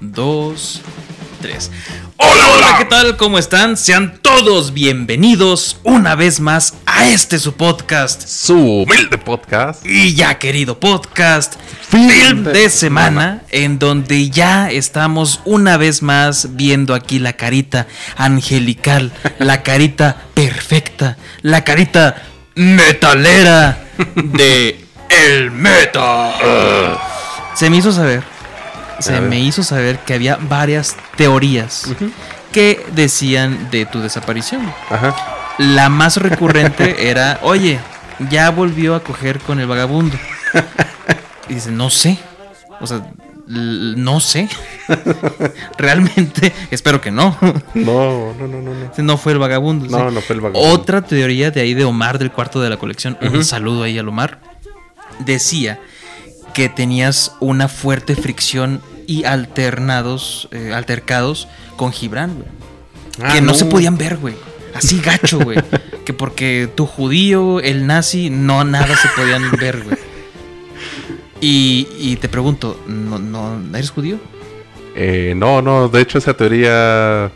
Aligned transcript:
dos, 0.00 0.80
tres. 1.40 1.70
Hola, 2.16 2.48
hola, 2.54 2.74
¿qué 2.78 2.84
tal? 2.84 3.16
¿Cómo 3.16 3.38
están? 3.38 3.76
Sean 3.76 4.18
todos 4.22 4.72
bienvenidos 4.72 5.78
una 5.82 6.14
vez 6.14 6.40
más 6.40 6.74
a 6.86 7.06
este 7.08 7.38
su 7.38 7.54
podcast. 7.54 8.26
Su 8.26 8.82
humilde 8.82 9.18
podcast. 9.18 9.84
Y 9.84 10.14
ya 10.14 10.38
querido 10.38 10.78
podcast, 10.78 11.54
Film 11.88 12.44
de, 12.44 12.70
semana, 12.70 13.42
en 13.50 13.78
donde 13.78 14.30
ya 14.30 14.70
estamos 14.70 15.40
una 15.44 15.76
vez 15.76 16.02
más 16.02 16.56
viendo 16.56 16.94
aquí 16.94 17.18
la 17.18 17.34
carita 17.34 17.86
angelical, 18.16 19.12
la 19.38 19.62
carita 19.62 20.22
perfecta, 20.34 21.16
la 21.42 21.64
carita 21.64 22.22
metalera 22.54 23.84
de 24.14 24.84
el 25.08 25.50
metal. 25.50 26.98
Se 27.54 27.70
me 27.70 27.78
hizo 27.78 27.90
saber 27.90 28.37
se 28.98 29.20
me 29.20 29.40
hizo 29.40 29.62
saber 29.62 29.98
que 30.00 30.14
había 30.14 30.36
varias 30.36 30.96
teorías 31.16 31.88
que 32.52 32.84
decían 32.94 33.70
de 33.70 33.86
tu 33.86 34.00
desaparición. 34.00 34.72
Ajá. 34.90 35.14
La 35.58 35.88
más 35.88 36.16
recurrente 36.22 37.10
era, 37.10 37.40
oye, 37.42 37.78
ya 38.30 38.50
volvió 38.50 38.94
a 38.94 39.02
coger 39.02 39.38
con 39.40 39.60
el 39.60 39.66
vagabundo. 39.66 40.16
Y 41.48 41.54
dice, 41.54 41.70
no 41.70 41.90
sé. 41.90 42.18
O 42.80 42.86
sea, 42.86 43.02
no 43.46 44.20
sé. 44.20 44.48
Realmente, 45.78 46.52
espero 46.70 47.00
que 47.00 47.10
no. 47.10 47.36
No, 47.74 48.34
no, 48.34 48.46
no, 48.46 48.60
no. 48.60 48.74
No, 48.96 49.18
fue 49.18 49.32
el 49.32 49.38
vagabundo. 49.38 49.86
No, 49.86 50.10
no 50.10 50.20
fue 50.20 50.36
el 50.36 50.40
vagabundo. 50.40 50.74
Otra 50.74 51.02
teoría 51.02 51.50
de 51.50 51.60
ahí 51.60 51.74
de 51.74 51.84
Omar 51.84 52.18
del 52.18 52.30
cuarto 52.30 52.60
de 52.60 52.70
la 52.70 52.76
colección. 52.76 53.16
Un 53.20 53.44
saludo 53.44 53.82
ahí 53.84 53.98
al 53.98 54.08
Omar. 54.08 54.38
Decía 55.20 55.80
que 56.58 56.68
tenías 56.68 57.36
una 57.38 57.68
fuerte 57.68 58.16
fricción 58.16 58.80
y 59.06 59.22
alternados, 59.22 60.48
eh, 60.50 60.72
altercados 60.74 61.46
con 61.76 61.92
Gibran, 61.92 62.34
güey. 62.34 62.48
Ah, 63.22 63.32
que 63.32 63.40
no. 63.40 63.54
se 63.54 63.64
podían 63.66 63.96
ver, 63.96 64.16
güey. 64.16 64.34
Así 64.74 65.00
gacho, 65.00 65.38
güey. 65.38 65.60
que 66.04 66.12
porque 66.12 66.68
tu 66.74 66.84
judío, 66.84 67.60
el 67.60 67.86
nazi, 67.86 68.28
no 68.28 68.64
nada 68.64 68.96
se 68.96 69.06
podían 69.14 69.52
ver, 69.52 69.84
güey. 69.84 69.98
Y, 71.40 71.86
y 71.96 72.16
te 72.16 72.28
pregunto, 72.28 72.82
¿no, 72.88 73.20
¿no 73.20 73.76
eres 73.76 73.90
judío? 73.90 74.18
Eh, 74.96 75.34
no, 75.36 75.62
no, 75.62 75.88
de 75.88 76.00
hecho 76.00 76.18
esa 76.18 76.34
teoría 76.34 77.30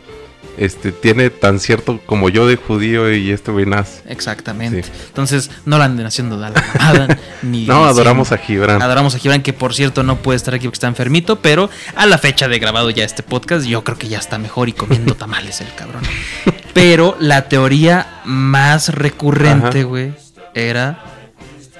este, 0.57 0.91
tiene 0.91 1.29
tan 1.29 1.59
cierto 1.59 1.99
como 2.05 2.29
yo 2.29 2.47
de 2.47 2.55
judío 2.55 3.11
y 3.13 3.31
este 3.31 3.51
güey 3.51 3.65
Exactamente. 4.07 4.83
Entonces, 5.07 5.49
no 5.65 5.77
la 5.77 5.85
anden 5.85 6.05
haciendo 6.05 6.37
la 6.37 6.51
nada. 6.79 7.17
ni 7.41 7.65
no, 7.65 7.85
adoramos 7.85 8.31
a 8.31 8.37
Gibran. 8.37 8.81
Adoramos 8.81 9.15
a 9.15 9.19
Gibran, 9.19 9.41
que 9.41 9.53
por 9.53 9.73
cierto 9.73 10.03
no 10.03 10.17
puede 10.17 10.37
estar 10.37 10.53
aquí 10.53 10.67
porque 10.67 10.75
está 10.75 10.87
enfermito, 10.87 11.39
pero 11.39 11.69
a 11.95 12.05
la 12.05 12.17
fecha 12.17 12.47
de 12.47 12.59
grabado 12.59 12.89
ya 12.89 13.03
este 13.03 13.23
podcast, 13.23 13.65
yo 13.65 13.83
creo 13.83 13.97
que 13.97 14.07
ya 14.07 14.19
está 14.19 14.37
mejor 14.37 14.69
y 14.69 14.73
comiendo 14.73 15.15
tamales 15.15 15.61
el 15.61 15.73
cabrón. 15.75 16.03
Pero 16.73 17.15
la 17.19 17.47
teoría 17.49 18.21
más 18.25 18.89
recurrente, 18.89 19.83
güey, 19.83 20.13
era: 20.55 21.03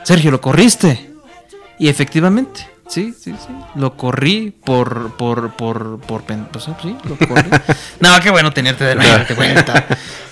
Sergio, 0.04 0.30
lo 0.30 0.40
corriste. 0.40 1.10
Y 1.80 1.88
efectivamente. 1.88 2.73
Sí, 2.94 3.12
sí, 3.20 3.32
sí. 3.32 3.54
Lo 3.74 3.98
corrí 3.98 4.54
por, 4.64 5.18
por, 5.18 5.56
por, 5.56 6.00
por, 6.00 6.24
pues, 6.26 6.64
sí, 6.64 6.96
lo 7.06 7.18
corrí. 7.28 7.50
no, 8.00 8.20
qué 8.22 8.30
bueno 8.30 8.52
tenerte 8.52 8.84
de 8.84 8.94
nuevo, 8.94 9.26
de 9.28 9.34
vuelta. 9.34 9.88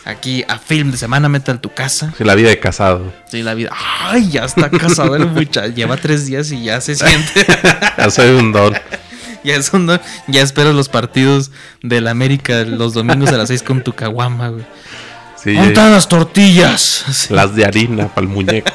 Aquí 0.06 0.46
a 0.48 0.60
Film 0.60 0.92
de 0.92 0.98
Semana, 0.98 1.28
meta 1.28 1.52
en 1.52 1.58
tu 1.58 1.74
casa. 1.74 2.14
Sí, 2.16 2.24
la 2.24 2.36
vida 2.36 2.50
de 2.50 2.60
casado. 2.60 3.12
Sí, 3.32 3.42
la 3.42 3.56
vida. 3.56 3.72
Ay, 4.04 4.30
ya 4.30 4.46
está 4.46 4.70
casado 4.70 5.16
el 5.16 5.26
muchacho. 5.26 5.74
Lleva 5.74 5.98
tres 5.98 6.28
días 6.28 6.52
y 6.52 6.66
ya 6.66 6.80
se 6.82 6.94
siente. 6.94 7.48
ya 7.98 8.12
soy 8.12 8.30
un 8.30 8.52
don. 8.52 8.76
Ya 9.44 9.56
es 9.56 9.74
un 9.74 9.88
don. 9.88 10.00
Ya 10.28 10.44
esperas 10.44 10.76
los 10.76 10.88
partidos 10.88 11.50
del 11.82 12.08
América 12.08 12.64
los 12.64 12.94
domingos 12.94 13.32
a 13.32 13.38
las 13.38 13.48
seis 13.48 13.64
con 13.64 13.84
tu 13.84 13.94
caguama, 13.94 14.50
güey. 14.50 14.64
Sí, 15.36 15.56
las 15.56 16.08
tortillas? 16.08 17.28
Las 17.32 17.56
de 17.56 17.66
harina 17.66 18.08
para 18.08 18.22
el 18.22 18.32
muñeco. 18.32 18.72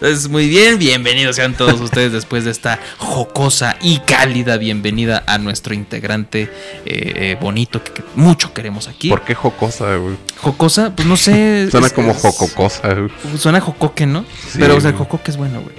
Entonces, 0.00 0.28
muy 0.28 0.48
bien, 0.48 0.78
bienvenidos 0.78 1.34
sean 1.34 1.54
todos 1.54 1.80
ustedes 1.80 2.12
después 2.12 2.44
de 2.44 2.52
esta 2.52 2.78
jocosa 2.98 3.76
y 3.82 3.98
cálida 3.98 4.56
bienvenida 4.56 5.24
a 5.26 5.38
nuestro 5.38 5.74
integrante 5.74 6.42
eh, 6.42 6.48
eh, 6.86 7.38
bonito 7.40 7.82
que, 7.82 8.04
mucho 8.14 8.54
queremos 8.54 8.86
aquí. 8.86 9.08
¿Por 9.08 9.22
qué 9.22 9.34
jocosa, 9.34 9.96
güey? 9.96 10.14
Jocosa, 10.40 10.94
pues 10.94 11.08
no 11.08 11.16
sé. 11.16 11.68
Suena 11.72 11.90
como 11.90 12.14
jococosa, 12.14 12.94
güey. 12.94 13.10
Suena 13.36 13.60
jocoque, 13.60 14.06
¿no? 14.06 14.24
Pero, 14.56 14.76
o 14.76 14.80
sea, 14.80 14.92
jocoque 14.92 15.32
es 15.32 15.36
bueno, 15.36 15.62
güey. 15.62 15.74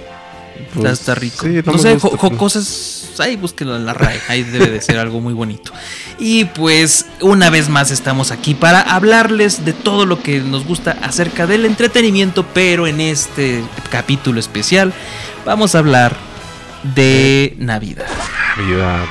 Pues, 0.74 0.92
está, 0.92 1.14
rico. 1.14 1.46
no, 1.46 1.78
sé, 1.78 1.98
jocosa 1.98 2.58
es 2.58 3.00
ahí 3.20 3.36
búsquelo 3.36 3.76
en 3.76 3.84
la 3.84 3.94
RAE, 3.94 4.20
ahí 4.28 4.42
debe 4.42 4.70
de 4.70 4.80
ser 4.80 4.98
algo 4.98 5.20
muy 5.20 5.34
bonito. 5.34 5.72
Y 6.18 6.46
pues 6.46 7.06
una 7.20 7.50
vez 7.50 7.68
más 7.68 7.90
estamos 7.90 8.30
aquí 8.30 8.54
para 8.54 8.80
hablarles 8.80 9.64
de 9.64 9.72
todo 9.72 10.06
lo 10.06 10.22
que 10.22 10.40
nos 10.40 10.66
gusta 10.66 10.96
acerca 11.02 11.46
del 11.46 11.66
entretenimiento, 11.66 12.44
pero 12.54 12.86
en 12.86 13.00
este 13.00 13.62
capítulo 13.90 14.40
especial 14.40 14.92
vamos 15.44 15.74
a 15.74 15.78
hablar 15.78 16.16
de 16.94 17.54
Navidad. 17.58 18.06
Navidad. 18.56 19.04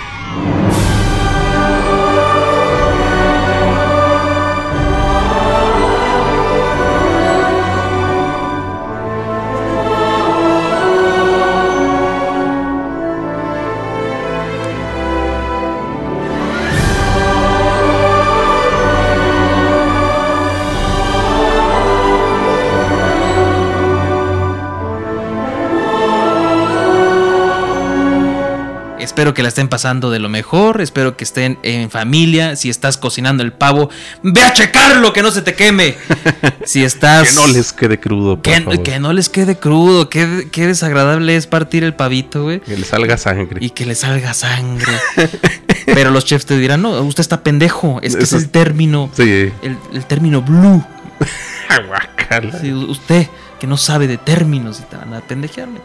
Espero 29.19 29.33
que 29.33 29.43
la 29.43 29.49
estén 29.49 29.67
pasando 29.67 30.11
de 30.11 30.19
lo 30.19 30.29
mejor. 30.29 30.79
Espero 30.79 31.17
que 31.17 31.25
estén 31.25 31.59
en 31.61 31.89
familia. 31.89 32.55
Si 32.55 32.69
estás 32.69 32.95
cocinando 32.95 33.43
el 33.43 33.51
pavo, 33.51 33.89
ve 34.23 34.39
a 34.39 34.53
checarlo, 34.53 35.11
que 35.11 35.21
no 35.21 35.29
se 35.29 35.41
te 35.41 35.55
queme. 35.55 35.97
Si 36.63 36.85
estás. 36.85 37.27
que 37.27 37.35
no 37.35 37.47
les 37.47 37.73
quede 37.73 37.99
crudo. 37.99 38.41
que, 38.41 38.61
no 39.01 39.11
les 39.11 39.27
quede 39.27 39.57
crudo. 39.57 40.09
Qué, 40.09 40.25
desagradable 40.55 41.35
es 41.35 41.47
partir 41.47 41.83
el 41.83 41.95
pavito, 41.95 42.43
güey. 42.43 42.61
Que 42.61 42.77
le 42.77 42.85
salga 42.85 43.17
sangre. 43.17 43.57
Y 43.59 43.71
que 43.71 43.85
le 43.85 43.95
salga 43.95 44.33
sangre. 44.33 44.93
Pero 45.85 46.11
los 46.11 46.23
chefs 46.23 46.45
te 46.45 46.57
dirán, 46.57 46.81
no, 46.81 46.91
usted 47.01 47.19
está 47.19 47.43
pendejo. 47.43 47.99
Es 48.01 48.15
que 48.15 48.23
es 48.23 48.31
el 48.31 48.47
término. 48.47 49.11
Sí. 49.17 49.51
El, 49.61 50.05
término 50.07 50.41
blue. 50.41 50.81
sí, 52.61 52.71
usted 52.71 53.27
que 53.59 53.67
no 53.67 53.77
sabe 53.77 54.07
de 54.07 54.17
términos 54.17 54.79
y 54.79 54.83
te 54.83 54.95
van 54.95 55.13
a 55.13 55.21
pendejearme. 55.21 55.79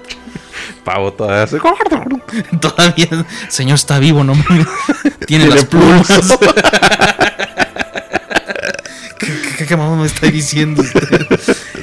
Pavo 0.84 1.12
todavía 1.12 1.46
se... 1.46 1.58
Todavía, 2.60 3.26
señor 3.48 3.74
está 3.76 3.98
vivo, 3.98 4.24
no 4.24 4.34
Tiene, 5.26 5.48
las 5.48 5.64
plumas. 5.64 6.06
¿Qué, 9.58 9.66
qué, 9.66 9.76
mamá 9.76 9.96
me 9.96 10.06
está 10.06 10.26
diciendo 10.26 10.82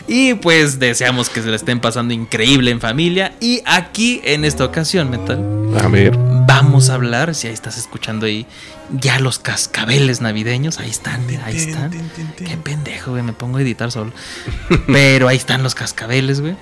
Y 0.07 0.34
pues 0.35 0.78
deseamos 0.78 1.30
que 1.30 1.42
se 1.42 1.50
la 1.50 1.56
estén 1.56 1.80
pasando 1.80 2.13
increíble 2.13 2.71
en 2.71 2.81
familia. 2.81 3.33
Y 3.39 3.62
aquí 3.66 4.21
en 4.24 4.45
esta 4.45 4.66
ocasión, 4.66 5.10
Metal. 5.10 5.39
A 5.81 5.88
ver. 5.88 6.18
Vamos 6.18 6.89
a 6.89 6.95
hablar, 6.95 7.33
si 7.33 7.48
ahí 7.48 7.54
estás 7.54 7.77
escuchando 7.77 8.25
ahí, 8.25 8.45
ya 8.92 9.20
los 9.20 9.40
cascabeles 9.40 10.22
navideños. 10.22 10.80
Ahí 10.80 10.90
están, 10.90 11.26
mira, 11.28 11.46
ahí 11.46 11.58
están. 11.58 11.92
Qué 12.38 12.58
pendejo, 12.58 13.12
güey, 13.12 13.24
me 13.24 13.34
pongo 13.34 13.58
a 13.58 13.62
editar 13.62 13.92
solo. 13.92 14.12
Pero 14.88 15.28
ahí 15.28 15.38
están 15.38 15.64
los 15.64 15.76
cascabeles, 15.76 16.42
güey 16.42 16.56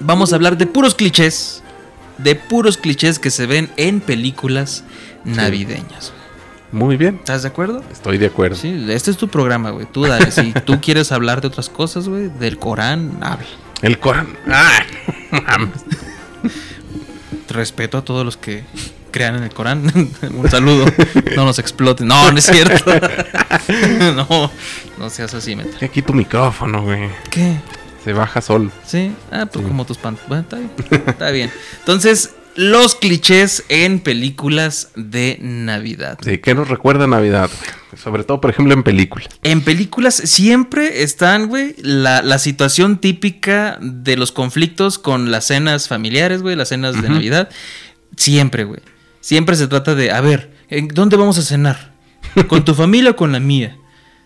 vamos 0.00 0.32
a 0.32 0.36
hablar 0.36 0.56
de 0.56 0.66
puros 0.66 0.94
clichés. 0.94 1.62
De 2.18 2.36
puros 2.36 2.76
clichés 2.76 3.18
que 3.18 3.30
se 3.30 3.46
ven 3.46 3.70
en 3.76 4.00
películas 4.00 4.84
navideñas. 5.24 6.12
Muy 6.70 6.96
bien. 6.96 7.16
¿Estás 7.16 7.42
de 7.42 7.48
acuerdo? 7.48 7.82
Estoy 7.90 8.18
de 8.18 8.26
acuerdo. 8.26 8.56
Sí, 8.56 8.86
este 8.88 9.10
es 9.10 9.16
tu 9.16 9.28
programa, 9.28 9.70
güey. 9.70 9.86
Tú 9.86 10.04
dale. 10.04 10.30
si 10.30 10.52
tú 10.52 10.80
quieres 10.82 11.12
hablar 11.12 11.40
de 11.40 11.48
otras 11.48 11.68
cosas, 11.68 12.08
güey, 12.08 12.28
del 12.28 12.58
Corán, 12.58 13.18
habla. 13.20 13.46
El 13.82 13.98
Corán. 13.98 14.36
Ah, 14.46 14.80
Respeto 17.48 17.98
a 17.98 18.04
todos 18.04 18.24
los 18.24 18.36
que 18.36 18.64
crean 19.14 19.36
en 19.36 19.44
el 19.44 19.50
Corán. 19.50 19.84
Un 20.34 20.50
saludo. 20.50 20.86
No 21.36 21.44
nos 21.44 21.60
exploten. 21.60 22.08
No, 22.08 22.32
no 22.32 22.36
es 22.36 22.46
cierto. 22.46 22.92
no, 24.16 24.50
no 24.98 25.08
seas 25.10 25.32
así, 25.34 25.54
meta. 25.54 25.86
Aquí 25.86 26.02
tu 26.02 26.12
micrófono, 26.12 26.82
güey. 26.82 27.08
¿Qué? 27.30 27.56
Se 28.02 28.12
baja 28.12 28.40
sol. 28.40 28.72
Sí, 28.84 29.12
ah, 29.30 29.46
pues 29.46 29.64
como 29.64 29.86
tus 29.86 29.98
pantalones. 29.98 30.28
Bueno, 30.28 30.42
está 30.42 30.56
bien. 30.56 31.04
está 31.06 31.30
bien. 31.30 31.50
Entonces, 31.78 32.34
los 32.56 32.96
clichés 32.96 33.62
en 33.68 34.00
películas 34.00 34.90
de 34.96 35.38
Navidad. 35.40 36.18
Sí, 36.22 36.38
¿qué 36.38 36.56
nos 36.56 36.68
recuerda 36.68 37.06
Navidad? 37.06 37.50
Sobre 37.96 38.24
todo, 38.24 38.40
por 38.40 38.50
ejemplo, 38.50 38.74
en 38.74 38.82
películas. 38.82 39.28
En 39.44 39.62
películas 39.62 40.16
siempre 40.16 41.04
están, 41.04 41.46
güey, 41.46 41.76
la, 41.78 42.20
la, 42.20 42.40
situación 42.40 42.98
típica 42.98 43.78
de 43.80 44.16
los 44.16 44.32
conflictos 44.32 44.98
con 44.98 45.30
las 45.30 45.46
cenas 45.46 45.86
familiares, 45.86 46.42
güey, 46.42 46.56
las 46.56 46.70
cenas 46.70 47.00
de 47.00 47.08
Navidad. 47.08 47.48
Siempre, 48.16 48.64
güey. 48.64 48.80
Siempre 49.24 49.56
se 49.56 49.66
trata 49.68 49.94
de, 49.94 50.10
a 50.10 50.20
ver, 50.20 50.50
¿en 50.68 50.88
¿dónde 50.88 51.16
vamos 51.16 51.38
a 51.38 51.42
cenar? 51.42 51.92
¿Con 52.46 52.64
tu 52.64 52.74
familia 52.74 53.12
o 53.12 53.16
con 53.16 53.32
la 53.32 53.40
mía? 53.40 53.76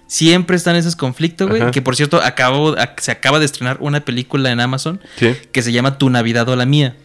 Siempre 0.08 0.56
están 0.56 0.74
esos 0.74 0.96
conflictos, 0.96 1.48
güey. 1.48 1.70
Que 1.70 1.82
por 1.82 1.94
cierto, 1.94 2.20
acabo, 2.22 2.74
ac- 2.76 2.98
se 3.00 3.12
acaba 3.12 3.38
de 3.38 3.44
estrenar 3.44 3.76
una 3.80 4.00
película 4.00 4.50
en 4.50 4.58
Amazon 4.60 5.00
Sí. 5.16 5.36
que 5.52 5.62
se 5.62 5.70
llama 5.70 5.98
Tu 5.98 6.08
Navidad 6.10 6.48
o 6.48 6.56
la 6.56 6.64
mía. 6.66 6.96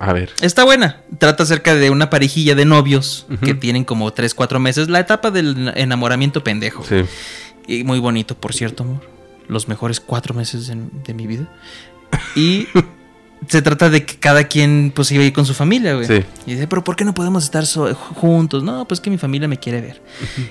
A 0.00 0.12
ver. 0.12 0.30
Está 0.40 0.64
buena. 0.64 1.00
Trata 1.18 1.44
acerca 1.44 1.74
de 1.76 1.88
una 1.90 2.10
parejilla 2.10 2.54
de 2.56 2.64
novios 2.64 3.26
que 3.42 3.54
tienen 3.54 3.84
como 3.84 4.12
3, 4.12 4.34
4 4.34 4.58
meses. 4.58 4.88
La 4.88 4.98
etapa 5.00 5.30
del 5.30 5.72
enamoramiento 5.76 6.42
pendejo. 6.44 6.84
Sí. 6.84 7.04
Y 7.68 7.84
muy 7.84 8.00
bonito, 8.00 8.34
por 8.36 8.52
cierto, 8.52 8.82
amor. 8.82 9.00
Los 9.48 9.68
mejores 9.68 10.00
cuatro 10.00 10.34
meses 10.34 10.66
de, 10.66 10.76
de 11.06 11.14
mi 11.14 11.26
vida. 11.28 11.48
Y 12.34 12.66
se 13.48 13.62
trata 13.62 13.90
de 13.90 14.04
que 14.04 14.16
cada 14.16 14.44
quien 14.44 14.92
pues 14.94 15.10
iba 15.12 15.22
a 15.22 15.26
ir 15.26 15.32
con 15.32 15.46
su 15.46 15.54
familia, 15.54 15.94
güey. 15.94 16.06
Sí. 16.06 16.24
Y 16.46 16.52
dice, 16.54 16.66
pero 16.66 16.84
¿por 16.84 16.96
qué 16.96 17.04
no 17.04 17.14
podemos 17.14 17.44
estar 17.44 17.66
so- 17.66 17.94
juntos? 17.94 18.62
No, 18.62 18.86
pues 18.86 19.00
que 19.00 19.10
mi 19.10 19.18
familia 19.18 19.48
me 19.48 19.58
quiere 19.58 19.80
ver. 19.80 20.02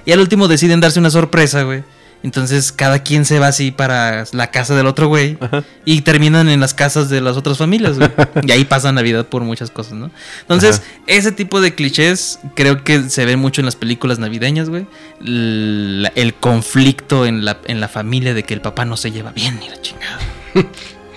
Y 0.05 0.11
al 0.11 0.19
último 0.19 0.47
deciden 0.47 0.79
darse 0.79 0.99
una 0.99 1.09
sorpresa, 1.09 1.63
güey. 1.63 1.83
Entonces 2.23 2.71
cada 2.71 2.99
quien 2.99 3.25
se 3.25 3.37
va 3.37 3.47
así 3.47 3.71
para 3.71 4.23
la 4.31 4.49
casa 4.49 4.75
del 4.75 4.87
otro 4.87 5.07
güey. 5.09 5.37
Ajá. 5.41 5.63
Y 5.83 6.01
terminan 6.03 6.47
en 6.47 6.61
las 6.61 6.73
casas 6.73 7.09
de 7.09 7.19
las 7.19 7.35
otras 7.35 7.57
familias, 7.57 7.97
güey. 7.99 8.09
Y 8.45 8.51
ahí 8.53 8.63
pasa 8.63 8.93
Navidad 8.93 9.25
por 9.27 9.43
muchas 9.43 9.69
cosas, 9.71 9.93
¿no? 9.95 10.09
Entonces, 10.39 10.77
Ajá. 10.79 10.87
ese 11.07 11.33
tipo 11.33 11.59
de 11.59 11.75
clichés 11.75 12.39
creo 12.55 12.81
que 12.85 13.09
se 13.09 13.25
ven 13.25 13.39
mucho 13.39 13.59
en 13.59 13.65
las 13.65 13.75
películas 13.75 14.19
navideñas, 14.19 14.69
güey. 14.69 14.85
La- 15.19 16.13
el 16.15 16.33
conflicto 16.33 17.25
en 17.25 17.43
la, 17.43 17.57
en 17.65 17.81
la 17.81 17.89
familia 17.89 18.33
de 18.33 18.43
que 18.43 18.53
el 18.53 18.61
papá 18.61 18.85
no 18.85 18.95
se 18.95 19.11
lleva 19.11 19.31
bien 19.33 19.59
ni 19.59 19.67
la 19.67 19.81
chingada. 19.81 20.19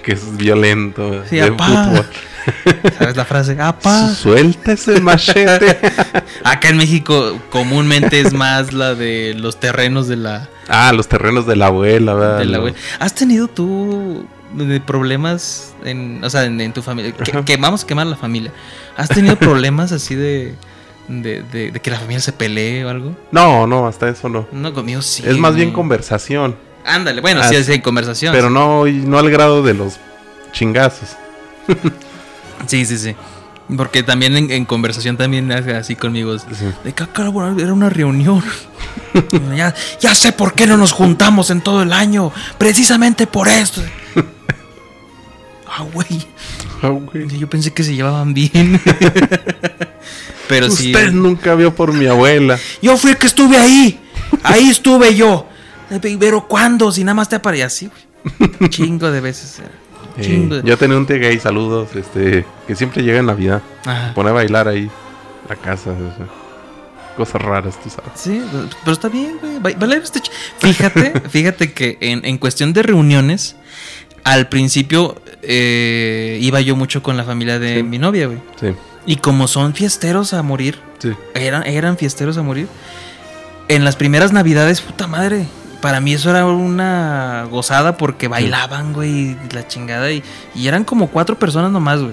Que 0.06 0.12
es 0.12 0.36
violento. 0.36 1.24
Sí, 1.28 1.34
de 1.36 1.48
apá. 1.48 1.66
fútbol. 1.66 2.06
¿Sabes 2.98 3.16
la 3.16 3.24
frase? 3.24 3.56
¡Apa! 3.60 4.08
Suelta 4.14 4.72
ese 4.72 5.00
machete. 5.00 5.76
Acá 6.44 6.68
en 6.68 6.76
México 6.76 7.36
comúnmente 7.50 8.20
es 8.20 8.32
más 8.32 8.72
la 8.72 8.94
de 8.94 9.34
los 9.36 9.58
terrenos 9.58 10.06
de 10.06 10.14
la, 10.14 10.48
ah, 10.68 10.92
los 10.92 11.08
terrenos 11.08 11.44
de 11.48 11.56
la 11.56 11.66
abuela, 11.66 12.14
¿verdad? 12.14 12.38
de 12.38 12.44
la 12.44 12.58
güey. 12.58 12.74
¿Has 13.00 13.16
tenido 13.16 13.48
tú 13.48 14.24
problemas 14.86 15.74
en, 15.84 16.22
o 16.22 16.30
sea, 16.30 16.44
en, 16.44 16.60
en 16.60 16.72
tu 16.72 16.82
familia? 16.82 17.10
Que, 17.12 17.36
a 17.36 17.44
quemar 17.84 18.06
la 18.06 18.16
familia. 18.16 18.52
¿Has 18.96 19.08
tenido 19.08 19.34
problemas 19.36 19.90
así 19.90 20.14
de, 20.14 20.54
de, 21.08 21.42
de- 21.52 21.72
de 21.72 21.80
que 21.80 21.90
la 21.90 21.98
familia 21.98 22.20
se 22.20 22.32
pelee 22.32 22.84
o 22.84 22.90
algo? 22.90 23.16
No, 23.32 23.66
no, 23.66 23.88
hasta 23.88 24.08
eso 24.08 24.28
no. 24.28 24.46
No, 24.52 24.72
conmigo 24.72 25.02
sí. 25.02 25.24
es 25.26 25.36
más 25.36 25.56
bien 25.56 25.72
conversación. 25.72 26.54
Ándale, 26.86 27.20
bueno, 27.20 27.40
Ah, 27.42 27.48
sí, 27.48 27.62
sí, 27.64 27.72
en 27.72 27.80
conversación. 27.80 28.32
Pero 28.32 28.48
no, 28.48 28.86
no 28.86 29.18
al 29.18 29.30
grado 29.30 29.62
de 29.62 29.74
los 29.74 29.98
chingazos. 30.52 31.16
Sí, 32.66 32.84
sí, 32.84 32.98
sí. 32.98 33.14
Porque 33.76 34.02
también 34.02 34.36
en, 34.36 34.50
en 34.50 34.64
conversación 34.64 35.16
también 35.16 35.52
así 35.52 35.94
conmigo. 35.94 36.36
Sí. 36.38 36.46
De 36.82 36.92
que, 36.92 37.02
ah, 37.02 37.54
era 37.58 37.72
una 37.72 37.90
reunión. 37.90 38.42
ya, 39.56 39.74
ya 40.00 40.14
sé 40.14 40.32
por 40.32 40.54
qué 40.54 40.66
no 40.66 40.76
nos 40.76 40.92
juntamos 40.92 41.50
en 41.50 41.60
todo 41.60 41.82
el 41.82 41.92
año. 41.92 42.32
Precisamente 42.58 43.26
por 43.26 43.46
esto. 43.46 43.82
ah, 45.68 45.84
güey. 45.92 46.26
Ah, 46.82 46.88
güey. 46.88 47.38
Yo 47.38 47.48
pensé 47.48 47.72
que 47.72 47.84
se 47.84 47.94
llevaban 47.94 48.34
bien. 48.34 48.80
Pero 50.48 50.70
sí. 50.70 50.94
Usted 50.94 51.12
nunca 51.12 51.54
vio 51.54 51.74
por 51.74 51.92
mi 51.92 52.06
abuela. 52.06 52.58
Yo 52.82 52.96
fui 52.96 53.12
el 53.12 53.18
que 53.18 53.26
estuve 53.26 53.58
ahí. 53.58 54.00
Ahí 54.42 54.70
estuve 54.70 55.14
yo. 55.14 55.46
Pero 56.18 56.46
¿cuándo? 56.48 56.90
Si 56.92 57.04
nada 57.04 57.14
más 57.14 57.28
te 57.28 57.36
aparecía 57.36 57.66
así, 57.66 57.88
güey. 57.88 58.70
Chingo 58.70 59.10
de 59.10 59.20
veces. 59.20 59.60
Eh, 59.60 60.22
Chingo 60.22 60.56
de- 60.56 60.68
yo 60.68 60.76
tenía 60.76 60.96
un 60.96 61.06
tío 61.06 61.18
gay, 61.18 61.38
saludos, 61.38 61.94
este, 61.94 62.44
que 62.66 62.74
siempre 62.74 63.02
llega 63.02 63.18
en 63.20 63.26
Navidad. 63.26 63.62
Ajá. 63.84 64.12
Pone 64.14 64.30
a 64.30 64.32
bailar 64.32 64.66
ahí 64.68 64.90
la 65.48 65.56
casa. 65.56 65.90
o 65.90 66.16
sea, 66.16 66.26
cosas 67.16 67.40
raras, 67.42 67.78
tú 67.82 67.88
sabes. 67.88 68.10
Sí, 68.14 68.42
pero 68.84 68.92
está 68.92 69.08
bien, 69.08 69.38
güey. 69.40 69.56
Está 70.02 70.20
ch- 70.20 70.30
Fíjate, 70.58 71.20
fíjate 71.30 71.72
que 71.72 71.96
en, 72.00 72.24
en 72.24 72.36
cuestión 72.38 72.72
de 72.72 72.82
reuniones, 72.82 73.56
al 74.24 74.48
principio 74.48 75.20
eh, 75.42 76.38
iba 76.42 76.60
yo 76.60 76.76
mucho 76.76 77.02
con 77.02 77.16
la 77.16 77.24
familia 77.24 77.58
de 77.58 77.76
Sí. 77.76 77.82
mi 77.84 77.98
novia, 77.98 78.26
güey. 78.26 78.38
Sí, 78.60 78.68
Y 79.06 79.16
como 79.16 79.46
son 79.48 79.72
fiesteros 79.74 80.34
a 80.34 80.42
morir, 80.42 80.78
sí. 80.98 81.12
eran, 81.34 81.62
eran 81.64 81.96
fiesteros 81.96 82.36
a 82.38 82.42
morir. 82.42 82.66
En 83.68 83.84
las 83.84 83.96
primeras 83.96 84.32
navidades, 84.32 84.80
puta 84.80 85.06
madre. 85.06 85.46
Para 85.86 86.00
mí 86.00 86.14
eso 86.14 86.30
era 86.30 86.44
una 86.44 87.46
gozada 87.48 87.96
porque 87.96 88.26
bailaban, 88.26 88.92
güey, 88.92 89.36
la 89.52 89.68
chingada. 89.68 90.10
Y, 90.10 90.20
y 90.52 90.66
eran 90.66 90.82
como 90.82 91.06
cuatro 91.06 91.38
personas 91.38 91.70
nomás, 91.70 92.00
güey. 92.00 92.12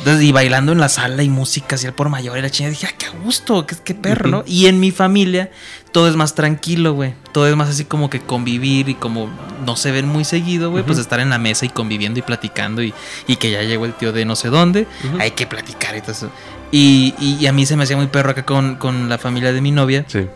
Entonces, 0.00 0.22
y 0.22 0.32
bailando 0.32 0.72
en 0.72 0.80
la 0.80 0.90
sala 0.90 1.22
y 1.22 1.30
música 1.30 1.76
así 1.76 1.86
al 1.86 1.94
por 1.94 2.10
mayor 2.10 2.36
y 2.36 2.42
la 2.42 2.50
chingada. 2.50 2.72
Dije, 2.72 2.88
ah, 2.90 2.94
qué 2.98 3.06
gusto, 3.24 3.64
qué, 3.64 3.74
qué 3.82 3.94
perro, 3.94 4.28
¿no? 4.28 4.44
Y 4.46 4.66
en 4.66 4.80
mi 4.80 4.90
familia 4.90 5.50
todo 5.92 6.10
es 6.10 6.16
más 6.16 6.34
tranquilo, 6.34 6.92
güey. 6.92 7.14
Todo 7.32 7.48
es 7.48 7.56
más 7.56 7.70
así 7.70 7.86
como 7.86 8.10
que 8.10 8.20
convivir 8.20 8.90
y 8.90 8.94
como 8.96 9.30
no 9.64 9.76
se 9.76 9.92
ven 9.92 10.06
muy 10.06 10.26
seguido, 10.26 10.70
güey, 10.70 10.84
pues 10.84 10.98
estar 10.98 11.20
en 11.20 11.30
la 11.30 11.38
mesa 11.38 11.64
y 11.64 11.70
conviviendo 11.70 12.18
y 12.18 12.22
platicando 12.22 12.82
y, 12.82 12.92
y 13.26 13.36
que 13.36 13.50
ya 13.50 13.62
llegó 13.62 13.86
el 13.86 13.94
tío 13.94 14.12
de 14.12 14.26
no 14.26 14.36
sé 14.36 14.50
dónde. 14.50 14.86
Hay 15.18 15.30
que 15.30 15.46
platicar 15.46 15.96
y 15.96 16.02
todo 16.02 16.12
eso. 16.12 16.30
Y 16.70 17.46
a 17.46 17.52
mí 17.54 17.64
se 17.64 17.78
me 17.78 17.84
hacía 17.84 17.96
muy 17.96 18.08
perro 18.08 18.32
acá 18.32 18.44
con, 18.44 18.76
con 18.76 19.08
la 19.08 19.16
familia 19.16 19.54
de 19.54 19.62
mi 19.62 19.70
novia. 19.70 20.04
Sí. 20.06 20.26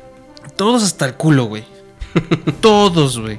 Todos 0.56 0.82
hasta 0.82 1.04
el 1.04 1.12
culo, 1.12 1.44
güey. 1.44 1.73
Todos, 2.60 3.18
güey. 3.18 3.38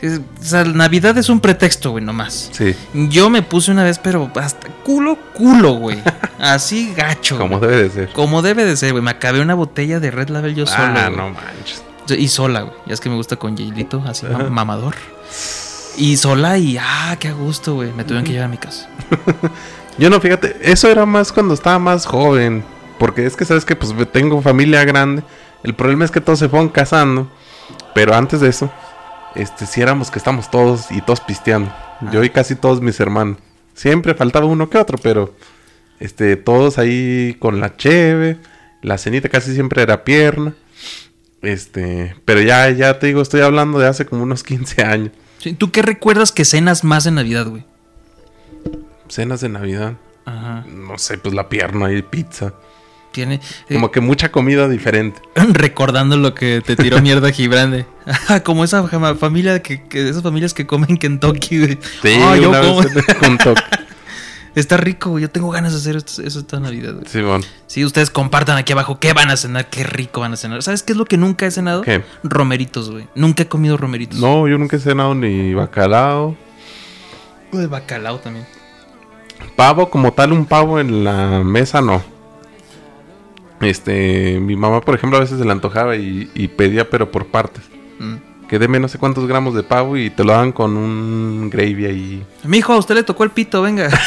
O 0.00 0.44
sea, 0.44 0.62
Navidad 0.64 1.18
es 1.18 1.28
un 1.28 1.40
pretexto, 1.40 1.90
güey, 1.90 2.04
nomás. 2.04 2.50
Sí, 2.52 2.74
Yo 2.94 3.30
me 3.30 3.42
puse 3.42 3.72
una 3.72 3.82
vez, 3.82 3.98
pero 3.98 4.30
hasta 4.36 4.68
culo, 4.84 5.18
culo, 5.34 5.72
güey. 5.72 6.00
Así 6.38 6.94
gacho. 6.94 7.36
como 7.36 7.58
debe 7.58 7.82
de 7.84 7.90
ser. 7.90 8.12
Como 8.12 8.42
debe 8.42 8.64
de 8.64 8.76
ser, 8.76 8.92
güey. 8.92 9.02
Me 9.02 9.10
acabé 9.10 9.40
una 9.40 9.54
botella 9.54 9.98
de 9.98 10.10
Red 10.12 10.28
Label 10.28 10.54
yo 10.54 10.66
solo. 10.66 10.82
ah, 10.82 11.06
güey. 11.06 11.16
no 11.16 11.30
manches. 11.30 11.82
Y 12.16 12.28
sola, 12.28 12.62
güey. 12.62 12.74
Ya 12.86 12.94
es 12.94 13.00
que 13.00 13.08
me 13.10 13.16
gusta 13.16 13.36
con 13.36 13.56
hielito, 13.56 14.02
así 14.06 14.24
mamador. 14.50 14.94
Y 15.96 16.16
sola 16.16 16.56
y, 16.58 16.78
ah, 16.80 17.16
qué 17.18 17.32
gusto, 17.32 17.74
güey. 17.74 17.92
Me 17.92 18.04
tuvieron 18.04 18.24
que 18.24 18.32
llevar 18.32 18.46
a 18.46 18.50
mi 18.50 18.56
casa. 18.56 18.88
Yo 19.98 20.08
no, 20.08 20.20
fíjate, 20.20 20.56
eso 20.62 20.88
era 20.88 21.04
más 21.04 21.32
cuando 21.32 21.54
estaba 21.54 21.78
más 21.80 22.06
joven. 22.06 22.64
Porque 22.98 23.26
es 23.26 23.36
que 23.36 23.44
sabes 23.44 23.64
que 23.64 23.76
pues 23.76 23.92
tengo 24.12 24.40
familia 24.42 24.84
grande. 24.84 25.22
El 25.62 25.74
problema 25.74 26.04
es 26.04 26.10
que 26.10 26.20
todos 26.20 26.38
se 26.38 26.48
fueron 26.48 26.68
casando. 26.68 27.28
Pero 27.94 28.14
antes 28.14 28.40
de 28.40 28.48
eso, 28.48 28.70
este, 29.34 29.66
si 29.66 29.80
éramos 29.80 30.10
que 30.10 30.18
estamos 30.18 30.50
todos 30.50 30.90
y 30.90 31.00
todos 31.00 31.20
pisteando. 31.20 31.72
Yo 32.12 32.22
y 32.24 32.30
casi 32.30 32.54
todos 32.54 32.80
mis 32.80 32.98
hermanos. 33.00 33.38
Siempre 33.74 34.14
faltaba 34.14 34.46
uno 34.46 34.70
que 34.70 34.78
otro, 34.78 34.98
pero 34.98 35.34
este, 36.00 36.36
todos 36.36 36.78
ahí 36.78 37.36
con 37.38 37.60
la 37.60 37.76
cheve. 37.76 38.38
La 38.82 38.98
cenita 38.98 39.28
casi 39.28 39.54
siempre 39.54 39.82
era 39.82 40.04
pierna. 40.04 40.54
Este, 41.42 42.16
pero 42.24 42.40
ya, 42.40 42.70
ya 42.70 42.98
te 42.98 43.08
digo, 43.08 43.22
estoy 43.22 43.42
hablando 43.42 43.78
de 43.78 43.86
hace 43.86 44.06
como 44.06 44.22
unos 44.22 44.42
15 44.42 44.82
años. 44.82 45.10
¿Tú 45.56 45.70
qué 45.70 45.82
recuerdas 45.82 46.32
que 46.32 46.44
cenas 46.44 46.82
más 46.82 47.06
en 47.06 47.14
Navidad, 47.14 47.46
güey? 47.46 47.64
Cenas 49.08 49.40
de 49.40 49.48
Navidad. 49.48 49.94
Ajá. 50.24 50.64
No 50.68 50.98
sé, 50.98 51.18
pues 51.18 51.34
la 51.34 51.48
pierna 51.48 51.92
y 51.92 52.02
pizza. 52.02 52.54
Tiene. 53.18 53.40
eh, 53.68 53.74
Como 53.74 53.90
que 53.90 54.00
mucha 54.00 54.30
comida 54.30 54.68
diferente. 54.68 55.20
recordando 55.34 56.16
lo 56.16 56.34
que 56.34 56.62
te 56.64 56.76
tiró 56.76 57.00
mierda 57.02 57.32
Gibrande. 57.32 57.84
Ah, 58.28 58.40
como 58.44 58.62
esa 58.62 58.86
familia 59.16 59.60
que, 59.60 59.82
que- 59.88 60.08
esas 60.08 60.22
familias 60.22 60.54
que 60.54 60.68
comen 60.68 60.96
Kentucky, 60.98 61.58
güey. 61.58 61.78
Sí, 62.00 62.16
yo 62.40 62.52
como- 62.52 62.82
junto. 63.26 63.54
Está 64.54 64.76
rico, 64.76 65.10
güey. 65.10 65.22
Yo 65.22 65.30
tengo 65.30 65.50
ganas 65.50 65.72
de 65.72 65.78
hacer 65.78 65.96
esto- 65.96 66.22
eso 66.22 66.38
esta 66.38 66.60
Navidad, 66.60 66.94
güey. 66.94 67.06
Simón. 67.06 67.42
Sí, 67.66 67.84
ustedes 67.84 68.10
compartan 68.10 68.56
aquí 68.56 68.72
abajo 68.72 69.00
qué 69.00 69.12
van 69.14 69.30
a 69.30 69.36
cenar, 69.36 69.68
qué 69.68 69.82
rico 69.82 70.20
van 70.20 70.32
a 70.32 70.36
cenar. 70.36 70.62
¿Sabes 70.62 70.84
qué 70.84 70.92
es 70.92 70.96
lo 70.96 71.04
que 71.06 71.16
nunca 71.16 71.44
he 71.46 71.50
cenado? 71.50 71.82
¿Qué? 71.82 72.04
Romeritos, 72.22 72.88
güey. 72.90 73.08
Nunca 73.16 73.42
he 73.42 73.46
comido 73.48 73.76
romeritos. 73.76 74.18
No, 74.20 74.46
yo 74.46 74.58
nunca 74.58 74.76
he 74.76 74.80
cenado 74.80 75.14
ni 75.16 75.54
bacalao. 75.54 76.36
De 77.50 77.66
bacalao 77.66 78.18
también. 78.18 78.46
Pavo 79.56 79.90
como 79.90 80.12
tal, 80.12 80.32
un 80.32 80.44
pavo 80.46 80.78
en 80.80 81.02
la 81.04 81.40
mesa, 81.44 81.80
no. 81.80 82.02
Este, 83.60 84.38
mi 84.40 84.56
mamá, 84.56 84.80
por 84.80 84.94
ejemplo, 84.94 85.16
a 85.18 85.20
veces 85.20 85.38
se 85.38 85.44
le 85.44 85.50
antojaba 85.52 85.96
y, 85.96 86.30
y 86.34 86.48
pedía, 86.48 86.88
pero 86.88 87.10
por 87.10 87.26
partes. 87.26 87.64
Mm. 87.98 88.14
Que 88.48 88.58
deme 88.58 88.80
no 88.80 88.88
sé 88.88 88.98
cuántos 88.98 89.26
gramos 89.26 89.54
de 89.54 89.62
pavo 89.62 89.96
y 89.96 90.08
te 90.10 90.24
lo 90.24 90.32
dan 90.32 90.52
con 90.52 90.76
un 90.76 91.50
gravy 91.50 91.84
ahí. 91.86 92.22
Mijo, 92.44 92.72
a 92.72 92.78
usted 92.78 92.94
le 92.94 93.02
tocó 93.02 93.24
el 93.24 93.30
pito, 93.30 93.60
venga. 93.62 93.88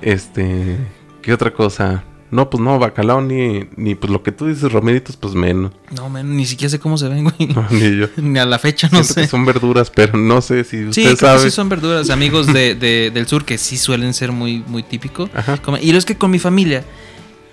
Este, 0.00 0.76
¿qué 1.22 1.32
otra 1.32 1.52
cosa? 1.52 2.04
No, 2.30 2.50
pues 2.50 2.62
no, 2.62 2.78
bacalao 2.78 3.20
ni, 3.22 3.64
ni 3.76 3.94
pues 3.94 4.12
lo 4.12 4.22
que 4.22 4.32
tú 4.32 4.46
dices, 4.48 4.70
romeritos, 4.72 5.16
pues 5.16 5.34
menos. 5.34 5.72
No, 5.94 6.08
man, 6.10 6.36
ni 6.36 6.44
siquiera 6.46 6.68
sé 6.68 6.78
cómo 6.80 6.98
se 6.98 7.08
ven, 7.08 7.24
güey. 7.24 7.48
No, 7.54 7.66
ni 7.70 7.96
yo. 7.96 8.06
Ni 8.16 8.38
a 8.38 8.44
la 8.44 8.58
fecha, 8.58 8.88
no 8.90 8.98
Siento 9.02 9.14
que 9.14 9.20
sé. 9.22 9.28
son 9.28 9.44
verduras, 9.46 9.90
pero 9.90 10.18
no 10.18 10.40
sé 10.42 10.64
si 10.64 10.78
Sí, 10.78 10.84
usted 10.88 11.02
creo 11.02 11.14
que 11.16 11.20
sabe. 11.20 11.40
sí 11.40 11.50
son 11.50 11.68
verduras, 11.68 12.10
amigos 12.10 12.52
de, 12.52 12.74
de- 12.74 13.10
del 13.14 13.26
sur, 13.28 13.44
que 13.44 13.56
sí 13.56 13.76
suelen 13.76 14.12
ser 14.14 14.32
muy, 14.32 14.62
muy 14.66 14.82
típico. 14.82 15.30
Ajá. 15.34 15.58
Y 15.80 15.92
lo 15.92 15.98
es 15.98 16.04
que 16.04 16.16
con 16.18 16.30
mi 16.30 16.38
familia, 16.40 16.84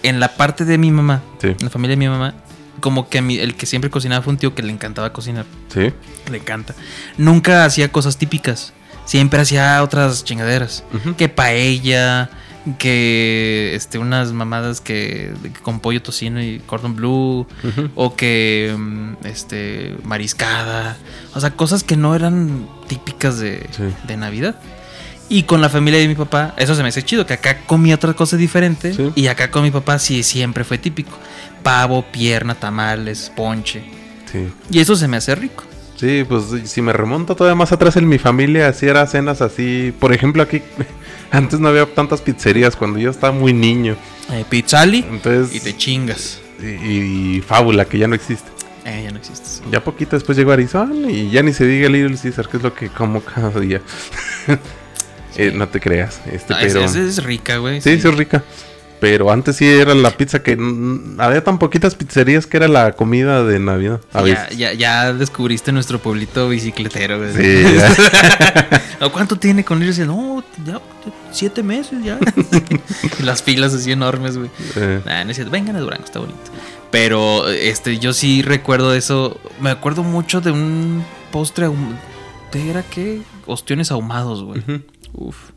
en 0.03 0.19
la 0.19 0.35
parte 0.35 0.65
de 0.65 0.77
mi 0.77 0.91
mamá, 0.91 1.21
Sí, 1.39 1.47
en 1.47 1.57
la 1.59 1.69
familia 1.69 1.93
de 1.95 1.99
mi 1.99 2.07
mamá, 2.09 2.33
como 2.79 3.09
que 3.09 3.19
a 3.19 3.21
mí, 3.21 3.37
el 3.37 3.55
que 3.55 3.65
siempre 3.65 3.89
cocinaba 3.91 4.21
fue 4.23 4.33
un 4.33 4.37
tío 4.39 4.55
que 4.55 4.63
le 4.63 4.71
encantaba 4.71 5.13
cocinar. 5.13 5.45
sí. 5.69 5.91
Le 6.29 6.37
encanta. 6.37 6.73
Nunca 7.17 7.65
hacía 7.65 7.91
cosas 7.91 8.17
típicas. 8.17 8.73
Siempre 9.05 9.39
hacía 9.41 9.81
otras 9.83 10.23
chingaderas. 10.23 10.83
Que 11.17 11.27
paella, 11.27 12.29
que 12.77 13.71
este, 13.75 13.97
unas 13.97 14.31
mamadas 14.33 14.81
que 14.81 15.33
con 15.63 15.79
pollo 15.79 16.01
tocino 16.01 16.41
y 16.41 16.59
cordon 16.59 16.95
blue 16.95 17.47
o 17.95 18.15
que 18.15 18.73
mm, 18.77 19.25
este 19.25 19.97
mariscada, 20.03 20.97
o 21.33 21.39
sea, 21.41 21.51
cosas 21.51 21.83
que 21.83 21.97
no 21.97 22.15
eran 22.15 22.67
típicas 22.87 23.39
de, 23.39 23.67
Sí. 23.71 23.83
de 24.07 24.17
Navidad. 24.17 24.55
Y 25.33 25.43
con 25.43 25.61
la 25.61 25.69
familia 25.69 25.97
de 25.99 26.09
mi 26.09 26.15
papá, 26.15 26.53
eso 26.57 26.75
se 26.75 26.83
me 26.83 26.89
hace 26.89 27.03
chido, 27.03 27.25
que 27.25 27.33
acá 27.35 27.59
comía 27.65 27.95
otra 27.95 28.13
cosa 28.13 28.35
diferente 28.35 28.93
Sí. 28.93 29.11
y 29.15 29.27
acá 29.27 29.49
con 29.49 29.63
mi 29.63 29.71
papá 29.71 29.97
sí 29.97 30.23
siempre 30.23 30.65
fue 30.65 30.77
típico. 30.77 31.17
Pavo, 31.63 32.03
pierna, 32.11 32.53
tamales, 32.55 33.31
ponche. 33.33 33.81
Sí. 34.29 34.49
Y 34.69 34.79
eso 34.79 34.95
se 34.97 35.07
me 35.07 35.15
hace 35.15 35.33
rico. 35.35 35.63
Sí, 35.95 36.25
pues 36.27 36.43
si 36.65 36.81
me 36.81 36.91
remonto 36.91 37.33
todavía 37.35 37.55
más 37.55 37.71
atrás 37.71 37.95
en 37.95 38.09
mi 38.09 38.17
familia, 38.17 38.67
así 38.67 38.87
era 38.87 39.07
cenas 39.07 39.41
así. 39.41 39.93
Por 39.99 40.13
ejemplo, 40.13 40.43
aquí 40.43 40.61
antes 41.31 41.61
no 41.61 41.69
había 41.69 41.85
tantas 41.85 42.19
pizzerías 42.21 42.75
cuando 42.75 42.99
yo 42.99 43.09
estaba 43.09 43.31
muy 43.31 43.53
niño. 43.53 43.95
Eh, 44.31 44.43
pizzali 44.49 45.05
Entonces, 45.09 45.55
y 45.55 45.61
te 45.61 45.77
chingas. 45.77 46.39
y, 46.61 47.37
y 47.37 47.41
Fábula, 47.41 47.85
que 47.85 47.97
ya 47.99 48.07
no 48.09 48.15
existe. 48.15 48.49
Eh, 48.83 49.01
ya 49.05 49.11
no 49.11 49.17
existe. 49.19 49.61
Ya 49.71 49.81
poquito 49.81 50.15
después 50.17 50.37
llegó 50.37 50.51
Arizona 50.51 51.09
y 51.09 51.29
ya 51.29 51.41
ni 51.43 51.53
se 51.53 51.65
diga 51.65 51.87
Little 51.87 52.17
Caesar, 52.21 52.49
que 52.49 52.57
es 52.57 52.63
lo 52.63 52.73
que 52.73 52.89
como 52.89 53.21
cada 53.21 53.57
día. 53.61 53.81
Eh, 55.37 55.51
no 55.55 55.67
te 55.67 55.79
creas, 55.79 56.19
este, 56.31 56.53
Ah, 56.53 56.61
es, 56.61 56.73
pero... 56.73 56.85
es- 56.85 56.95
es 56.95 57.23
rica, 57.23 57.57
güey. 57.57 57.81
Sí, 57.81 57.99
sí 57.99 58.07
es 58.07 58.15
rica. 58.15 58.43
Pero 58.99 59.31
antes 59.31 59.55
sí 59.55 59.65
era 59.65 59.95
la 59.95 60.11
pizza 60.11 60.43
que... 60.43 60.51
había 61.17 61.43
tan 61.43 61.57
poquitas 61.57 61.95
pizzerías 61.95 62.45
que 62.45 62.57
era 62.57 62.67
la 62.67 62.91
comida 62.91 63.43
de 63.43 63.57
Navidad. 63.57 63.99
A 64.13 64.21
Ya, 64.27 64.47
ya, 64.51 64.73
ya 64.73 65.11
descubriste 65.13 65.71
nuestro 65.71 65.97
pueblito 65.97 66.47
bicicletero, 66.49 67.17
güey. 67.17 67.33
Sí, 67.33 67.63
ya. 67.77 68.81
¿O 69.05 69.11
¿Cuánto 69.11 69.37
tiene 69.37 69.65
con 69.65 69.81
irse? 69.81 70.05
No, 70.05 70.43
ya, 70.63 70.79
siete 71.31 71.63
meses 71.63 72.03
ya. 72.03 72.19
Las 73.23 73.41
filas 73.41 73.73
así 73.73 73.91
enormes, 73.91 74.37
güey. 74.37 74.51
Eh, 74.75 75.01
Nah, 75.03 75.23
no 75.23 75.31
es 75.31 75.35
cierto. 75.37 75.51
Vengan 75.51 75.75
a 75.77 75.79
Durango, 75.79 76.03
está 76.05 76.19
bonito. 76.19 76.37
Pero 76.91 77.49
este, 77.49 77.97
yo 77.97 78.13
sí 78.13 78.43
recuerdo 78.43 78.93
eso. 78.93 79.39
Me 79.59 79.71
acuerdo 79.71 80.03
mucho 80.03 80.41
de 80.41 80.51
un 80.51 81.03
postre 81.31 81.65
ahum- 81.65 81.95
¿de 82.51 82.69
¿Era 82.69 82.83
qué? 82.83 83.21
Ostiones 83.47 83.89
ahumados, 83.91 84.43
güey. 84.43 84.61
Uf. 85.13 85.51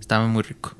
Estaba 0.00 0.26
muy 0.26 0.42
rico. 0.42 0.74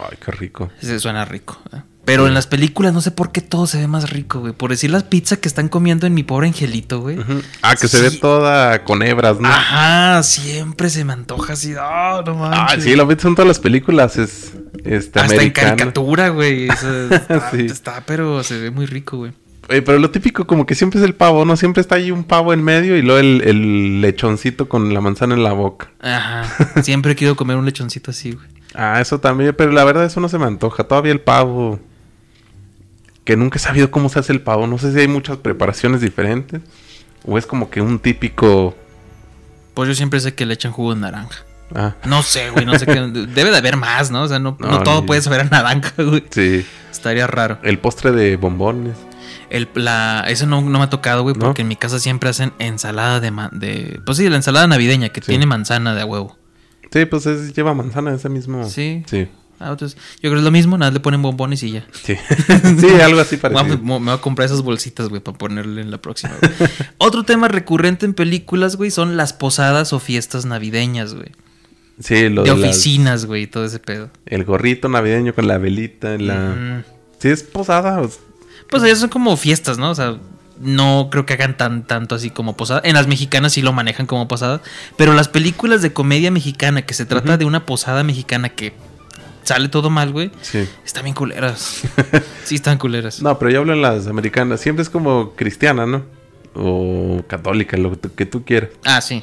Ay, 0.00 0.16
qué 0.24 0.30
rico. 0.32 0.70
Se 0.80 0.98
suena 1.00 1.24
rico. 1.24 1.60
¿eh? 1.72 1.82
Pero 2.04 2.26
en 2.26 2.32
las 2.34 2.46
películas 2.46 2.94
no 2.94 3.00
sé 3.02 3.10
por 3.10 3.32
qué 3.32 3.40
todo 3.42 3.66
se 3.66 3.78
ve 3.78 3.86
más 3.86 4.10
rico, 4.10 4.40
güey. 4.40 4.52
Por 4.54 4.70
decir 4.70 4.90
las 4.90 5.02
pizzas 5.02 5.38
que 5.38 5.48
están 5.48 5.68
comiendo 5.68 6.06
en 6.06 6.14
mi 6.14 6.22
pobre 6.22 6.46
angelito, 6.46 7.00
güey. 7.00 7.18
Ah, 7.60 7.74
que 7.76 7.86
se 7.88 8.00
ve 8.00 8.10
toda 8.12 8.82
con 8.84 9.02
hebras, 9.02 9.40
¿no? 9.40 9.48
Ajá, 9.48 10.22
siempre 10.22 10.88
se 10.88 11.04
me 11.04 11.12
antoja 11.12 11.52
así. 11.54 11.74
Ah, 11.78 12.22
no 12.24 12.46
Ah, 12.46 12.50
manches. 12.50 12.84
sí, 12.84 12.96
lo 12.96 13.06
ves 13.06 13.22
en 13.24 13.34
todas 13.34 13.48
las 13.48 13.58
películas. 13.58 14.16
Es 14.16 14.52
este, 14.84 15.20
Hasta 15.20 15.34
en 15.34 15.38
americano. 15.40 15.68
caricatura, 15.76 16.28
güey. 16.30 16.68
Eso 16.68 17.08
está, 17.12 17.50
Sí. 17.50 17.66
está, 17.66 18.02
pero 18.06 18.42
se 18.42 18.58
ve 18.58 18.70
muy 18.70 18.86
rico, 18.86 19.18
güey. 19.18 19.32
Oye, 19.70 19.82
pero 19.82 19.98
lo 19.98 20.10
típico 20.10 20.46
como 20.46 20.64
que 20.64 20.74
siempre 20.74 20.98
es 20.98 21.04
el 21.04 21.14
pavo, 21.14 21.44
¿no? 21.44 21.56
Siempre 21.56 21.80
está 21.82 21.96
ahí 21.96 22.10
un 22.10 22.24
pavo 22.24 22.52
en 22.54 22.62
medio 22.62 22.96
y 22.96 23.02
luego 23.02 23.20
el, 23.20 23.42
el 23.42 24.00
lechoncito 24.00 24.68
con 24.68 24.94
la 24.94 25.00
manzana 25.02 25.34
en 25.34 25.42
la 25.42 25.52
boca. 25.52 25.90
Ajá. 26.00 26.44
Siempre 26.82 27.14
querido 27.14 27.36
comer 27.36 27.56
un 27.58 27.66
lechoncito 27.66 28.10
así, 28.10 28.32
güey. 28.32 28.46
Ah, 28.74 28.98
eso 29.00 29.20
también, 29.20 29.54
pero 29.56 29.70
la 29.72 29.84
verdad 29.84 30.04
eso 30.06 30.20
no 30.20 30.28
se 30.28 30.38
me 30.38 30.46
antoja. 30.46 30.84
Todavía 30.84 31.12
el 31.12 31.20
pavo. 31.20 31.80
Que 33.24 33.36
nunca 33.36 33.56
he 33.56 33.60
sabido 33.60 33.90
cómo 33.90 34.08
se 34.08 34.18
hace 34.18 34.32
el 34.32 34.40
pavo. 34.40 34.66
No 34.66 34.78
sé 34.78 34.92
si 34.92 35.00
hay 35.00 35.08
muchas 35.08 35.36
preparaciones 35.36 36.00
diferentes. 36.00 36.62
O 37.26 37.36
es 37.36 37.44
como 37.46 37.68
que 37.68 37.82
un 37.82 37.98
típico. 37.98 38.74
Pues 39.74 39.88
yo 39.88 39.94
siempre 39.94 40.18
sé 40.20 40.34
que 40.34 40.46
le 40.46 40.54
echan 40.54 40.72
jugo 40.72 40.94
de 40.94 41.00
naranja. 41.00 41.44
Ah, 41.74 41.94
No 42.06 42.22
sé, 42.22 42.48
güey, 42.48 42.64
no 42.64 42.78
sé 42.78 42.86
qué. 42.86 42.94
Debe 43.34 43.50
de 43.50 43.56
haber 43.58 43.76
más, 43.76 44.10
¿no? 44.10 44.22
O 44.22 44.28
sea, 44.28 44.38
no, 44.38 44.56
no 44.58 44.68
No, 44.68 44.82
todo 44.82 45.04
puede 45.04 45.20
saber 45.20 45.40
a 45.42 45.44
naranja, 45.44 45.92
güey. 46.02 46.24
sí. 46.30 46.64
Estaría 46.90 47.26
raro. 47.26 47.58
El 47.62 47.78
postre 47.78 48.12
de 48.12 48.36
bombones. 48.36 48.96
El, 49.50 49.68
la, 49.74 50.24
eso 50.28 50.46
no, 50.46 50.60
no 50.60 50.78
me 50.78 50.84
ha 50.84 50.90
tocado, 50.90 51.22
güey, 51.22 51.34
¿No? 51.36 51.46
porque 51.46 51.62
en 51.62 51.68
mi 51.68 51.76
casa 51.76 51.98
siempre 51.98 52.28
hacen 52.30 52.52
ensalada 52.58 53.20
de, 53.20 53.30
de... 53.52 54.00
Pues 54.04 54.18
sí, 54.18 54.28
la 54.28 54.36
ensalada 54.36 54.66
navideña 54.66 55.08
que 55.10 55.20
Sí. 55.20 55.26
tiene 55.28 55.46
manzana 55.46 55.94
de 55.94 56.02
a 56.02 56.06
huevo. 56.06 56.36
Sí, 56.92 57.04
pues 57.06 57.26
es- 57.26 57.54
lleva 57.54 57.74
manzana 57.74 58.14
ese 58.14 58.28
mismo. 58.28 58.68
Sí. 58.68 59.02
Sí. 59.06 59.28
Ah, 59.60 59.70
entonces, 59.70 59.98
yo 60.22 60.30
creo 60.30 60.34
que 60.34 60.38
es 60.38 60.44
lo 60.44 60.52
mismo, 60.52 60.78
nada, 60.78 60.92
le 60.92 61.00
ponen 61.00 61.20
bombones 61.20 61.62
y 61.64 61.72
ya. 61.72 61.86
Sí. 61.92 62.14
sí, 62.78 63.00
algo 63.02 63.20
así 63.20 63.36
parecido. 63.38 63.76
me 63.78 63.98
voy 63.98 64.08
a 64.10 64.18
comprar 64.18 64.46
esas 64.46 64.62
bolsitas, 64.62 65.08
güey, 65.08 65.20
para 65.20 65.36
ponerle 65.36 65.80
en 65.82 65.90
la 65.90 65.98
próxima. 65.98 66.34
güey. 66.40 66.70
Otro 66.98 67.24
tema 67.24 67.48
recurrente 67.48 68.06
en 68.06 68.14
películas, 68.14 68.76
güey, 68.76 68.90
son 68.92 69.16
las 69.16 69.32
posadas 69.32 69.92
o 69.92 69.98
fiestas 69.98 70.44
navideñas, 70.46 71.14
güey. 71.14 71.32
Sí, 72.00 72.28
lo 72.28 72.44
De 72.44 72.50
de 72.52 72.56
las- 72.56 72.68
oficinas, 72.70 73.26
güey, 73.26 73.42
y 73.42 73.46
todo 73.48 73.64
ese 73.64 73.80
pedo. 73.80 74.10
el 74.26 74.44
gorrito 74.44 74.88
navideño 74.88 75.34
con 75.34 75.48
la 75.48 75.58
velita. 75.58 76.16
La... 76.18 76.36
Mm. 76.36 76.84
Sí, 77.18 77.28
es 77.28 77.42
posada. 77.42 78.00
o- 78.00 78.10
Pues 78.70 78.82
ellas 78.82 78.98
son 78.98 79.08
como 79.10 79.36
fiestas, 79.36 79.78
¿no? 79.78 79.90
O 79.90 79.94
sea, 79.94 80.16
no 80.60 81.08
creo 81.10 81.24
que 81.24 81.34
hagan 81.34 81.56
tan 81.56 81.86
tanto 81.86 82.14
así 82.14 82.30
como 82.30 82.56
posada. 82.56 82.80
En 82.84 82.94
las 82.94 83.06
mexicanas 83.06 83.52
sí 83.52 83.62
lo 83.62 83.72
manejan 83.72 84.06
como 84.06 84.28
posada. 84.28 84.60
Pero 84.96 85.12
las 85.14 85.28
películas 85.28 85.82
de 85.82 85.92
comedia 85.92 86.30
mexicana 86.30 86.82
que 86.82 86.94
se 86.94 87.06
trata 87.06 87.36
de 87.36 87.44
una 87.44 87.64
posada 87.66 88.02
mexicana 88.04 88.48
que 88.50 88.72
sale 89.44 89.68
todo 89.68 89.88
mal, 89.88 90.12
güey, 90.12 90.30
Sí. 90.42 90.68
están 90.84 91.04
bien 91.04 91.14
culeras. 91.14 91.82
sí, 92.44 92.56
están 92.56 92.76
culeras. 92.78 93.22
No, 93.22 93.38
pero 93.38 93.50
yo 93.50 93.60
hablo 93.60 93.72
en 93.72 93.80
las 93.82 94.06
americanas. 94.06 94.60
Siempre 94.60 94.82
es 94.82 94.90
como 94.90 95.32
cristiana, 95.36 95.86
¿no? 95.86 96.02
O 96.54 97.22
católica, 97.28 97.76
lo 97.76 97.98
que 98.16 98.26
tú- 98.26 98.44
quieras. 98.44 98.70
Ah, 98.84 99.00
sí. 99.00 99.22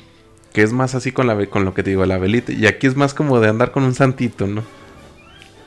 Que 0.53 0.63
es 0.63 0.71
más 0.71 0.95
así 0.95 1.11
con, 1.11 1.27
la, 1.27 1.45
con 1.47 1.65
lo 1.65 1.73
que 1.73 1.83
te 1.83 1.89
digo, 1.91 2.05
la 2.05 2.17
velita. 2.17 2.53
Y 2.53 2.65
aquí 2.65 2.87
es 2.87 2.95
más 2.95 3.13
como 3.13 3.39
de 3.41 3.49
andar 3.49 3.71
con 3.71 3.83
un 3.83 3.93
santito, 3.93 4.47
¿no? 4.47 4.63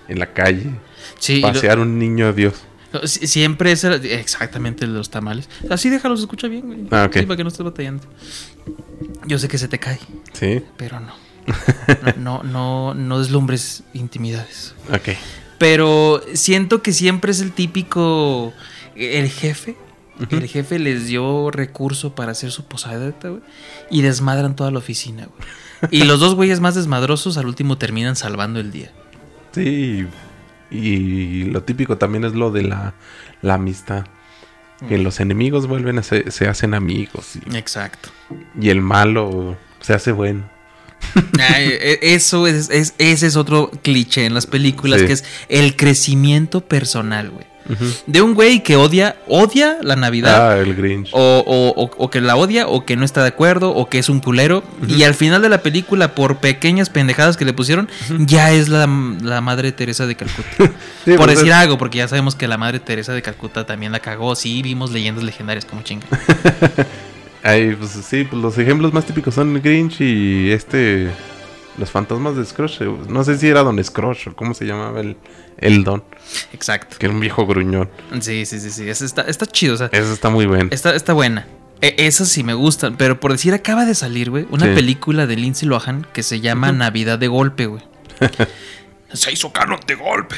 En 0.09 0.19
la 0.19 0.33
calle. 0.33 0.71
Sí, 1.19 1.41
lo- 1.43 1.49
pasear 1.53 1.79
un 1.79 1.99
niño 1.99 2.33
Dios. 2.33 2.55
Sie- 2.93 3.27
Siempre 3.27 3.73
es 3.73 3.85
el- 3.85 4.05
exactamente 4.07 4.85
el 4.85 4.93
de 4.93 4.99
los 4.99 5.11
tamales. 5.11 5.49
Así 5.71 5.91
déjalos, 5.91 6.21
escucha 6.21 6.49
bien, 6.49 6.67
güey. 6.67 6.81
Ah. 6.91 7.09
Sí, 7.13 7.23
para 7.23 7.37
que 7.37 7.45
no 7.45 7.49
estés 7.49 7.65
batallando. 7.65 8.05
Yo 9.27 9.39
sé 9.39 9.49
que 9.49 9.59
se 9.59 9.69
te 9.69 9.79
cae, 9.79 9.99
Sí. 10.33 10.63
pero 10.77 11.01
no. 11.01 11.13
No, 12.17 12.43
no, 12.43 12.43
no, 12.43 12.95
no 12.95 13.19
deslumbres 13.19 13.83
intimidades. 13.95 14.75
Ok. 14.93 15.17
Pero 15.59 16.23
siento 16.35 16.83
que 16.83 16.93
siempre 16.93 17.33
es 17.33 17.41
el 17.41 17.53
típico. 17.53 18.53
El 18.95 19.29
jefe. 19.31 19.77
El 20.31 20.49
jefe 20.49 20.79
les 20.81 21.07
dio 21.07 21.51
recurso 21.53 22.15
para 22.15 22.33
hacer 22.33 22.51
su 22.51 22.65
posada, 22.65 23.13
güey. 23.23 23.41
Y 23.91 24.03
desmadran 24.03 24.57
toda 24.57 24.71
la 24.73 24.79
oficina, 24.79 25.27
güey. 25.27 25.93
Y 25.93 26.05
los 26.05 26.19
dos 26.21 26.35
güeyes 26.35 26.59
más 26.61 26.75
desmadrosos 26.75 27.37
al 27.39 27.47
último 27.47 27.79
terminan 27.79 28.17
salvando 28.17 28.59
el 28.61 28.73
día. 28.73 28.91
Sí. 29.53 30.07
Y 30.71 31.45
lo 31.45 31.63
típico 31.63 31.97
también 31.99 32.25
es 32.25 32.35
lo 32.35 32.51
de 32.51 32.63
la, 32.63 32.95
la 33.43 33.55
amistad. 33.55 34.05
Que 34.89 34.99
Mm. 34.99 35.03
los 35.03 35.19
enemigos 35.21 35.67
vuelven 35.67 35.99
a 35.99 36.03
se, 36.03 36.31
se 36.31 36.47
hacen 36.47 36.75
amigos. 36.75 37.33
Y, 37.51 37.57
Exacto. 37.57 38.11
y 38.61 38.69
el 38.71 38.81
malo 38.81 39.57
se 39.81 39.93
hace 39.95 40.13
bueno. 40.13 40.49
Ay, 41.55 41.69
e- 41.81 41.99
Eso 42.15 42.47
es, 42.47 42.71
es- 42.71 42.95
ese 42.99 43.27
es 43.27 43.37
otro 43.37 43.71
cliché 43.83 44.25
en 44.27 44.35
las 44.35 44.47
películas, 44.47 45.01
Sí. 45.01 45.07
que 45.07 45.13
es 45.15 45.25
el 45.49 45.75
crecimiento 45.77 46.61
personal, 46.61 47.31
güey. 47.31 47.47
De 48.07 48.23
un 48.23 48.35
güey 48.35 48.63
que 48.63 48.77
odia, 48.77 49.17
odia 49.27 49.77
la 49.83 49.95
Navidad. 49.97 50.53
Ah, 50.53 50.59
el 50.59 50.75
Grinch. 50.75 51.11
O, 51.13 51.45
o- 51.47 51.83
o- 51.83 51.91
o 51.99 52.11
que 52.11 52.21
la 52.21 52.37
odia, 52.37 52.67
o 52.67 52.85
que 52.85 52.97
no 52.97 53.05
está 53.05 53.23
de 53.23 53.29
acuerdo, 53.29 53.75
o 53.75 53.89
que 53.89 53.99
es 53.99 54.09
un 54.09 54.21
culero. 54.21 54.63
Y 54.87 55.03
al 55.03 55.15
final 55.15 55.43
de 55.43 55.49
la 55.49 55.63
película, 55.63 56.15
por 56.15 56.39
pequeñas 56.39 56.89
pendejadas 56.91 57.37
que 57.37 57.45
le 57.45 57.53
pusieron, 57.53 57.89
ya 58.19 58.53
es 58.53 58.69
la, 58.69 58.89
la 59.23 59.41
madre 59.41 59.73
Teresa 59.73 60.07
de 60.07 60.15
Calcuta. 60.17 60.49
Sí, 61.05 61.13
por 61.17 61.27
pues 61.27 61.39
decir 61.39 61.49
es- 61.53 61.55
algo, 61.59 61.79
porque 61.79 61.99
ya 61.99 62.09
sabemos 62.09 62.35
que 62.35 62.47
la 62.49 62.59
madre 62.59 62.81
Teresa 62.81 63.13
de 63.15 63.23
Calcuta 63.23 63.65
también 63.65 63.93
la 63.93 64.01
cagó. 64.01 64.35
Sí, 64.37 64.61
vimos 64.63 64.91
leyendas 64.91 65.25
legendarias 65.25 65.65
como 65.65 65.83
chinga. 65.83 66.07
Ay, 67.43 67.75
pues 67.79 67.93
sí, 67.93 68.25
pues 68.25 68.43
los 68.43 68.59
ejemplos 68.59 68.93
más 68.93 69.05
típicos 69.07 69.35
son 69.35 69.55
Grinch 69.63 70.01
y 70.01 70.51
este. 70.51 71.09
Los 71.79 71.91
fantasmas 71.91 72.37
de 72.37 72.45
Scrooge. 72.45 72.85
No 73.09 73.23
sé 73.25 73.39
si 73.39 73.49
era 73.49 73.63
Don 73.63 73.83
Scrooge 73.83 74.31
o 74.31 74.35
cómo 74.37 74.53
se 74.55 74.65
llamaba 74.67 75.01
el, 75.01 75.17
el 75.59 75.85
Don. 75.85 76.03
Exacto. 76.53 76.97
Que 76.99 77.07
era 77.07 77.15
un 77.15 77.21
viejo 77.21 77.47
gruñón. 77.47 77.89
Sí, 78.21 78.45
sí, 78.47 78.59
sí, 78.61 78.71
sí. 78.71 78.89
Esa 78.89 79.05
está, 79.05 79.23
está 79.23 79.47
chido. 79.47 79.75
O 79.75 79.77
sea, 79.77 79.89
Eso 79.93 80.13
está 80.13 80.29
muy 80.29 80.47
bueno. 80.47 80.69
Está, 80.73 80.95
está 80.97 81.13
buena. 81.13 81.47
E- 81.81 81.95
esas 81.99 82.29
sí 82.29 82.43
me 82.43 82.55
gustan. 82.55 82.97
Pero 82.97 83.21
por 83.21 83.31
decir, 83.33 83.55
acaba 83.55 83.85
de 83.87 83.95
salir, 83.95 84.31
güey, 84.31 84.47
una 84.51 84.67
Sí. 84.67 84.73
película 84.75 85.27
de 85.27 85.37
Lindsay 85.37 85.69
Lohan 85.69 86.07
que 86.13 86.23
se 86.25 86.41
llama 86.41 86.73
Navidad 86.73 87.19
de 87.19 87.29
Golpe, 87.29 87.67
güey. 87.67 87.83
se 89.13 89.33
hizo 89.33 89.53
canon 89.53 89.79
de 89.87 89.95
golpe. 89.95 90.37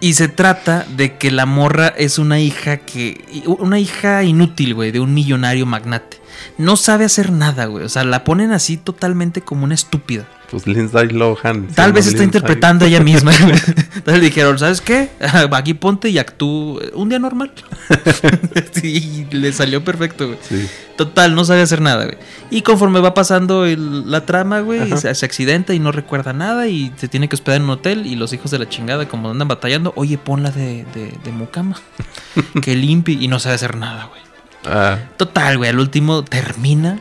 Y 0.00 0.14
se 0.14 0.28
trata 0.28 0.86
de 0.96 1.18
que 1.18 1.30
la 1.30 1.44
morra 1.44 1.88
es 1.88 2.18
una 2.18 2.40
hija 2.40 2.78
que. 2.78 3.22
Una 3.46 3.78
hija 3.78 4.22
inútil, 4.24 4.74
güey, 4.74 4.90
de 4.90 5.00
un 5.00 5.12
millonario 5.12 5.66
magnate. 5.66 6.16
No 6.58 6.76
sabe 6.76 7.04
hacer 7.04 7.32
nada, 7.32 7.66
güey. 7.66 7.84
O 7.84 7.88
sea, 7.88 8.04
la 8.04 8.24
ponen 8.24 8.52
así 8.52 8.76
totalmente 8.76 9.40
como 9.42 9.64
una 9.64 9.74
estúpida. 9.74 10.26
Pues 10.50 10.66
Lindsay 10.66 11.08
Lohan. 11.10 11.68
Tal 11.68 11.92
vez 11.92 12.06
está 12.06 12.22
Lindsay. 12.22 12.24
interpretando 12.24 12.84
ella 12.84 13.00
misma. 13.00 13.32
Entonces 13.36 14.14
le 14.14 14.20
dijeron, 14.20 14.58
¿sabes 14.58 14.80
qué? 14.80 15.10
Aquí 15.52 15.74
ponte 15.74 16.08
y 16.08 16.18
actúa 16.18 16.82
un 16.94 17.08
día 17.08 17.18
normal. 17.20 17.52
sí, 18.72 19.26
le 19.30 19.52
salió 19.52 19.84
perfecto, 19.84 20.26
güey. 20.26 20.38
Sí. 20.48 20.66
Total, 20.96 21.34
no 21.34 21.44
sabe 21.44 21.62
hacer 21.62 21.80
nada, 21.80 22.04
güey. 22.04 22.18
Y 22.50 22.62
conforme 22.62 23.00
va 23.00 23.14
pasando 23.14 23.64
el- 23.64 24.10
la 24.10 24.26
trama, 24.26 24.60
güey, 24.60 24.96
se, 24.98 25.14
se 25.14 25.24
accidenta 25.24 25.72
y 25.72 25.78
no 25.78 25.92
recuerda 25.92 26.32
nada 26.32 26.66
y 26.66 26.92
se 26.96 27.08
tiene 27.08 27.28
que 27.28 27.36
hospedar 27.36 27.58
en 27.58 27.64
un 27.64 27.70
hotel 27.70 28.06
y 28.06 28.16
los 28.16 28.32
hijos 28.32 28.50
de 28.50 28.58
la 28.58 28.68
chingada, 28.68 29.08
como 29.08 29.30
andan 29.30 29.48
batallando, 29.48 29.92
oye, 29.96 30.18
ponla 30.18 30.50
de, 30.50 30.84
de, 30.94 31.14
de 31.24 31.32
mucama. 31.32 31.76
que 32.62 32.74
limpie 32.76 33.16
y 33.20 33.28
no 33.28 33.38
sabe 33.38 33.54
hacer 33.54 33.76
nada, 33.76 34.06
güey. 34.06 34.20
Ah, 34.66 34.98
Total, 35.16 35.56
güey, 35.58 35.70
al 35.70 35.78
último 35.78 36.24
termina 36.24 36.98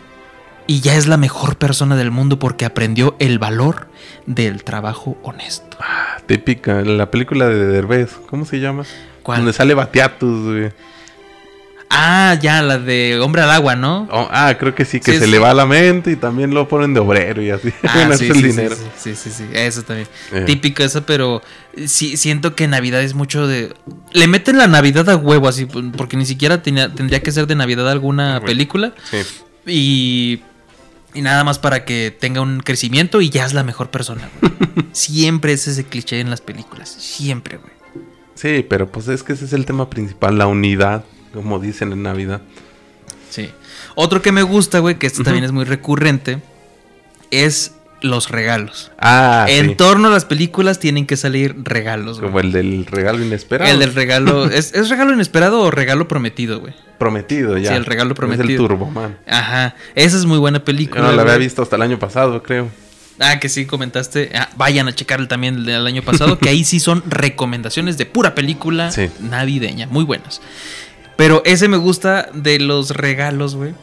y 0.68 0.82
ya 0.82 0.96
es 0.96 1.08
la 1.08 1.18
mejor 1.18 1.56
persona 1.58 1.96
del 1.96 2.12
mundo 2.12 2.38
porque 2.39 2.63
aprendió 2.66 3.16
el 3.20 3.39
valor 3.39 3.88
del 4.25 4.63
trabajo 4.63 5.18
honesto. 5.24 5.78
típica. 6.25 6.82
La 6.82 7.10
película 7.10 7.48
de 7.48 7.66
Derbez. 7.66 8.12
¿Cómo 8.30 8.46
se 8.46 8.60
llama? 8.60 8.84
¿Cuál? 9.24 9.39
Donde 9.39 9.54
sale 9.54 9.74
Batiatus, 9.74 10.46
güey. 10.46 10.72
Ah, 11.92 12.38
ya, 12.39 12.62
la 12.62 12.78
de 12.78 13.20
Hombre 13.20 13.42
al 13.42 13.50
Agua, 13.50 13.75
¿no? 13.75 14.08
Oh, 14.12 14.28
ah, 14.30 14.54
creo 14.60 14.75
que 14.75 14.86
sí, 14.86 15.00
que 15.00 15.13
Sí, 15.13 15.18
se 15.20 15.25
sí. 15.25 15.32
le 15.32 15.39
va 15.39 15.56
la 15.56 15.66
mente 15.66 16.12
y 16.12 16.16
también 16.16 16.54
lo 16.54 16.68
ponen 16.68 16.94
de 16.94 17.00
obrero 17.00 17.42
y 17.42 17.50
así. 17.50 17.74
Ah, 17.84 18.08
el 18.20 18.42
dinero. 18.42 18.75
Sí, 18.96 19.16
sí, 19.16 19.32
sí, 19.32 19.46
eso 19.54 19.82
también. 19.82 20.08
Eh. 20.32 20.44
Típico 20.46 20.84
eso, 20.84 21.04
pero 21.04 21.42
sí 21.88 22.17
siento 22.17 22.55
que 22.55 22.67
Navidad 22.67 23.01
es 23.01 23.13
mucho 23.13 23.48
de... 23.48 23.74
Le 24.13 24.27
meten 24.27 24.57
la 24.57 24.67
Navidad 24.67 25.09
a 25.09 25.15
huevo 25.15 25.48
así, 25.48 25.65
porque 25.65 26.17
ni 26.17 26.25
siquiera 26.25 26.62
tenía- 26.63 26.93
tendría 26.93 27.21
que 27.21 27.31
ser 27.31 27.48
de 27.48 27.55
Navidad 27.55 27.89
alguna 27.89 28.33
Bueno. 28.39 28.45
película. 28.48 28.93
Sí. 29.09 29.17
Y, 29.67 30.41
y 31.13 31.21
nada 31.21 31.43
más 31.43 31.59
para 31.59 31.86
que 31.86 32.15
tenga 32.17 32.41
un 32.41 32.59
crecimiento 32.62 33.21
y 33.21 33.29
ya 33.29 33.45
es 33.45 33.53
la 33.53 33.63
mejor 33.63 33.89
persona. 33.91 34.29
güey. 34.41 34.51
siempre 34.91 35.53
es 35.53 35.67
ese 35.67 35.83
cliché 35.86 36.19
en 36.19 36.29
las 36.29 36.41
películas, 36.41 36.89
siempre, 36.89 37.57
güey. 37.57 37.74
Sí, 38.36 38.65
pero 38.69 38.89
pues 38.91 39.07
es 39.09 39.21
que 39.24 39.33
ese 39.33 39.45
es 39.45 39.53
el 39.53 39.65
tema 39.65 39.89
principal, 39.89 40.38
la 40.38 40.48
unidad, 40.48 41.03
como 41.33 41.59
dicen 41.59 41.91
en 41.91 42.03
Navidad. 42.03 42.41
Sí. 43.29 43.50
Otro 43.95 44.21
que 44.21 44.31
me 44.31 44.43
gusta, 44.43 44.79
güey, 44.79 44.98
que 44.98 45.07
esto 45.07 45.17
Ujú. 45.21 45.25
también 45.25 45.43
es 45.43 45.51
muy 45.51 45.65
recurrente, 45.65 46.41
es 47.31 47.74
los 48.01 48.29
regalos. 48.29 48.91
Ah, 49.00 49.46
en 49.50 49.70
sí. 49.70 49.75
torno 49.75 50.08
a 50.08 50.12
las 50.12 50.25
películas 50.25 50.79
tienen 50.79 51.06
que 51.06 51.18
salir 51.18 51.56
regalos, 51.63 52.20
güey. 52.20 52.29
Como 52.32 52.39
el 52.39 52.51
del 52.51 52.86
regalo 52.86 53.24
inesperado. 53.24 53.72
El 53.72 53.79
del 53.79 53.94
regalo. 53.94 54.46
¿es, 54.50 54.74
¿Es 54.74 54.89
regalo 54.89 55.13
inesperado 55.13 55.62
o 55.62 55.72
regalo 55.72 56.08
prometido, 56.08 56.60
güey? 56.60 56.74
prometido 56.98 57.58
ya. 57.58 57.70
Sí, 57.72 57.75
el 57.77 57.86
regalo 57.86 58.10
Es 58.10 58.12
el 58.12 58.15
prometido. 58.15 58.68
Turboman. 58.68 59.18
Ajá. 59.25 59.75
Esa 59.96 60.18
es 60.18 60.25
muy 60.25 60.38
buena 60.38 60.60
Yo 60.60 60.65
película. 60.65 61.01
no 61.03 61.12
la 61.13 61.22
había 61.22 61.38
visto 61.38 61.62
hasta 61.62 61.77
el 61.77 61.82
año 61.82 61.98
pasado, 61.98 62.44
creo. 62.44 62.70
Ah, 63.20 63.39
que 63.39 63.48
sí, 63.50 63.65
comentaste. 63.65 64.32
Ah, 64.36 64.50
vayan 64.58 64.88
a 64.88 64.94
checar 64.96 65.20
el 65.20 65.27
también 65.27 65.56
el 65.56 65.65
del 65.65 65.88
año 65.88 66.01
pasado, 66.01 66.38
que 66.39 66.50
ahí 66.50 66.63
sí 66.65 66.79
son 66.79 67.03
recomendaciones 67.08 67.98
de 67.98 68.06
pura 68.06 68.36
película 68.36 68.91
Sí. 68.91 69.10
navideña, 69.20 69.88
muy 69.88 70.03
buenas. 70.03 70.41
Pero 71.15 71.41
ese 71.46 71.68
me 71.68 71.77
gusta 71.77 72.29
de 72.34 72.60
los 72.60 72.91
regalos, 72.91 73.56
güey. 73.56 73.74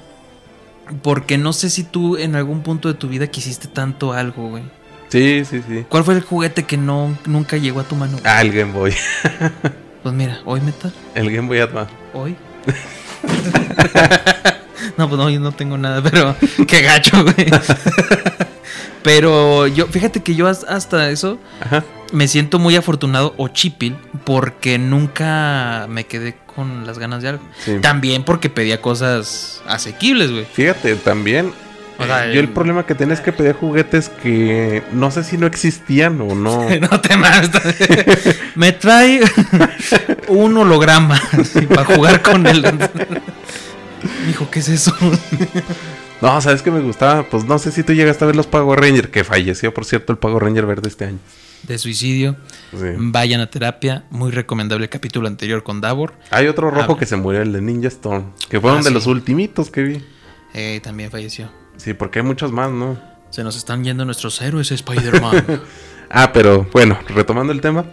Porque 1.02 1.38
no 1.38 1.52
sé 1.52 1.70
si 1.70 1.82
tú 1.84 2.16
en 2.16 2.36
algún 2.36 2.62
punto 2.62 2.88
de 2.88 2.94
tu 2.94 3.08
vida 3.08 3.26
quisiste 3.26 3.66
tanto 3.68 4.12
algo, 4.12 4.48
güey. 4.50 4.62
Sí, 5.08 5.44
sí, 5.44 5.62
sí. 5.66 5.84
¿Cuál 5.88 6.04
fue 6.04 6.14
el 6.14 6.22
juguete 6.22 6.64
que 6.64 6.76
no 6.76 7.16
nunca 7.26 7.56
llegó 7.56 7.80
a 7.80 7.84
tu 7.84 7.96
mano? 7.96 8.18
Ah, 8.24 8.40
el 8.42 8.52
Game 8.52 8.72
Boy. 8.72 8.94
Pues 10.02 10.14
mira, 10.14 10.38
hoy 10.44 10.60
metal, 10.60 10.92
El 11.16 11.32
Game 11.34 11.48
Boy 11.48 11.58
Advance. 11.58 11.92
hoy. 12.12 12.36
no, 14.96 15.08
pues 15.08 15.18
no, 15.18 15.30
yo 15.30 15.40
no 15.40 15.52
tengo 15.52 15.76
nada, 15.78 16.02
pero 16.02 16.34
qué 16.68 16.82
gacho, 16.82 17.22
güey. 17.24 17.50
pero 19.02 19.66
yo, 19.66 19.86
fíjate 19.86 20.22
que 20.22 20.34
yo 20.34 20.46
has- 20.46 20.64
hasta 20.64 21.10
eso 21.10 21.38
Ajá. 21.60 21.84
me 22.12 22.28
siento 22.28 22.58
muy 22.58 22.76
afortunado 22.76 23.34
o 23.36 23.48
chipil 23.48 23.96
porque 24.24 24.78
nunca 24.78 25.86
me 25.88 26.04
quedé 26.04 26.36
con 26.56 26.86
las 26.86 26.98
ganas 26.98 27.22
de 27.22 27.28
algo. 27.28 27.42
Sí. 27.64 27.76
También 27.80 28.24
porque 28.24 28.50
pedía 28.50 28.80
cosas 28.82 29.62
asequibles, 29.68 30.32
güey. 30.32 30.44
Fíjate, 30.52 30.96
también. 30.96 31.52
O 31.98 32.04
sea, 32.04 32.26
eh, 32.28 32.34
yo 32.34 32.40
el 32.40 32.46
el- 32.46 32.52
problema 32.52 32.84
que 32.84 32.94
tenía 32.94 33.14
es 33.14 33.20
que 33.20 33.32
pedía 33.32 33.54
juguetes 33.54 34.08
que 34.08 34.82
no 34.92 35.10
sé 35.10 35.22
si 35.24 35.38
no 35.38 35.46
existían 35.46 36.20
o 36.20 36.34
no. 36.34 36.66
No 36.90 37.00
te 37.00 37.16
mames. 37.16 37.50
Me 38.54 38.72
trae 38.72 39.20
un 40.28 40.56
holograma 40.58 41.20
para 41.68 41.84
jugar 41.84 42.22
con 42.22 42.46
él. 42.46 42.64
Dijo, 44.26 44.48
¿qué 44.50 44.58
es 44.60 44.68
eso? 44.68 44.94
No, 46.20 46.40
¿sabes 46.40 46.62
que 46.62 46.70
me 46.70 46.80
gustaba? 46.80 47.22
Pues 47.24 47.44
no 47.44 47.58
sé 47.58 47.72
si 47.72 47.82
tú 47.82 47.92
llegaste 47.92 48.24
a 48.24 48.26
ver 48.26 48.36
los 48.36 48.46
Power 48.46 48.78
Ranger, 48.80 49.10
que 49.10 49.24
falleció, 49.24 49.72
por 49.72 49.84
cierto, 49.84 50.12
el 50.12 50.18
Power 50.18 50.42
Ranger 50.42 50.66
verde 50.66 50.88
este 50.88 51.06
año. 51.06 51.18
De 51.64 51.78
suicidio. 51.78 52.36
Sí. 52.72 52.86
Vayan 52.96 53.40
a 53.40 53.50
terapia. 53.50 54.04
Muy 54.10 54.30
recomendable 54.30 54.84
el 54.84 54.90
capítulo 54.90 55.26
anterior 55.26 55.62
con 55.62 55.80
Davor. 55.80 56.14
Hay 56.30 56.46
otro 56.46 56.70
rojo 56.70 56.96
que 56.96 57.06
se 57.06 57.16
murió, 57.16 57.42
el 57.42 57.52
de 57.52 57.60
Ninja 57.60 57.88
Storm, 57.88 58.32
que 58.48 58.60
fueron 58.60 58.80
Ah, 58.80 58.82
de 58.82 58.88
sí. 58.88 58.94
los 58.94 59.06
ultimitos 59.06 59.70
que 59.70 59.82
vi. 59.82 60.04
Eh, 60.54 60.80
también 60.82 61.10
falleció. 61.10 61.50
Sí, 61.76 61.92
porque 61.94 62.20
hay 62.20 62.24
muchos 62.24 62.52
más, 62.52 62.70
¿no? 62.70 62.98
Se 63.30 63.42
nos 63.42 63.56
están 63.56 63.82
yendo 63.84 64.04
nuestros 64.04 64.40
héroes 64.40 64.70
Spider-Man. 64.72 65.62
Ah, 66.08 66.32
pero 66.32 66.68
bueno, 66.72 66.96
retomando 67.08 67.52
el 67.52 67.60
tema. 67.60 67.84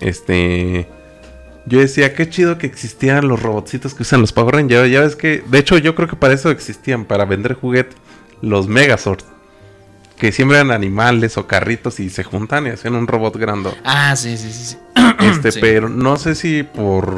Este. 0.00 0.88
Yo 1.66 1.78
decía, 1.78 2.12
qué 2.14 2.28
chido 2.28 2.58
que 2.58 2.66
existían 2.66 3.28
los 3.28 3.40
robotcitos 3.40 3.94
que 3.94 4.02
usan 4.02 4.20
los 4.20 4.32
Power 4.32 4.56
Rangers. 4.56 4.90
Ya 4.90 5.00
ves 5.02 5.14
que. 5.14 5.44
De 5.46 5.58
hecho, 5.58 5.78
yo 5.78 5.94
creo 5.94 6.08
que 6.08 6.16
para 6.16 6.34
eso 6.34 6.50
existían, 6.50 7.04
para 7.04 7.24
vender 7.24 7.54
juguetes. 7.54 7.96
Los 8.40 8.66
Megazords. 8.66 9.24
Que 10.22 10.30
siempre 10.30 10.56
eran 10.58 10.70
animales 10.70 11.36
o 11.36 11.48
carritos 11.48 11.98
y 11.98 12.08
se 12.08 12.22
juntan 12.22 12.66
y 12.68 12.70
hacían 12.70 12.94
un 12.94 13.08
robot 13.08 13.36
grande. 13.36 13.70
ah, 13.84 14.14
sí, 14.16 14.36
sí, 14.38 14.52
sí. 14.52 14.64
sí. 14.64 14.78
Este, 15.18 15.50
Sí. 15.52 15.58
pero 15.60 15.88
no 15.88 16.16
sé 16.16 16.34
si 16.36 16.62
por. 16.62 17.12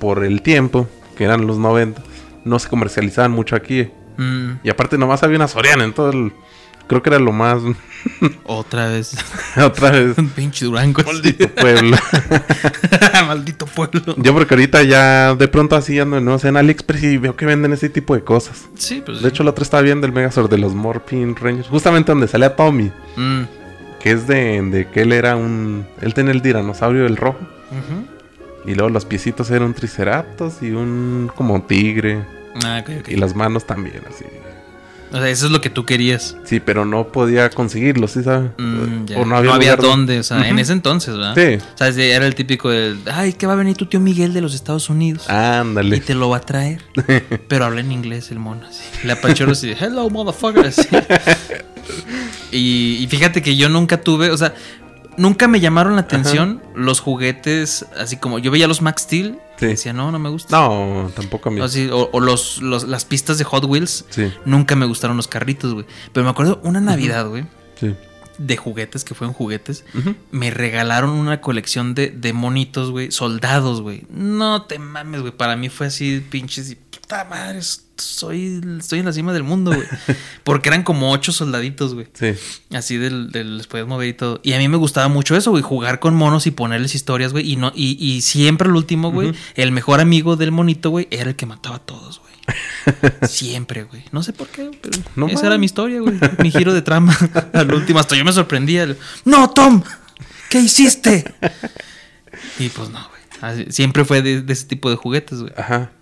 Por 0.00 0.24
el 0.24 0.42
tiempo, 0.42 0.88
que 1.16 1.22
eran 1.22 1.46
los 1.46 1.58
90, 1.58 2.02
no 2.44 2.58
se 2.58 2.68
comercializaban 2.68 3.30
mucho 3.30 3.54
aquí. 3.54 3.88
Mm, 4.16 4.54
Y 4.64 4.68
aparte, 4.70 4.98
nomás 4.98 5.22
había 5.22 5.36
una 5.36 5.46
Soriana 5.46 5.84
en 5.84 5.92
todo 5.92 6.10
el. 6.10 6.32
Creo 6.88 7.02
que 7.02 7.10
era 7.10 7.18
lo 7.18 7.32
más. 7.32 7.58
otra 8.44 8.88
vez. 8.88 9.16
Otra 9.56 9.90
vez. 9.92 10.18
Un 10.18 10.28
pinche 10.30 10.64
Durango. 10.64 11.02
Maldito 11.04 11.48
pueblo. 11.48 11.96
Maldito 13.26 13.66
pueblo. 13.66 14.14
Yo 14.18 14.34
porque 14.34 14.54
ahorita 14.54 14.82
ya 14.82 15.34
de 15.34 15.48
pronto 15.48 15.76
así 15.76 15.98
ando 15.98 16.20
no 16.20 16.38
sé, 16.38 16.48
en 16.48 16.56
AliExpress 16.56 17.02
y 17.04 17.16
veo 17.18 17.36
que 17.36 17.46
venden 17.46 17.72
ese 17.72 17.88
tipo 17.88 18.14
de 18.14 18.22
cosas. 18.22 18.68
Sí, 18.76 19.02
pues. 19.04 19.22
De 19.22 19.28
hecho, 19.28 19.42
la 19.44 19.50
otra 19.50 19.62
estaba 19.62 19.82
viendo 19.82 20.06
el 20.06 20.12
Megazord 20.12 20.50
de 20.50 20.58
los 20.58 20.74
Morphin 20.74 21.36
Rangers, 21.36 21.68
justamente 21.68 22.12
donde 22.12 22.28
salía 22.28 22.56
Tommy, 22.56 22.90
Mm, 23.16 23.42
que 24.00 24.10
es 24.10 24.26
de, 24.26 24.60
de 24.62 24.88
que 24.88 25.02
él 25.02 25.12
era 25.12 25.36
un... 25.36 25.86
Él 26.00 26.14
tenía 26.14 26.32
el 26.32 26.42
tiranosaurio 26.42 27.06
el 27.06 27.16
rojo, 27.16 27.38
y 28.64 28.74
luego 28.74 28.90
los 28.90 29.04
piecitos 29.04 29.50
eran 29.50 29.68
un 29.68 29.74
triceratops 29.74 30.62
y 30.62 30.70
un 30.72 31.30
como 31.34 31.62
tigre, 31.62 32.24
Ah, 32.64 32.80
ok, 32.82 32.90
ok. 33.00 33.08
y 33.08 33.16
las 33.16 33.34
manos 33.36 33.66
también, 33.66 34.00
así. 34.08 34.24
O 35.12 35.18
sea, 35.18 35.28
eso 35.28 35.46
es 35.46 35.52
lo 35.52 35.60
que 35.60 35.68
tú 35.68 35.84
querías. 35.84 36.36
Sí, 36.44 36.58
pero 36.58 36.84
no 36.86 37.08
podía 37.12 37.50
conseguirlo, 37.50 38.08
¿sí 38.08 38.22
sabes? 38.22 38.50
Mm. 38.58 39.04
O 39.16 39.26
no 39.26 39.36
había, 39.36 39.52
lugar 39.56 39.76
donde- 39.76 39.86
dónde, 39.88 40.18
o 40.20 40.22
sea, 40.22 40.48
en 40.48 40.58
ese 40.58 40.72
entonces, 40.72 41.16
¿verdad? 41.16 41.34
Sí, 41.36 41.62
O 41.74 41.78
sea, 41.78 41.88
era 42.04 42.26
el 42.26 42.34
típico 42.34 42.70
del, 42.70 42.98
ay, 43.12 43.34
que 43.34 43.46
va 43.46 43.52
a 43.52 43.56
venir 43.56 43.76
tu 43.76 43.84
tío 43.86 44.00
Miguel 44.00 44.32
de 44.32 44.40
los 44.40 44.54
Estados 44.54 44.88
Unidos. 44.88 45.26
Y 45.28 45.32
ándale. 45.32 46.00
te 46.00 46.14
lo 46.14 46.30
va 46.30 46.38
a 46.38 46.40
traer. 46.40 46.82
Pero 47.48 47.64
habla 47.66 47.80
en 47.80 47.92
inglés 47.92 48.30
el 48.30 48.38
mono, 48.38 48.66
así. 48.66 48.82
Le 49.04 49.12
apachurro 49.12 49.52
así, 49.52 49.74
hello, 49.78 50.08
motherfucker. 50.08 50.66
así. 50.66 50.82
Y, 52.50 52.98
y 53.02 53.06
fíjate 53.08 53.42
que 53.42 53.56
yo 53.56 53.68
nunca 53.68 54.00
tuve, 54.02 54.30
o 54.30 54.36
sea, 54.36 54.54
nunca 55.16 55.48
me 55.48 55.58
llamaron 55.60 55.94
la 55.94 56.02
atención 56.02 56.62
los 56.74 57.00
juguetes, 57.00 57.86
así 57.98 58.16
como 58.16 58.38
yo 58.38 58.50
veía 58.50 58.66
los 58.68 58.82
Max 58.82 59.02
Steel 59.02 59.38
Sí. 59.66 59.70
decía, 59.72 59.92
no, 59.92 60.12
no 60.12 60.18
me 60.18 60.28
gusta. 60.28 60.56
No, 60.56 61.10
tampoco 61.14 61.48
a 61.48 61.52
mí. 61.52 61.60
O, 61.60 61.64
así, 61.64 61.88
o- 61.90 62.10
o 62.12 62.20
los, 62.20 62.60
los- 62.62 62.84
las 62.88 63.04
pistas 63.04 63.38
de 63.38 63.44
Hot 63.44 63.64
Wheels. 63.64 64.04
Sí, 64.10 64.32
Nunca 64.44 64.76
me 64.76 64.86
gustaron 64.86 65.16
los 65.16 65.28
carritos, 65.28 65.72
güey. 65.74 65.86
Pero 66.12 66.24
me 66.24 66.30
acuerdo 66.30 66.60
una 66.64 66.80
Navidad, 66.80 67.26
güey, 67.28 67.44
sí. 67.80 67.94
de 68.38 68.56
juguetes, 68.56 69.04
que 69.04 69.14
fueron 69.14 69.34
juguetes. 69.34 69.84
Me 70.30 70.50
regalaron 70.50 71.10
una 71.10 71.40
colección 71.40 71.94
de, 71.94 72.08
de 72.10 72.32
monitos, 72.32 72.90
güey. 72.90 73.10
Soldados, 73.10 73.80
güey. 73.82 74.04
No 74.10 74.62
te 74.62 74.78
mames, 74.78 75.20
güey. 75.20 75.32
Para 75.32 75.54
mí 75.56 75.68
fue 75.68 75.86
así, 75.88 76.24
pinches. 76.30 76.70
Y 76.72 76.78
puta 77.02 77.24
madre, 77.24 77.60
soy, 77.96 78.60
estoy 78.78 79.00
en 79.00 79.04
la 79.04 79.12
cima 79.12 79.32
del 79.32 79.42
mundo, 79.42 79.72
güey. 79.72 79.86
Porque 80.44 80.68
eran 80.68 80.82
como 80.82 81.10
ocho 81.12 81.32
soldaditos, 81.32 81.94
güey. 81.94 82.06
Sí. 82.14 82.34
Así 82.74 82.96
del, 82.96 83.30
del 83.30 83.58
les 83.58 83.66
podías 83.66 83.86
mover 83.86 84.08
y 84.08 84.14
todo. 84.14 84.40
Y 84.42 84.52
a 84.54 84.58
mí 84.58 84.68
me 84.68 84.76
gustaba 84.76 85.08
mucho 85.08 85.36
eso, 85.36 85.50
güey. 85.50 85.62
Jugar 85.62 86.00
con 86.00 86.14
monos 86.14 86.46
y 86.46 86.50
ponerles 86.52 86.94
historias, 86.94 87.32
güey. 87.32 87.50
Y, 87.50 87.56
no, 87.56 87.72
y, 87.74 87.96
y 88.04 88.22
siempre 88.22 88.68
el 88.68 88.76
último, 88.76 89.12
güey. 89.12 89.34
El 89.54 89.72
mejor 89.72 90.00
amigo 90.00 90.36
del 90.36 90.52
monito, 90.52 90.90
güey, 90.90 91.08
era 91.10 91.30
el 91.30 91.36
que 91.36 91.46
mataba 91.46 91.76
a 91.76 91.80
todos, 91.80 92.20
güey. 92.20 92.32
Siempre, 93.28 93.84
güey. 93.84 94.04
No 94.10 94.22
sé 94.22 94.32
por 94.32 94.48
qué, 94.48 94.70
pero 94.80 94.98
No 95.14 95.28
esa 95.28 95.46
era 95.46 95.58
mi 95.58 95.66
historia, 95.66 96.00
güey. 96.00 96.18
Mi 96.42 96.50
giro 96.50 96.72
de 96.74 96.82
trama. 96.82 97.16
Al 97.52 97.72
último, 97.72 98.00
hasta 98.00 98.16
yo 98.16 98.24
me 98.24 98.32
sorprendía. 98.32 98.96
No, 99.24 99.50
Tom, 99.50 99.82
¿qué 100.48 100.60
hiciste? 100.60 101.32
Y 102.58 102.68
pues 102.70 102.90
no, 102.90 103.08
güey. 103.08 103.70
Siempre 103.70 104.04
fue 104.04 104.22
de, 104.22 104.42
de 104.42 104.52
ese 104.52 104.66
tipo 104.66 104.90
de 104.90 104.96
juguetes, 104.96 105.40
güey. 105.40 105.52
Ajá. 105.56 105.92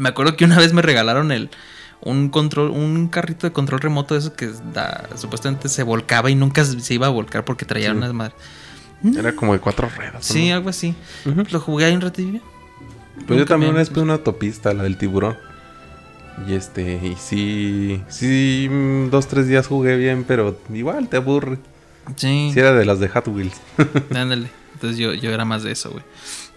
Me 0.00 0.08
acuerdo 0.08 0.36
que 0.36 0.44
una 0.44 0.56
vez 0.58 0.72
me 0.72 0.82
regalaron 0.82 1.30
el 1.32 1.50
un 2.02 2.30
control, 2.30 2.70
un 2.70 3.08
carrito 3.08 3.46
de 3.46 3.52
control 3.52 3.80
remoto 3.80 4.14
de 4.14 4.20
eso 4.20 4.32
que 4.34 4.50
da- 4.72 5.08
supuestamente 5.16 5.68
se 5.68 5.82
volcaba 5.82 6.30
y 6.30 6.34
nunca 6.34 6.64
se 6.64 6.94
iba 6.94 7.06
a 7.06 7.10
volcar 7.10 7.44
porque 7.44 7.66
traía 7.66 7.90
Sí. 7.90 7.96
unas 7.96 8.14
madres. 8.14 8.34
Era 9.16 9.32
como 9.34 9.52
de 9.52 9.58
cuatro 9.60 9.88
ruedas. 9.94 10.24
Sí, 10.24 10.48
¿no? 10.48 10.54
algo 10.56 10.70
así. 10.70 10.94
Lo 11.50 11.60
jugué 11.60 11.84
ahí 11.86 11.94
un 11.94 12.00
ratillo. 12.00 12.40
Pues 13.26 13.38
yo 13.38 13.44
también 13.44 13.70
una 13.72 13.80
vez 13.80 13.90
puse 13.90 14.00
una 14.00 14.14
autopista, 14.14 14.72
la 14.72 14.82
del 14.84 14.96
tiburón. 14.96 15.36
Y 16.48 16.54
este, 16.54 16.98
y 17.04 17.16
sí, 17.16 18.02
sí, 18.08 18.68
mm, 18.70 19.10
dos, 19.10 19.26
tres 19.28 19.46
días 19.48 19.66
jugué 19.66 19.96
bien, 19.98 20.24
pero 20.26 20.58
igual 20.72 21.08
te 21.08 21.18
aburre. 21.18 21.58
Sí, 22.16 22.50
Si 22.54 22.58
era 22.58 22.72
de 22.72 22.86
las 22.86 22.98
de 23.00 23.08
Hot 23.10 23.28
Wheels. 23.28 23.60
ándale. 24.14 24.48
Entonces 24.72 24.98
yo, 24.98 25.12
yo 25.12 25.30
era 25.30 25.44
más 25.44 25.62
de 25.62 25.72
eso, 25.72 25.90
güey. 25.90 26.02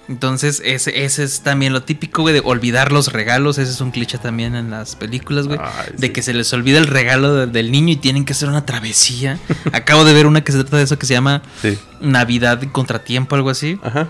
Entonces, 0.10 0.62
ese, 0.66 1.06
ese 1.06 1.24
es 1.24 1.42
también 1.42 1.72
lo 1.72 1.84
típico, 1.84 2.24
güey, 2.24 2.34
de 2.34 2.42
olvidar 2.44 2.92
los 2.92 3.14
regalos. 3.14 3.58
Ese 3.58 3.72
es 3.72 3.80
un 3.80 3.92
cliché 3.92 4.18
también 4.18 4.54
en 4.54 4.70
las 4.70 4.96
películas, 4.98 5.48
güey. 5.48 5.60
Ay, 5.62 5.94
De 5.98 6.08
sí. 6.08 6.14
que 6.14 6.22
se 6.22 6.34
les 6.34 6.52
olvida 6.52 6.78
el 6.78 6.88
regalo 6.88 7.34
de- 7.34 7.48
del 7.48 7.72
niño 7.72 7.94
y 7.94 7.96
tienen 7.96 8.26
que 8.26 8.34
hacer 8.34 8.50
una 8.50 8.66
travesía. 8.66 9.40
Acabo 9.72 10.04
de 10.04 10.14
ver 10.14 10.28
una 10.28 10.44
que 10.44 10.52
se 10.52 10.58
trata 10.60 10.76
de 10.78 10.84
eso 10.84 11.00
que 11.00 11.06
se 11.06 11.14
llama 11.14 11.42
Sí. 11.62 11.78
Navidad 12.02 12.62
Contratiempo, 12.74 13.36
algo 13.36 13.50
así. 13.50 13.80
Ajá. 13.82 14.10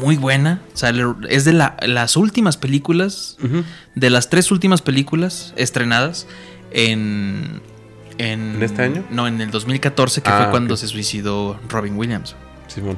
Muy 0.00 0.16
buena. 0.16 0.62
O 0.72 0.76
sea, 0.76 0.92
es 1.28 1.44
de 1.44 1.52
la- 1.52 1.76
las 1.82 2.16
últimas 2.16 2.56
películas, 2.56 3.36
de 3.94 4.10
las 4.10 4.30
tres 4.30 4.50
últimas 4.50 4.80
películas 4.82 5.52
estrenadas 5.56 6.26
en... 6.70 7.60
¿En, 8.16 8.54
¿En 8.56 8.62
este 8.62 8.80
año? 8.82 9.04
No, 9.10 9.26
en 9.26 9.40
el 9.40 9.50
2014, 9.50 10.22
que 10.22 10.30
Ah, 10.30 10.38
fue 10.44 10.50
cuando 10.50 10.74
ok. 10.74 10.80
se 10.80 10.86
suicidó 10.88 11.58
Robin 11.68 11.96
Williams. 11.96 12.36
Simón. 12.68 12.96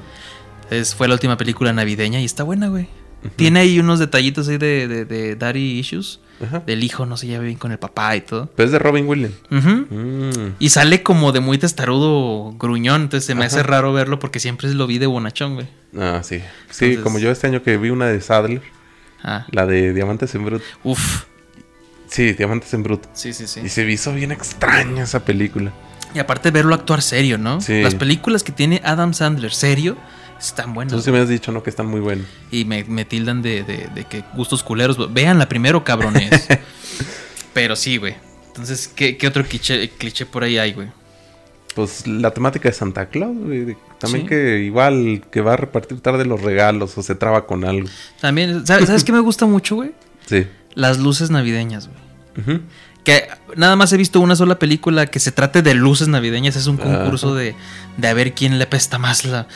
Es, 0.71 0.95
fue 0.95 1.09
la 1.09 1.15
última 1.15 1.37
película 1.37 1.73
navideña 1.73 2.21
y 2.21 2.25
está 2.25 2.43
buena, 2.43 2.69
güey. 2.69 2.89
Tiene 3.37 3.61
ahí 3.61 3.81
unos 3.81 3.99
detallitos 3.99 4.49
ahí 4.49 4.59
de, 4.59 4.87
de, 4.89 5.05
de 5.05 5.37
daddy 5.37 5.79
issues. 5.79 6.21
Ajá. 6.45 6.61
Del 6.67 6.85
hijo 6.85 7.07
no 7.07 7.17
se 7.17 7.27
lleva 7.27 7.43
bien 7.45 7.57
con 7.57 7.73
el 7.73 7.79
papá 7.79 8.15
y 8.15 8.21
todo. 8.21 8.51
Pero 8.55 8.67
es 8.67 8.73
de 8.73 8.79
Robin 8.79 9.07
Williams. 9.09 9.35
Mm. 9.51 10.51
Y 10.59 10.69
sale 10.69 11.03
como 11.03 11.33
de 11.33 11.41
muy 11.41 11.57
testarudo 11.59 12.53
gruñón. 12.59 13.03
Entonces 13.03 13.25
se 13.27 13.35
me 13.35 13.47
hace 13.47 13.63
raro 13.63 13.93
verlo 13.93 14.19
porque 14.19 14.39
siempre 14.39 14.69
lo 14.75 14.87
vi 14.87 14.99
de 14.99 15.07
bonachón, 15.07 15.55
güey. 15.55 15.67
Ah, 15.99 16.21
sí. 16.23 16.41
Sí, 16.71 16.85
Entonces- 16.85 16.99
como 17.03 17.19
yo 17.19 17.31
este 17.31 17.47
año 17.47 17.63
que 17.63 17.79
vi 17.79 17.89
una 17.91 18.07
de 18.07 18.21
Sadler, 18.21 18.63
Ah. 19.25 19.47
la 19.51 19.67
de 19.67 19.93
Diamantes 19.95 20.35
en 20.35 20.45
Bruto. 20.45 20.65
Uf. 20.85 21.25
Sí, 22.09 22.33
Diamantes 22.35 22.73
en 22.75 22.83
Bruto. 22.83 23.09
Sí, 23.15 23.33
sí, 23.33 23.47
sí. 23.47 23.61
Y 23.65 23.69
se 23.71 23.91
hizo 23.91 24.13
bien 24.13 24.31
extraña 24.31 25.05
esa 25.05 25.25
película. 25.25 25.73
Y 26.15 26.19
aparte 26.19 26.51
verlo 26.51 26.75
actuar 26.75 27.03
serio, 27.03 27.37
¿no? 27.39 27.61
Sí. 27.61 27.83
Las 27.83 27.95
películas 27.95 28.43
que 28.45 28.53
tiene 28.53 28.81
Adam 28.85 29.13
Sandler 29.15 29.53
serio 29.53 29.97
están 30.39 30.75
buenas. 30.75 30.93
Tú 30.95 31.01
sí 31.03 31.11
me 31.11 31.19
has 31.19 31.29
dicho, 31.29 31.53
¿no? 31.53 31.63
Que 31.63 31.71
están 31.71 31.87
muy 31.87 32.01
buenos. 32.01 32.27
Y 32.51 32.65
me, 32.65 32.85
me 32.85 33.05
tildan 33.05 33.43
de, 33.43 33.63
de- 33.65 33.89
de 33.95 34.05
que 34.05 34.25
gustos 34.35 34.63
culeros. 34.63 35.13
Veanla 35.13 35.49
primero, 35.49 35.83
cabrones. 35.85 36.47
Pero 37.53 37.77
sí, 37.77 37.97
güey. 37.97 38.15
Entonces, 38.49 38.89
¿qué, 38.89 39.17
qué 39.17 39.27
otro 39.27 39.45
cliché, 39.45 39.91
cliché 39.91 40.27
por 40.27 40.43
ahí 40.45 40.59
hay, 40.59 40.73
güey? 40.73 40.89
Pues 41.75 42.07
la 42.07 42.31
temática 42.33 42.69
de 42.69 42.75
Santa 42.75 43.07
Claus, 43.07 43.37
güey. 43.37 43.77
También 43.99 44.25
Sí. 44.25 44.29
que 44.29 44.61
igual 44.61 45.23
que 45.31 45.41
va 45.41 45.55
a 45.55 45.57
repartir 45.57 46.01
tarde 46.01 46.25
los 46.25 46.41
regalos 46.43 46.97
o 46.97 47.03
se 47.03 47.15
traba 47.15 47.47
con 47.47 47.65
algo. 47.65 47.89
También, 48.21 48.67
¿sabes, 48.67 48.87
¿sabes 48.87 49.05
qué 49.05 49.13
me 49.13 49.21
gusta 49.21 49.47
mucho, 49.47 49.77
güey? 49.77 49.93
Sí. 50.27 50.47
Las 50.75 50.99
luces 50.99 51.31
navideñas, 51.31 51.89
güey. 51.89 52.61
Que 53.05 53.29
nada 53.55 53.77
más 53.77 53.93
he 53.93 53.97
visto 53.97 54.19
una 54.19 54.35
sola 54.35 54.59
película 54.59 55.07
que 55.07 55.21
se 55.21 55.31
trate 55.31 55.63
de 55.63 55.73
luces 55.75 56.09
navideñas. 56.09 56.57
Es 56.57 56.67
un 56.67 56.77
concurso 56.77 57.29
Ajá. 57.29 57.37
de, 57.39 57.55
de 57.97 58.09
a 58.09 58.13
ver 58.15 58.33
quién 58.35 58.59
le 58.59 58.67
pesta 58.67 58.99
más 58.99 59.25
la. 59.25 59.47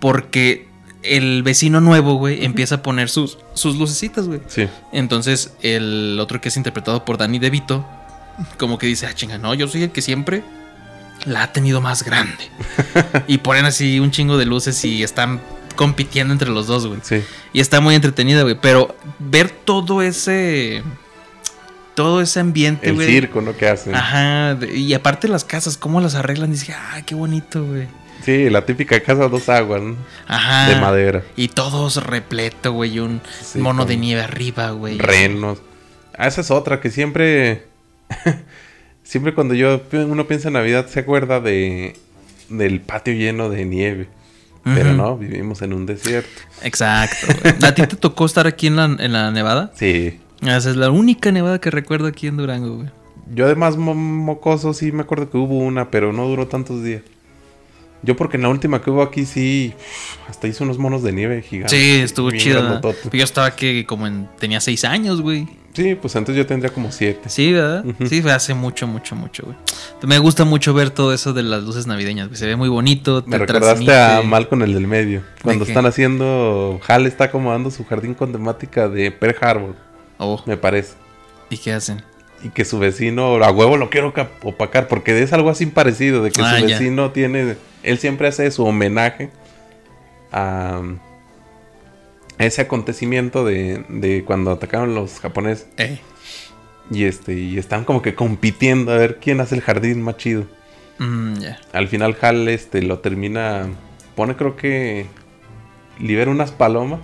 Porque 0.00 0.68
el 1.02 1.42
vecino 1.42 1.80
nuevo, 1.80 2.14
güey, 2.14 2.44
empieza 2.44 2.76
a 2.76 2.82
poner 2.82 3.08
sus, 3.08 3.38
sus 3.54 3.76
lucecitas, 3.76 4.26
güey. 4.26 4.40
Sí. 4.48 4.68
Entonces, 4.92 5.54
el 5.62 6.18
otro 6.20 6.40
que 6.40 6.48
es 6.48 6.56
interpretado 6.56 7.04
por 7.04 7.18
Danny 7.18 7.38
DeVito, 7.38 7.86
como 8.58 8.78
que 8.78 8.86
dice, 8.86 9.06
ah, 9.06 9.14
chinga, 9.14 9.38
no, 9.38 9.54
yo 9.54 9.68
soy 9.68 9.84
el 9.84 9.90
que 9.90 10.02
siempre 10.02 10.42
la 11.24 11.44
ha 11.44 11.52
tenido 11.52 11.80
más 11.80 12.02
grande. 12.02 12.44
y 13.26 13.38
ponen 13.38 13.64
así 13.64 14.00
un 14.00 14.10
chingo 14.10 14.36
de 14.36 14.46
luces 14.46 14.84
y 14.84 15.02
están 15.02 15.40
compitiendo 15.76 16.32
entre 16.32 16.50
los 16.50 16.66
dos, 16.66 16.86
güey. 16.86 17.00
Sí. 17.02 17.22
Y 17.52 17.60
está 17.60 17.80
muy 17.80 17.94
entretenida, 17.94 18.42
güey. 18.42 18.56
Pero 18.60 18.96
ver 19.18 19.50
todo 19.50 20.02
ese. 20.02 20.82
Todo 21.94 22.20
ese 22.20 22.38
ambiente, 22.38 22.90
El 22.90 22.94
güey. 22.94 23.08
circo, 23.08 23.40
¿no? 23.40 23.56
Que 23.56 23.68
hacen. 23.68 23.94
Ajá. 23.94 24.56
Y 24.72 24.94
aparte 24.94 25.26
las 25.26 25.44
casas, 25.44 25.76
cómo 25.76 26.00
las 26.00 26.14
arreglan. 26.14 26.52
Dice, 26.52 26.72
ah, 26.72 27.02
qué 27.04 27.14
bonito, 27.16 27.64
güey. 27.64 27.88
Sí, 28.24 28.50
la 28.50 28.66
típica 28.66 29.00
casa 29.00 29.28
dos 29.28 29.48
aguas, 29.48 29.80
¿no? 29.82 29.96
Ajá. 30.26 30.68
De 30.68 30.80
madera. 30.80 31.22
Y 31.36 31.48
todos 31.48 32.04
repleto, 32.04 32.72
güey. 32.72 32.98
Un 32.98 33.20
Sí, 33.42 33.58
mono 33.58 33.84
de 33.86 33.96
nieve 33.96 34.22
arriba, 34.22 34.70
güey. 34.72 34.98
Renos. 34.98 35.58
Ah, 36.16 36.26
esa 36.26 36.40
es 36.40 36.50
otra 36.50 36.80
que 36.80 36.90
siempre. 36.90 37.64
siempre 39.02 39.34
cuando 39.34 39.54
yo 39.54 39.80
uno 39.92 40.26
piensa 40.26 40.48
en 40.48 40.54
Navidad 40.54 40.86
se 40.88 41.00
acuerda 41.00 41.40
de 41.40 41.96
del 42.48 42.80
patio 42.80 43.14
lleno 43.14 43.48
de 43.50 43.64
nieve. 43.64 44.08
Pero 44.64 44.92
no, 44.92 45.16
vivimos 45.16 45.62
en 45.62 45.72
un 45.72 45.86
desierto. 45.86 46.28
Exacto. 46.62 47.26
güey. 47.42 47.54
¿A 47.62 47.74
ti 47.74 47.86
te 47.86 47.96
tocó 47.96 48.26
estar 48.26 48.46
aquí 48.46 48.66
en 48.66 48.76
la, 48.76 48.84
en 48.84 49.12
la 49.12 49.30
nevada? 49.30 49.72
Sí. 49.76 50.20
Esa 50.42 50.70
es 50.70 50.76
la 50.76 50.90
única 50.90 51.32
nevada 51.32 51.58
que 51.58 51.70
recuerdo 51.70 52.06
aquí 52.06 52.26
en 52.26 52.36
Durango, 52.36 52.76
güey. 52.76 52.88
Yo 53.34 53.46
además 53.46 53.76
mo- 53.78 53.94
mocoso 53.94 54.74
sí 54.74 54.92
me 54.92 55.02
acuerdo 55.02 55.30
que 55.30 55.38
hubo 55.38 55.58
una, 55.58 55.90
pero 55.90 56.12
no 56.12 56.26
duró 56.28 56.46
tantos 56.48 56.82
días. 56.84 57.02
Yo 58.02 58.16
porque 58.16 58.36
en 58.36 58.44
la 58.44 58.48
última 58.48 58.80
que 58.80 58.90
hubo 58.90 59.02
aquí 59.02 59.26
sí 59.26 59.72
hasta 60.28 60.46
hice 60.46 60.62
unos 60.62 60.78
monos 60.78 61.02
de 61.02 61.12
nieve 61.12 61.42
gigantes. 61.42 61.76
Sí, 61.78 62.00
estuvo 62.00 62.30
chido. 62.30 62.80
Yo 63.12 63.24
estaba 63.24 63.46
aquí 63.48 63.84
como 63.84 64.06
en. 64.06 64.28
Tenía 64.38 64.60
seis 64.60 64.84
años, 64.84 65.20
güey. 65.20 65.48
Sí, 65.74 65.94
pues 65.94 66.14
entonces 66.16 66.42
yo 66.42 66.46
tendría 66.46 66.72
como 66.72 66.90
siete. 66.90 67.28
Sí, 67.28 67.52
¿verdad? 67.52 67.84
Ujú. 67.84 68.06
Sí, 68.06 68.20
fue 68.22 68.32
hace 68.32 68.54
mucho, 68.54 68.86
mucho, 68.86 69.14
mucho, 69.14 69.44
güey. 69.44 69.56
Me 70.02 70.18
gusta 70.18 70.44
mucho 70.44 70.74
ver 70.74 70.90
todo 70.90 71.12
eso 71.12 71.32
de 71.32 71.42
las 71.42 71.62
luces 71.64 71.86
navideñas, 71.86 72.28
güey. 72.28 72.38
Se 72.38 72.46
ve 72.46 72.56
muy 72.56 72.68
bonito. 72.68 73.22
Me 73.26 73.36
te 73.38 73.46
recordaste 73.46 73.84
transmite- 73.84 74.18
a 74.18 74.22
Malcolm 74.22 74.62
el 74.62 74.74
del 74.74 74.86
medio. 74.86 75.22
Cuando 75.42 75.64
qué? 75.64 75.72
están 75.72 75.86
haciendo. 75.86 76.80
Hal 76.86 77.06
está 77.06 77.24
acomodando 77.24 77.70
su 77.70 77.84
jardín 77.84 78.14
con 78.14 78.32
temática 78.32 78.88
de 78.88 79.10
Pearl 79.10 79.36
Harbor, 79.40 79.74
Oh, 80.18 80.42
me 80.46 80.56
parece. 80.56 80.94
¿y 81.50 81.56
qué 81.58 81.72
hacen? 81.72 82.02
Y 82.42 82.50
que 82.50 82.64
su 82.64 82.78
vecino, 82.78 83.42
a 83.42 83.50
huevo 83.50 83.76
lo 83.76 83.90
quiero 83.90 84.14
opacar, 84.42 84.86
porque 84.88 85.20
es 85.20 85.32
algo 85.32 85.50
así 85.50 85.66
parecido, 85.66 86.22
de 86.22 86.30
que 86.30 86.40
Ah, 86.42 86.58
su 86.58 86.66
ya. 86.66 86.78
vecino 86.78 87.10
tiene, 87.10 87.56
él 87.82 87.98
siempre 87.98 88.28
hace 88.28 88.50
su 88.52 88.64
homenaje 88.64 89.30
a 90.30 90.80
ese 92.38 92.62
acontecimiento 92.62 93.44
de, 93.44 93.84
de 93.88 94.24
cuando 94.24 94.52
atacaron 94.52 94.94
los 94.94 95.18
japoneses. 95.20 95.66
Eh. 95.76 95.98
Y 96.90 97.04
este, 97.04 97.34
y 97.34 97.58
están 97.58 97.84
como 97.84 98.00
que 98.02 98.14
compitiendo 98.14 98.92
a 98.92 98.96
ver 98.96 99.18
quién 99.20 99.40
hace 99.40 99.56
el 99.56 99.60
jardín 99.60 100.00
más 100.02 100.16
chido. 100.16 100.44
Mm. 100.98 101.34
Al 101.72 101.88
final 101.88 102.16
Hal 102.20 102.48
este 102.48 102.82
lo 102.82 103.00
termina, 103.00 103.66
pone 104.14 104.36
creo 104.36 104.56
que 104.56 105.06
libera 105.98 106.30
unas 106.30 106.50
palomas. 106.52 107.00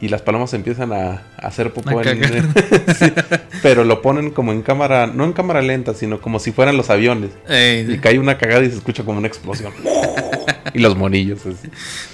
Y 0.00 0.08
las 0.08 0.20
palomas 0.22 0.52
empiezan 0.54 0.92
a, 0.92 1.22
a 1.38 1.46
hacer 1.46 1.72
popó 1.72 1.98
A 1.98 2.02
en-. 2.02 2.22
Sí, 2.98 3.12
pero 3.62 3.84
lo 3.84 4.02
ponen 4.02 4.30
como 4.30 4.52
en 4.52 4.62
cámara, 4.62 5.06
no 5.06 5.24
en 5.24 5.32
cámara 5.32 5.62
lenta, 5.62 5.94
sino 5.94 6.20
como 6.20 6.38
si 6.38 6.52
fueran 6.52 6.76
los 6.76 6.90
aviones. 6.90 7.30
Y 7.48 7.96
cae 7.98 8.18
una 8.18 8.36
cagada 8.36 8.64
y 8.64 8.70
se 8.70 8.76
escucha 8.76 9.04
como 9.04 9.18
una 9.18 9.28
explosión. 9.28 9.72
y 10.74 10.78
los 10.80 10.96
monillos 10.96 11.40
así. 11.46 11.68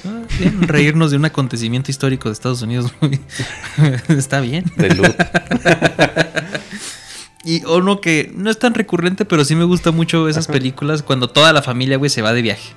ah, 0.07 0.23
bien, 0.39 0.63
reírnos 0.69 1.11
de 1.11 1.17
un 1.17 1.25
acontecimiento 1.25 1.91
histórico 1.91 2.29
de 2.29 2.35
Estados 2.35 2.63
Unidos. 2.63 2.93
muy- 3.01 3.19
Está 4.09 4.41
bien. 4.41 4.65
De 4.77 4.95
luz. 4.95 5.09
Y 7.43 7.65
uno 7.65 8.01
que 8.01 8.31
no 8.35 8.51
es 8.51 8.59
tan 8.59 8.75
recurrente, 8.75 9.25
pero 9.25 9.45
sí 9.45 9.57
me 9.57 9.65
gusta 9.65 9.91
mucho 9.93 10.29
esas 10.29 10.45
Ajá. 10.45 10.53
películas 10.53 11.03
cuando 11.03 11.31
toda 11.31 11.53
la 11.55 11.63
familia, 11.63 11.97
güey, 11.97 12.11
se 12.11 12.21
va 12.23 12.33
de 12.35 12.43
viaje. 12.43 12.69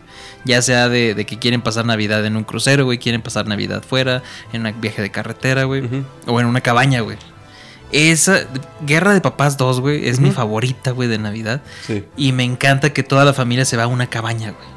Ya 0.45 0.62
sea 0.62 0.89
de, 0.89 1.15
de 1.15 1.25
que 1.25 1.39
quieren 1.39 1.62
pasar 1.62 1.86
Navidad 1.86 2.25
en 2.25 2.36
un 2.36 2.43
crucero, 2.43 2.86
güey, 2.86 2.97
quieren 2.97 3.21
pasar 3.21 3.47
Navidad 3.47 3.84
fuera, 3.88 4.23
en 4.51 4.65
un 4.65 4.82
viaje 4.82 5.01
de 5.01 5.10
carretera, 5.10 5.63
güey, 5.63 5.84
o 6.25 6.39
en 6.39 6.47
una 6.47 6.62
cabaña, 6.62 7.01
güey. 7.01 7.17
Esa 7.91 8.39
Guerra 8.82 9.13
de 9.13 9.21
Papás 9.21 9.56
2, 9.58 9.79
güey, 9.79 10.08
es 10.08 10.19
mi 10.19 10.32
favorita, 10.32 10.91
güey, 10.91 11.08
de 11.08 11.19
Navidad. 11.19 11.62
Sí, 11.86 12.03
Y 12.17 12.32
me 12.32 12.43
encanta 12.43 12.91
que 12.91 13.03
toda 13.03 13.23
la 13.23 13.34
familia 13.34 13.65
se 13.65 13.77
va 13.77 13.84
a 13.84 13.88
una 13.88 14.08
cabaña, 14.08 14.51
güey. 14.51 14.67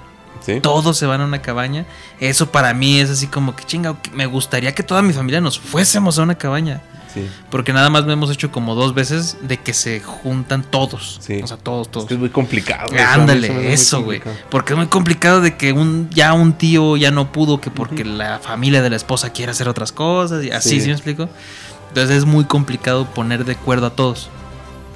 sí. 0.44 0.60
Todos 0.60 0.96
se 0.98 1.06
van 1.06 1.22
a 1.22 1.24
una 1.24 1.40
cabaña. 1.40 1.86
Eso 2.20 2.52
para 2.52 2.74
mí 2.74 3.00
es 3.00 3.08
así 3.10 3.26
como 3.26 3.56
que 3.56 3.64
chinga, 3.64 3.96
me 4.12 4.26
gustaría 4.26 4.74
que 4.74 4.82
toda 4.82 5.00
mi 5.02 5.12
familia 5.14 5.40
nos 5.40 5.58
fuésemos 5.58 6.18
a 6.18 6.22
una 6.22 6.36
cabaña. 6.36 6.82
Sí. 7.16 7.28
Porque 7.50 7.72
nada 7.72 7.90
más 7.90 8.06
me 8.06 8.12
hemos 8.12 8.30
hecho 8.30 8.52
como 8.52 8.74
dos 8.76 8.94
veces 8.94 9.38
de 9.42 9.56
que 9.58 9.72
se 9.74 10.00
juntan 10.00 10.62
todos. 10.62 11.18
Sí. 11.20 11.40
O 11.42 11.46
sea, 11.46 11.56
todos, 11.56 11.88
Es 11.88 11.90
todos. 11.92 12.06
que 12.06 12.14
es 12.14 12.20
muy 12.20 12.28
complicado. 12.30 12.86
eso, 12.86 12.94
a 12.94 12.96
mí 12.96 12.98
se 12.98 13.02
me 13.02 13.02
hace 13.02 13.20
Ándale, 13.20 13.72
eso, 13.72 14.02
güey. 14.02 14.22
Porque 14.50 14.74
es 14.74 14.76
muy 14.78 14.86
complicado 14.86 15.40
de 15.40 15.56
que 15.56 15.72
un 15.72 16.08
ya 16.10 16.32
un 16.32 16.52
tío 16.52 16.96
ya 16.96 17.10
no 17.10 17.32
pudo, 17.32 17.60
que 17.60 17.70
porque 17.70 18.04
la 18.04 18.38
familia 18.38 18.82
de 18.82 18.90
la 18.90 18.96
esposa 18.96 19.30
quiere 19.32 19.52
hacer 19.52 19.68
otras 19.68 19.90
cosas 19.92 20.44
y 20.44 20.50
así, 20.50 20.70
Sí. 20.70 20.80
¿sí 20.82 20.86
me 20.88 20.92
explico? 20.92 21.28
Entonces 21.88 22.16
es 22.18 22.24
muy 22.26 22.44
complicado 22.44 23.06
poner 23.06 23.44
de 23.44 23.52
acuerdo 23.52 23.86
a 23.86 23.90
todos. 23.90 24.28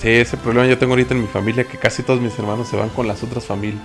Sí, 0.02 0.08
ese 0.08 0.36
problema 0.38 0.66
yo 0.66 0.78
tengo 0.78 0.92
ahorita 0.92 1.12
en 1.14 1.20
mi 1.22 1.26
familia, 1.26 1.64
que 1.64 1.76
casi 1.76 2.02
todos 2.02 2.20
mis 2.20 2.38
hermanos 2.38 2.68
se 2.68 2.76
van 2.76 2.88
con 2.90 3.06
las 3.06 3.22
otras 3.22 3.44
familias. 3.44 3.82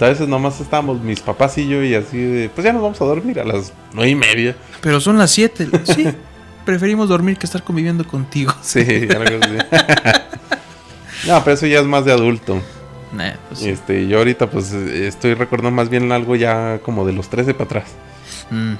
A 0.00 0.06
veces 0.08 0.26
nomás 0.28 0.60
estábamos 0.60 1.00
mis 1.02 1.20
papás 1.20 1.58
y 1.58 1.68
yo 1.68 1.82
y 1.84 1.94
así 1.94 2.16
de, 2.18 2.48
pues 2.48 2.64
ya 2.64 2.72
nos 2.72 2.82
vamos 2.82 3.00
a 3.00 3.04
dormir 3.04 3.38
a 3.40 3.44
las 3.44 3.72
nueve 3.92 4.10
y 4.10 4.14
media. 4.14 4.56
Pero 4.80 5.00
son 5.00 5.18
las 5.18 5.30
siete, 5.30 5.68
sí. 5.84 6.06
Preferimos 6.70 7.08
dormir 7.08 7.36
que 7.36 7.46
estar 7.46 7.62
conviviendo 7.64 8.06
contigo. 8.06 8.54
Sí, 8.62 8.80
algo 8.80 9.38
así. 9.44 9.56
no, 11.26 11.42
pero 11.44 11.54
eso 11.54 11.66
ya 11.66 11.80
es 11.80 11.86
más 11.86 12.04
de 12.04 12.12
adulto. 12.12 12.60
Nah, 13.12 13.32
pues, 13.48 13.62
Este, 13.62 14.06
yo 14.06 14.18
ahorita 14.18 14.48
pues 14.48 14.70
estoy 14.72 15.34
recordando 15.34 15.72
más 15.74 15.88
bien 15.88 16.12
algo 16.12 16.36
ya 16.36 16.78
como 16.84 17.04
de 17.04 17.12
los 17.12 17.28
13 17.28 17.54
para 17.54 17.64
atrás. 17.64 17.84
mm, 18.50 18.74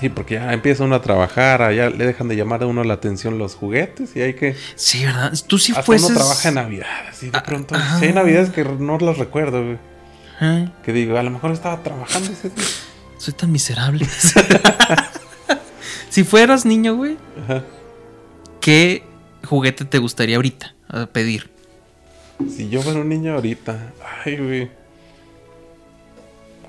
Sí, 0.00 0.08
porque 0.08 0.36
ya 0.36 0.50
empieza 0.54 0.82
uno 0.84 0.94
a 0.94 1.02
trabajar, 1.02 1.74
ya 1.74 1.90
le 1.90 2.06
dejan 2.06 2.26
de 2.28 2.34
llamar 2.36 2.62
a 2.62 2.66
uno 2.66 2.82
la 2.84 2.94
atención 2.94 3.36
los 3.38 3.54
juguetes 3.54 4.16
y 4.16 4.22
hay 4.22 4.32
que... 4.32 4.56
sí, 4.74 5.04
¿verdad? 5.04 5.30
Tú 5.46 5.58
si 5.58 5.72
hasta 5.72 5.82
fueses... 5.82 6.08
uno 6.08 6.18
trabaja 6.20 6.48
en 6.48 6.54
Navidad, 6.54 6.86
así 7.10 7.28
de 7.28 7.36
Ah, 7.36 7.42
pronto. 7.42 7.74
ajá. 7.74 7.98
Sí, 7.98 8.06
hay 8.06 8.14
Navidades 8.14 8.48
que 8.48 8.64
no 8.64 8.96
las 8.98 9.18
recuerdo, 9.18 9.62
güey. 9.62 9.78
Que 10.82 10.92
digo, 10.94 11.18
a 11.18 11.22
lo 11.22 11.30
mejor 11.30 11.50
estaba 11.52 11.82
trabajando 11.82 12.32
ese 12.32 12.48
día. 12.48 12.64
soy 13.18 13.34
tan 13.34 13.52
miserable. 13.52 14.06
si 16.10 16.24
fueras 16.24 16.66
niño, 16.66 16.94
güey, 16.96 17.16
Ajá. 17.44 17.64
¿qué 18.60 19.02
juguete 19.46 19.84
te 19.86 19.96
gustaría 19.98 20.36
ahorita 20.36 20.74
a 20.88 21.06
pedir? 21.06 21.48
Si 22.54 22.68
yo 22.68 22.82
fuera 22.82 23.00
un 23.00 23.08
niño 23.08 23.34
ahorita, 23.34 23.92
ay, 24.24 24.36
güey. 24.36 24.70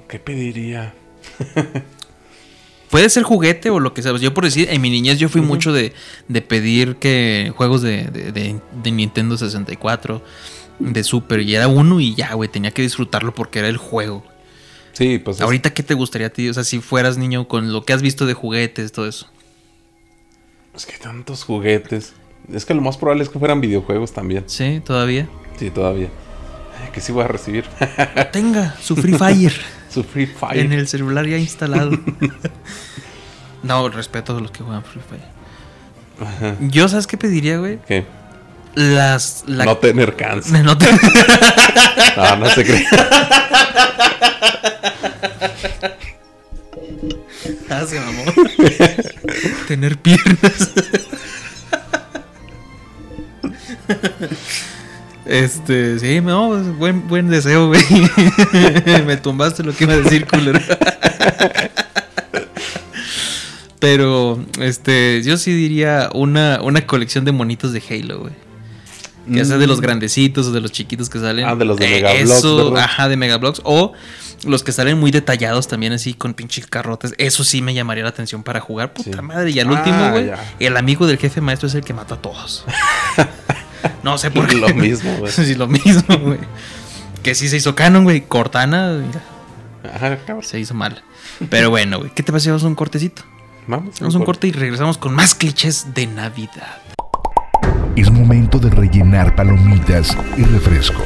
¿Qué 0.08 0.20
pediría? 0.20 0.94
Puede 2.90 3.10
ser 3.10 3.24
juguete 3.24 3.70
o 3.70 3.80
lo 3.80 3.94
que 3.94 4.02
sea. 4.02 4.16
Yo 4.18 4.34
por 4.34 4.44
decir, 4.44 4.68
en 4.70 4.82
mi 4.82 4.90
niñez 4.90 5.18
yo 5.18 5.30
fui 5.30 5.40
mucho 5.40 5.72
de, 5.72 5.94
de 6.28 6.42
pedir 6.42 6.98
que 6.98 7.54
juegos 7.56 7.82
de, 7.82 8.04
de- 8.06 8.32
de- 8.34 8.60
de 8.84 8.92
Nintendo 8.92 9.38
64, 9.38 10.22
de 10.80 11.04
Super, 11.06 11.40
y 11.40 11.56
era 11.56 11.70
uno 11.70 12.02
y 12.02 12.16
ya, 12.16 12.34
güey, 12.34 12.50
tenía 12.50 12.72
que 12.72 12.82
disfrutarlo 12.82 13.34
porque 13.34 13.60
era 13.60 13.70
el 13.70 13.78
juego. 13.78 14.26
Sí, 15.02 15.18
pues 15.18 15.38
es- 15.38 15.42
Ahorita, 15.42 15.74
¿qué 15.74 15.82
te 15.82 15.96
gustaría 15.96 16.28
a 16.28 16.30
ti? 16.30 16.48
O 16.50 16.54
sea, 16.54 16.64
si 16.64 16.80
fueras 16.80 17.18
niño 17.18 17.48
con 17.48 17.74
lo 17.74 17.84
que 17.84 17.94
has 17.94 18.04
visto 18.04 18.28
de 18.28 18.34
juguetes, 18.36 18.92
todo 18.92 19.08
eso. 19.08 19.28
es 20.76 20.86
que 20.86 20.98
tantos 21.00 21.44
juguetes. 21.44 22.14
Es 22.54 22.66
que 22.66 22.74
lo 22.76 22.82
más 22.82 22.98
probable 22.98 23.24
es 23.24 23.30
que 23.30 23.40
fueran 23.40 23.62
videojuegos 23.62 24.12
también. 24.14 24.44
¿Sí? 24.48 24.80
¿Todavía? 24.86 25.28
Sí, 25.58 25.70
todavía. 25.72 26.10
Ay, 26.84 26.90
que 26.94 27.02
sí 27.02 27.12
voy 27.12 27.24
a 27.24 27.28
recibir. 27.28 27.66
Tenga 28.32 28.76
su 28.82 28.96
Free 28.96 29.14
Fire 29.18 29.54
Su 29.92 30.04
Free 30.04 30.28
Fire. 30.28 30.60
en 30.60 30.72
el 30.74 30.88
celular 30.88 31.26
ya 31.28 31.38
instalado. 31.38 31.92
no, 33.64 33.90
respeto 33.90 34.38
a 34.38 34.40
los 34.40 34.52
que 34.52 34.64
juegan 34.64 34.84
Free 34.84 35.02
Fire. 35.10 35.24
Ajá. 36.30 36.56
Yo, 36.62 36.88
¿sabes 36.88 37.08
qué 37.08 37.18
pediría, 37.18 37.58
güey? 37.58 37.80
¿Qué? 37.88 38.06
Las... 38.76 39.44
La... 39.48 39.66
No 39.66 39.78
tener 39.78 40.16
cáncer. 40.16 40.64
No 40.64 40.78
te- 40.78 40.88
No, 42.16 42.36
no 42.38 42.50
se 42.50 42.64
cree. 42.64 42.86
Se 47.88 48.00
mamó. 48.00 48.24
Tener 49.68 49.98
piernas. 49.98 50.72
Este, 55.26 56.00
sí, 56.00 56.22
no, 56.22 56.50
buen, 56.76 57.08
buen 57.08 57.30
deseo, 57.30 57.68
güey. 57.68 57.82
Me 59.06 59.18
tumbaste 59.18 59.64
lo 59.64 59.74
que 59.74 59.86
iba 59.86 59.94
a 59.94 59.98
decir, 59.98 60.28
culero. 60.28 60.60
Pero, 63.80 64.46
este, 64.60 65.22
yo 65.24 65.38
sí 65.38 65.52
diría 65.52 66.10
una, 66.14 66.62
una 66.62 66.86
colección 66.86 67.26
de 67.26 67.32
monitos 67.32 67.74
de 67.74 67.82
Halo, 67.90 68.20
güey. 68.20 68.51
Ya 69.28 69.46
sea 69.46 69.58
de 69.58 69.68
los 69.68 69.82
grandecitos 69.82 70.48
o 70.48 70.52
de 70.52 70.62
los 70.62 70.72
chiquitos 70.72 71.10
que 71.10 71.20
salen. 71.20 71.46
Mm. 71.46 71.50
Ah, 71.50 71.56
de 71.56 71.66
los 71.66 71.78
de 71.78 72.00
Eh, 72.00 72.22
Eso, 72.22 72.76
ajá, 72.78 73.08
de 73.08 73.18
Megablocks. 73.18 73.62
O 73.64 73.94
los 74.46 74.64
que 74.64 74.72
salen 74.72 75.00
muy 75.00 75.12
detallados 75.12 75.68
también, 75.68 75.94
así 75.94 76.14
con 76.16 76.34
pinches 76.34 76.66
carrotes. 76.68 77.14
Eso 77.20 77.44
sí 77.44 77.62
me 77.62 77.74
llamaría 77.74 78.04
la 78.04 78.10
atención 78.10 78.42
para 78.44 78.60
jugar. 78.60 78.94
Puta 78.94 79.12
Sí. 79.18 79.22
madre. 79.22 79.52
Y 79.52 79.60
al 79.60 79.68
Ah, 79.68 79.72
último, 79.72 80.10
güey, 80.12 80.26
ya. 80.28 80.54
el 80.60 80.76
amigo 80.78 81.06
del 81.06 81.18
jefe 81.18 81.40
maestro 81.42 81.68
es 81.68 81.76
el 81.76 81.84
que 81.84 81.94
mata 81.94 82.16
a 82.16 82.22
todos. 82.22 82.66
no 84.04 84.18
sé 84.18 84.32
por 84.32 84.48
qué. 84.48 84.56
Lo 84.56 84.70
mismo, 84.74 85.16
güey. 85.18 85.32
sí, 85.32 85.56
lo 85.56 85.68
mismo, 85.68 86.18
güey. 86.18 86.40
Que 87.24 87.36
sí 87.36 87.48
se 87.50 87.58
hizo 87.58 87.76
canon, 87.76 88.04
güey. 88.04 88.22
Cortana, 88.22 88.94
mira, 89.06 89.22
Ajá, 89.96 90.18
cabrón. 90.26 90.44
se 90.44 90.60
hizo 90.60 90.74
mal. 90.74 91.04
Pero 91.50 91.70
bueno, 91.70 92.00
güey. 92.00 92.12
¿Qué 92.14 92.24
te 92.24 92.32
parece? 92.32 92.50
Vamos 92.50 92.64
a 92.64 92.68
un 92.68 92.76
cortecito. 92.76 93.24
Vamos. 93.68 94.00
Vamos 94.00 94.16
a 94.16 94.18
un 94.18 94.26
corte 94.26 94.48
y 94.48 94.52
regresamos 94.52 94.98
con 94.98 95.14
más 95.14 95.36
clichés 95.36 95.94
de 95.94 96.08
Navidad. 96.08 96.81
Es 97.96 98.10
momento 98.10 98.58
de 98.58 98.70
rellenar 98.70 99.36
palomitas 99.36 100.18
y 100.38 100.44
refresco. 100.44 101.04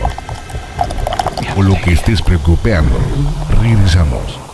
O 1.58 1.64
lo 1.64 1.76
que 1.82 1.94
estés 1.94 2.22
preocupando. 2.22 2.98
Regresamos. 3.62 4.45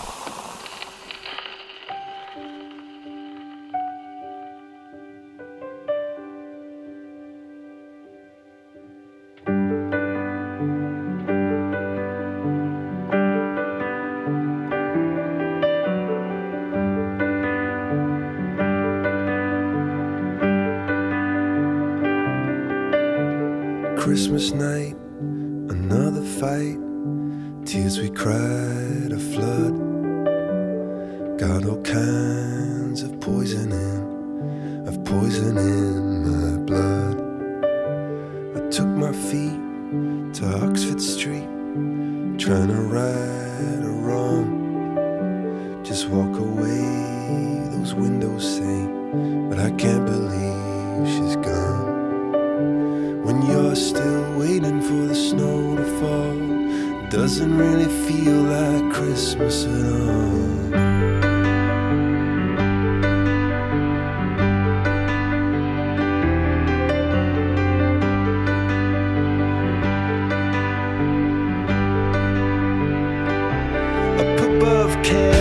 care. 75.03 75.40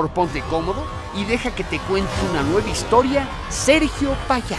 Mejor 0.00 0.14
ponte 0.14 0.40
cómodo 0.48 0.86
y 1.14 1.26
deja 1.26 1.54
que 1.54 1.62
te 1.62 1.78
cuente 1.80 2.10
una 2.30 2.42
nueva 2.42 2.66
historia, 2.70 3.28
Sergio 3.50 4.16
Payá. 4.26 4.56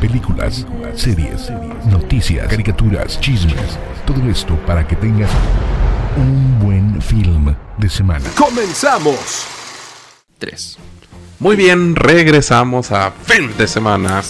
Películas, 0.00 0.66
series, 0.96 1.52
noticias, 1.86 2.48
caricaturas, 2.48 3.20
chismes. 3.20 3.78
Todo 4.04 4.28
esto 4.28 4.56
para 4.66 4.84
que 4.84 4.96
tengas 4.96 5.30
un 6.16 6.58
buen 6.58 7.00
film 7.00 7.54
de 7.78 7.88
semana. 7.88 8.28
¡Comenzamos! 8.36 9.46
Tres. 10.38 10.78
Muy 11.38 11.54
bien, 11.54 11.94
regresamos 11.94 12.90
a 12.90 13.12
Film 13.12 13.56
de 13.56 13.68
Semana. 13.68 14.20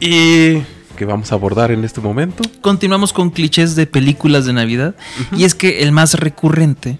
¿Y 0.00 0.58
qué 0.96 1.04
vamos 1.04 1.30
a 1.30 1.36
abordar 1.36 1.70
en 1.70 1.84
este 1.84 2.00
momento? 2.00 2.42
Continuamos 2.62 3.12
con 3.12 3.30
clichés 3.30 3.76
de 3.76 3.86
películas 3.86 4.44
de 4.44 4.54
Navidad. 4.54 4.96
Y 5.36 5.44
es 5.44 5.54
que 5.54 5.84
el 5.84 5.92
más 5.92 6.14
recurrente, 6.14 6.98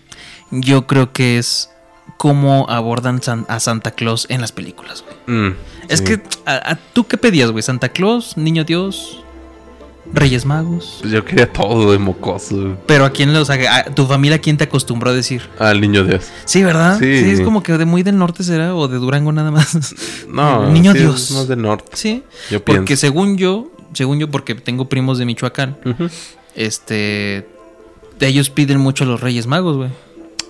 yo 0.53 0.87
creo 0.87 1.13
que 1.13 1.39
es 1.39 1.71
cómo 2.19 2.67
abordan 2.69 3.23
san- 3.23 3.47
a 3.49 3.59
Santa 3.61 3.93
Claus 3.93 4.27
en 4.29 4.43
las 4.43 4.53
películas, 4.53 5.03
güey. 5.05 5.39
Mm, 5.51 5.55
Es 5.89 6.01
sí. 6.01 6.05
que, 6.05 6.23
a- 6.45 6.73
a- 6.73 6.77
¿tú 6.93 7.07
qué 7.07 7.17
pedías, 7.17 7.51
güey? 7.51 7.63
¿Santa 7.63 7.89
Claus? 7.89 8.37
¿Niño 8.37 8.65
Dios? 8.65 9.23
¿Reyes 10.13 10.47
Magos? 10.47 10.99
Pues 11.03 11.13
yo 11.13 11.23
quería 11.25 11.53
todo 11.53 11.93
de 11.93 11.99
mocoso. 11.99 12.77
Pero 12.87 13.05
a 13.05 13.11
quién, 13.11 13.31
sea, 13.45 13.77
a 13.77 13.85
tu 13.85 14.07
familia, 14.07 14.37
¿a 14.37 14.41
quién 14.41 14.57
te 14.57 14.65
acostumbró 14.65 15.11
a 15.11 15.15
decir? 15.15 15.43
Al 15.59 15.81
niño 15.83 16.03
Dios. 16.05 16.25
Sí, 16.47 16.65
¿verdad? 16.65 16.99
Sí. 16.99 17.21
Sí. 17.21 17.31
es 17.31 17.41
como 17.43 17.63
que 17.63 17.77
de 17.77 17.85
muy 17.85 18.03
del 18.03 18.17
norte 18.17 18.43
será, 18.43 18.75
o 18.75 18.89
de 18.89 18.97
Durango 18.97 19.33
nada 19.33 19.51
más. 19.51 19.77
No, 20.29 20.67
Niño 20.73 20.93
sí, 20.93 20.99
Dios. 21.01 21.31
más 21.33 21.47
del 21.49 21.61
norte. 21.63 21.91
Sí. 21.95 22.23
Yo 22.51 22.65
Porque 22.65 22.83
pienso. 22.83 23.01
según 23.03 23.37
yo, 23.37 23.71
según 23.93 24.19
yo, 24.19 24.31
porque 24.31 24.55
tengo 24.55 24.89
primos 24.89 25.19
de 25.19 25.27
Michoacán, 25.27 25.77
Ujú. 25.85 26.09
este. 26.57 27.47
Ellos 28.21 28.51
piden 28.51 28.81
mucho 28.81 29.05
a 29.05 29.07
los 29.07 29.21
Reyes 29.21 29.47
Magos, 29.47 29.77
güey. 29.77 29.91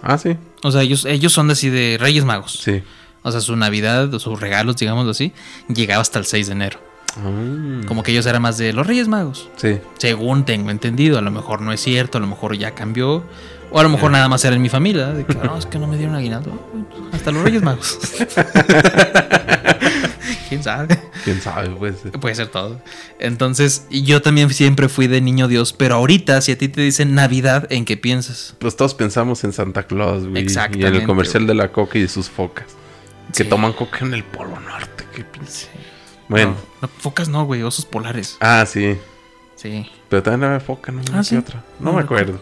Ah, 0.03 0.17
sí. 0.19 0.37
O 0.63 0.71
sea, 0.71 0.83
ellos, 0.83 1.05
ellos 1.05 1.33
son 1.33 1.51
así 1.51 1.71
de 1.71 1.97
Reyes 2.01 2.25
Magos. 2.25 2.61
Sí. 2.63 2.83
O 3.23 3.33
sea, 3.33 3.41
su 3.41 3.57
Navidad, 3.57 4.11
sus 4.19 4.41
regalos, 4.41 4.77
digámoslo 4.77 5.11
así, 5.11 5.33
llegaba 5.69 6.01
hasta 6.01 6.19
el 6.19 6.25
6 6.25 6.47
de 6.47 6.53
enero. 6.53 6.81
Ah, 7.17 7.83
Como 7.87 8.03
que 8.03 8.13
ellos 8.13 8.27
eran 8.27 8.43
más 8.43 8.59
de 8.59 8.73
los 8.73 8.87
Reyes 8.87 9.09
Magos. 9.09 9.49
Sí. 9.57 9.79
Según 9.99 10.45
tengo 10.45 10.71
entendido, 10.71 11.19
a 11.19 11.21
lo 11.21 11.31
mejor 11.31 11.61
no 11.61 11.73
es 11.73 11.81
cierto, 11.81 12.19
a 12.19 12.21
lo 12.21 12.27
mejor 12.27 12.57
ya 12.57 12.75
cambió. 12.75 13.25
O 13.71 13.79
a 13.79 13.83
lo 13.83 13.91
mejor 13.91 14.11
nada 14.11 14.29
más 14.29 14.45
era 14.45 14.57
en 14.57 14.63
mi 14.63 14.71
familia. 14.71 15.09
De 15.09 15.27
que, 15.27 15.35
no, 15.35 15.59
es 15.59 15.67
que 15.67 15.79
no 15.79 15.87
me 15.87 15.99
dieron 15.99 16.15
aguinaldo. 16.15 16.53
Hasta 17.13 17.31
los 17.33 17.43
Reyes 17.43 17.63
Magos. 17.63 17.99
¿Quién 20.49 20.63
sabe? 20.63 20.99
Quién 21.25 21.41
sabe, 21.41 21.69
pues. 21.71 21.97
Puede 22.21 22.35
ser 22.35 22.49
todo. 22.49 22.81
Entonces, 23.19 23.87
yo 23.91 24.23
también 24.23 24.49
siempre 24.51 24.89
fui 24.89 25.07
de 25.07 25.21
niño 25.21 25.47
Dios. 25.49 25.73
Pero 25.73 25.97
ahorita, 25.97 26.41
si 26.41 26.53
a 26.53 26.59
ti 26.59 26.69
te 26.69 26.81
dicen 26.81 27.15
Navidad, 27.15 27.67
¿en 27.71 27.85
qué 27.85 27.97
piensas? 27.97 28.55
Pues 28.59 28.77
todos 28.77 28.95
pensamos 28.95 29.45
en 29.45 29.53
Santa 29.53 29.83
Claus, 29.85 30.27
güey. 30.27 30.47
Y 30.47 30.85
en 30.85 30.95
el 30.95 31.05
comercial 31.05 31.47
de 31.47 31.55
la 31.55 31.71
coca 31.73 31.99
y 31.99 32.03
de 32.03 32.09
sus 32.09 32.31
focas. 32.31 32.67
Que 33.37 33.45
Sí. 33.45 33.49
toman 33.51 33.73
coca 33.75 33.99
en 34.07 34.15
el 34.15 34.25
Polo 34.25 34.59
Norte. 34.61 35.05
Qué 35.15 35.23
pinche. 35.25 35.67
Bueno. 36.29 36.57
No, 36.81 36.89
no, 36.89 36.89
focas 36.99 37.29
no, 37.29 37.45
güey. 37.45 37.63
Osos 37.63 37.85
polares. 37.85 38.37
Ah, 38.41 38.65
sí. 38.67 38.97
Sí. 39.57 39.87
Pero 40.09 40.23
también 40.23 40.45
había 40.51 40.61
foca, 40.61 40.93
¿no? 40.93 41.03
Ah, 41.13 41.19
¿Qué 41.19 41.25
sí. 41.25 41.37
otra? 41.37 41.63
No, 41.81 41.93
me 41.93 42.01
acuerdo. 42.03 42.41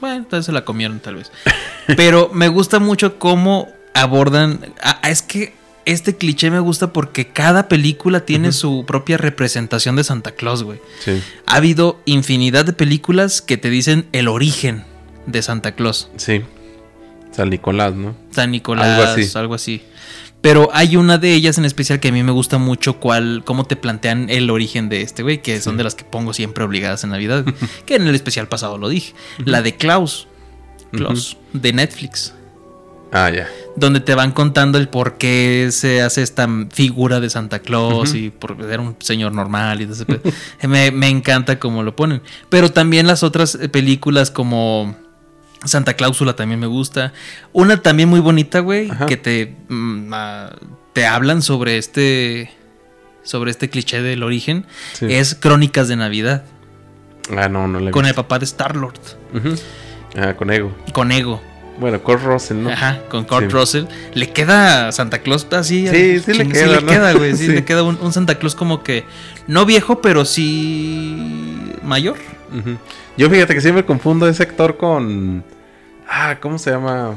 Bueno, 0.00 0.16
entonces 0.16 0.44
se 0.46 0.52
la 0.52 0.64
comieron 0.64 1.00
tal 1.00 1.14
vez. 1.16 1.32
Pero 1.96 2.30
me 2.34 2.48
gusta 2.48 2.78
mucho 2.80 3.18
cómo 3.18 3.68
abordan... 3.94 4.74
ah, 4.82 5.00
es 5.08 5.22
que 5.22 5.54
este 5.86 6.16
cliché 6.16 6.50
me 6.50 6.60
gusta 6.60 6.92
porque 6.92 7.28
cada 7.28 7.68
película 7.68 8.26
tiene 8.26 8.52
su 8.52 8.84
propia 8.86 9.16
representación 9.16 9.96
de 9.96 10.04
Santa 10.04 10.32
Claus, 10.32 10.62
güey. 10.62 10.80
Sí. 11.04 11.22
Ha 11.46 11.56
habido 11.56 12.00
infinidad 12.04 12.64
de 12.64 12.72
películas 12.72 13.40
que 13.40 13.56
te 13.56 13.70
dicen 13.70 14.06
el 14.12 14.28
origen 14.28 14.84
de 15.26 15.40
Santa 15.42 15.74
Claus. 15.74 16.10
Sí. 16.16 16.42
San 17.30 17.50
Nicolás, 17.50 17.94
¿no? 17.94 18.16
San 18.30 18.50
Nicolás, 18.50 18.86
Algo 18.86 19.38
algo 19.38 19.54
así. 19.54 19.76
así. 19.76 19.96
Pero 20.40 20.70
hay 20.72 20.96
una 20.96 21.18
de 21.18 21.34
ellas 21.34 21.58
en 21.58 21.64
especial 21.64 21.98
que 21.98 22.08
a 22.08 22.12
mí 22.12 22.22
me 22.22 22.30
gusta 22.32 22.58
mucho, 22.58 23.00
cuál, 23.00 23.42
cómo 23.44 23.64
te 23.64 23.74
plantean 23.74 24.30
el 24.30 24.48
origen 24.50 24.88
de 24.88 25.02
este 25.02 25.22
güey, 25.22 25.42
que 25.42 25.60
son 25.60 25.76
de 25.76 25.84
las 25.84 25.94
que 25.94 26.04
pongo 26.04 26.32
siempre 26.32 26.62
obligadas 26.62 27.02
en 27.04 27.10
Navidad, 27.10 27.44
que 27.84 27.96
en 27.96 28.06
el 28.06 28.14
especial 28.14 28.48
pasado 28.48 28.78
lo 28.78 28.88
dije. 28.88 29.14
La 29.44 29.62
de 29.62 29.76
Klaus, 29.76 30.28
Klaus, 30.92 31.36
de 31.52 31.72
Netflix, 31.72 32.32
Ah, 33.12 33.30
ya. 33.30 33.48
donde 33.76 34.00
te 34.00 34.14
van 34.14 34.32
contando 34.32 34.78
el 34.78 34.88
por 34.88 35.16
qué 35.16 35.68
se 35.70 36.02
hace 36.02 36.22
esta 36.22 36.48
figura 36.72 37.20
de 37.20 37.30
Santa 37.30 37.60
Claus 37.60 38.14
y 38.14 38.30
por 38.30 38.56
ser 38.62 38.80
un 38.80 38.96
señor 39.00 39.32
normal 39.32 39.80
y 39.80 39.86
pedo. 39.86 40.20
me, 40.68 40.90
me 40.90 41.08
encanta 41.08 41.58
cómo 41.58 41.82
lo 41.82 41.94
ponen. 41.94 42.20
Pero 42.48 42.70
también 42.70 43.06
las 43.06 43.22
otras 43.22 43.54
eh, 43.54 43.68
películas 43.68 44.30
como 44.30 44.96
Santa 45.64 45.94
Cláusula 45.94 46.34
también 46.36 46.58
me 46.60 46.66
gusta. 46.66 47.12
Una 47.52 47.80
también 47.82 48.08
muy 48.08 48.20
bonita, 48.20 48.60
güey, 48.60 48.88
que 49.08 49.16
te, 49.16 49.56
mm, 49.68 50.12
ah, 50.12 50.50
te 50.92 51.06
hablan 51.06 51.42
sobre 51.42 51.78
este 51.78 52.50
sobre 53.22 53.50
este 53.50 53.68
cliché 53.68 54.02
del 54.02 54.22
origen 54.22 54.66
Sí. 54.92 55.06
es 55.10 55.34
Crónicas 55.34 55.88
de 55.88 55.96
Navidad 55.96 56.44
Ah, 57.36 57.48
no, 57.48 57.66
no 57.66 57.80
le 57.80 57.90
con 57.90 58.06
el 58.06 58.14
papá 58.14 58.38
de 58.38 58.44
Star 58.44 58.76
Lord, 58.76 59.00
Ah, 60.16 60.34
con 60.34 60.50
Ego. 60.50 60.74
con 60.92 61.10
Ego. 61.10 61.42
Bueno, 61.78 62.02
Kurt 62.02 62.22
Russell, 62.22 62.62
¿no? 62.62 62.70
Ajá, 62.70 63.00
con 63.10 63.24
Kurt 63.24 63.46
Sí. 63.46 63.52
Russell. 63.52 63.84
Le 64.14 64.30
queda 64.32 64.90
Santa 64.92 65.18
Claus 65.20 65.46
así. 65.52 65.86
Sí, 65.88 66.20
sí 66.20 66.32
le 66.34 66.48
queda, 66.48 66.80
¿no? 66.80 66.86
queda, 66.86 67.12
güey. 67.12 67.32
Sí, 67.36 67.46
Sí. 67.46 67.52
le 67.52 67.64
queda 67.64 67.82
un, 67.82 67.98
un 68.00 68.12
Santa 68.12 68.38
Claus 68.38 68.54
como 68.54 68.82
que 68.82 69.04
no 69.46 69.66
viejo, 69.66 70.00
pero 70.00 70.24
sí 70.24 71.16
mayor. 71.82 72.16
Ujú. 72.56 72.76
Yo 73.18 73.28
fíjate 73.30 73.54
que 73.54 73.60
siempre 73.60 73.84
confundo 73.84 74.26
ese 74.28 74.42
actor 74.42 74.76
con. 74.76 75.44
Ah, 76.08 76.38
¿cómo 76.40 76.58
se 76.58 76.70
llama? 76.70 77.14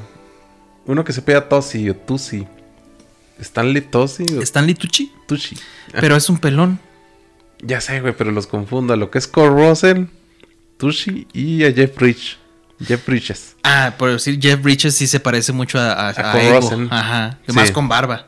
Uno 0.85 1.03
que 1.03 1.13
se 1.13 1.21
pega 1.21 1.47
Tosi 1.47 1.89
o 1.89 1.95
Tusi. 1.95 2.47
Stanley 3.39 3.81
Tosi 3.81 4.23
o 4.37 4.41
Stanley 4.41 4.73
Tucci, 4.75 5.13
Tucci. 5.25 5.55
pero 5.93 6.15
es 6.17 6.29
un 6.29 6.37
pelón. 6.39 6.79
Ya 7.61 7.79
sé, 7.79 8.01
güey, 8.01 8.13
pero 8.17 8.31
los 8.31 8.47
confundo. 8.47 8.93
a 8.93 8.97
Lo 8.97 9.09
que 9.11 9.17
es 9.19 9.27
Kurt 9.27 9.51
Russell, 9.57 10.05
Tucci 10.77 11.27
y 11.31 11.63
a 11.63 11.71
Jeff 11.71 11.95
Bridges. 11.95 12.37
Jeff 12.85 13.05
Bridges. 13.05 13.55
Ah, 13.63 13.95
por 13.97 14.11
decir, 14.11 14.39
Jeff 14.41 14.61
Bridges 14.61 14.95
sí 14.95 15.07
se 15.07 15.19
parece 15.19 15.51
mucho 15.51 15.79
a, 15.79 16.09
a, 16.09 16.31
A 16.33 16.41
Ego. 16.41 16.87
Ajá, 16.89 17.39
Sí. 17.47 17.53
más 17.53 17.71
con 17.71 17.87
barba. 17.87 18.27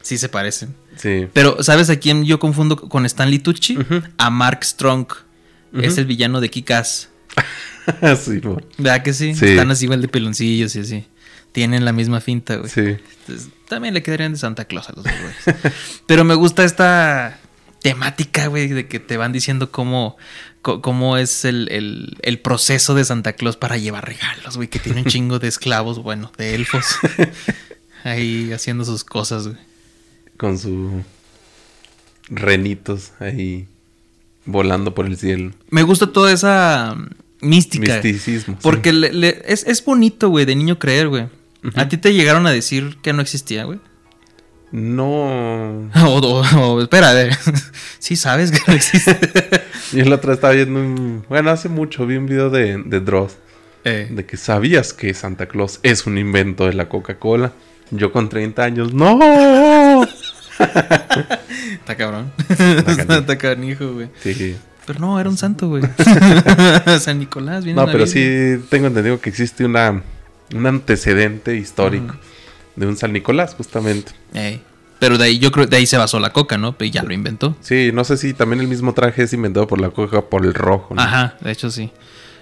Sí 0.00 0.18
se 0.18 0.28
parecen. 0.28 0.74
Sí. 0.96 1.28
Pero, 1.32 1.62
¿sabes 1.62 1.88
a 1.90 1.96
quién 1.96 2.24
yo 2.24 2.38
confundo 2.40 2.76
con 2.76 3.06
Stanley 3.06 3.38
Tucci? 3.38 3.78
A 4.18 4.30
Mark 4.30 4.64
Strong. 4.64 5.06
Es 5.80 5.96
el 5.98 6.06
villano 6.06 6.40
de 6.40 6.50
Kick-Ass. 6.50 7.08
sí, 8.24 8.40
¿Verdad 8.78 9.02
que 9.02 9.12
sí? 9.14 9.34
Sí. 9.34 9.46
Están 9.46 9.70
así 9.70 9.84
igual 9.86 10.02
de 10.02 10.08
peloncillos 10.08 10.74
y 10.76 10.80
así. 10.80 11.06
Tienen 11.52 11.84
la 11.84 11.92
misma 11.92 12.20
finta, 12.20 12.56
güey. 12.56 12.68
sí. 12.70 12.80
Entonces, 12.80 13.48
también 13.68 13.94
le 13.94 14.02
quedarían 14.02 14.32
de 14.32 14.38
Santa 14.38 14.64
Claus 14.66 14.88
a 14.88 14.92
los 14.94 15.04
dos 15.04 15.12
güeyes. 15.14 15.62
Pero 16.06 16.24
me 16.24 16.34
gusta 16.34 16.64
esta 16.64 17.38
temática, 17.82 18.46
güey, 18.46 18.68
de 18.68 18.86
que 18.86 19.00
te 19.00 19.16
van 19.16 19.32
diciendo 19.32 19.70
cómo, 19.70 20.16
cómo 20.62 21.16
es 21.16 21.44
el, 21.44 21.68
el- 21.70 22.16
el 22.22 22.38
proceso 22.38 22.94
de 22.94 23.04
Santa 23.04 23.32
Claus 23.34 23.56
para 23.56 23.76
llevar 23.76 24.06
regalos, 24.06 24.56
güey, 24.56 24.68
que 24.68 24.78
tiene 24.78 25.00
un 25.02 25.06
chingo 25.10 25.38
de 25.38 25.48
esclavos, 25.48 25.98
bueno, 26.02 26.30
de 26.38 26.54
elfos, 26.54 26.84
ahí 28.04 28.52
haciendo 28.52 28.84
sus 28.84 29.04
cosas, 29.04 29.48
güey. 29.48 29.58
Con 30.36 30.58
su 30.58 31.02
renitos 32.28 33.12
ahí 33.20 33.66
volando 34.44 34.94
por 34.94 35.06
el 35.06 35.16
cielo. 35.16 35.52
Me 35.70 35.82
gusta 35.82 36.06
toda 36.12 36.32
esa 36.32 36.94
mm, 36.96 37.46
mística. 37.48 37.94
Misticismo. 37.94 38.54
sí. 38.54 38.60
Porque 38.62 38.92
le- 38.92 39.12
le- 39.12 39.42
es, 39.46 39.64
es 39.66 39.84
bonito, 39.84 40.28
güey, 40.28 40.44
de 40.44 40.54
niño 40.56 40.78
creer, 40.78 41.08
güey. 41.08 41.26
¿A 41.76 41.88
ti 41.88 41.96
te 41.96 42.12
llegaron 42.12 42.46
a 42.48 42.50
decir 42.50 42.96
que 43.02 43.12
no 43.12 43.22
existía, 43.22 43.64
güey? 43.64 43.78
No. 44.72 45.90
O, 46.04 46.18
o- 46.18 46.60
o- 46.74 46.82
espera, 46.82 47.10
a 47.10 47.14
ver. 47.14 47.36
sí 47.98 48.16
sabes 48.16 48.50
que 48.50 48.58
no 48.66 48.72
existe. 48.74 49.18
Yo 49.92 50.04
la 50.06 50.16
otra 50.16 50.28
vez 50.30 50.38
estaba 50.38 50.54
viendo 50.54 50.80
un. 50.80 51.24
Bueno, 51.28 51.50
hace 51.50 51.68
mucho 51.68 52.06
vi 52.06 52.16
un 52.16 52.26
video 52.26 52.50
de, 52.50 52.82
de 52.84 53.00
Dross. 53.00 53.36
Eh, 53.84 54.08
De 54.10 54.24
que 54.24 54.36
sabías 54.36 54.92
que 54.92 55.12
Santa 55.12 55.46
Claus 55.46 55.80
es 55.82 56.06
un 56.06 56.16
invento 56.16 56.66
de 56.66 56.72
la 56.74 56.88
Coca-Cola. 56.88 57.52
Yo 57.90 58.10
con 58.12 58.28
30 58.28 58.62
años, 58.62 58.94
¡No! 58.94 59.18
Está 60.58 61.96
cabrón. 61.96 62.32
Está 62.48 63.36
canijo, 63.38 63.92
güey. 63.94 64.08
Sí. 64.22 64.56
Pero 64.86 64.98
no, 65.00 65.20
era 65.20 65.28
un 65.28 65.36
santo, 65.36 65.68
güey. 65.68 65.82
San 67.00 67.18
Nicolás, 67.18 67.64
viene 67.64 67.80
No, 67.80 67.86
pero 67.86 68.04
Biblia. 68.04 68.56
sí 68.58 68.64
tengo 68.70 68.86
entendido 68.86 69.20
que 69.20 69.30
existe 69.30 69.64
una, 69.64 70.02
un 70.54 70.66
antecedente 70.66 71.56
histórico 71.56 72.14
de 72.76 72.86
un 72.86 72.96
San 72.96 73.12
Nicolás, 73.12 73.54
justamente. 73.54 74.12
Ey. 74.34 74.62
Pero 74.98 75.18
de 75.18 75.24
ahí, 75.24 75.38
yo 75.40 75.50
creo, 75.50 75.66
de 75.66 75.76
ahí 75.76 75.86
se 75.86 75.96
basó 75.96 76.20
la 76.20 76.30
coca, 76.32 76.58
¿no? 76.58 76.78
Pero 76.78 76.90
ya 76.90 77.02
lo 77.02 77.12
inventó. 77.12 77.56
Sí, 77.60 77.90
no 77.92 78.04
sé 78.04 78.16
si 78.16 78.34
también 78.34 78.60
el 78.60 78.68
mismo 78.68 78.94
traje 78.94 79.24
es 79.24 79.32
inventado 79.32 79.66
por 79.66 79.80
la 79.80 79.90
Coca 79.90 80.22
por 80.22 80.44
el 80.46 80.54
rojo. 80.54 80.94
¿no? 80.94 81.02
Ajá, 81.02 81.34
de 81.40 81.50
hecho 81.50 81.70
sí. 81.72 81.90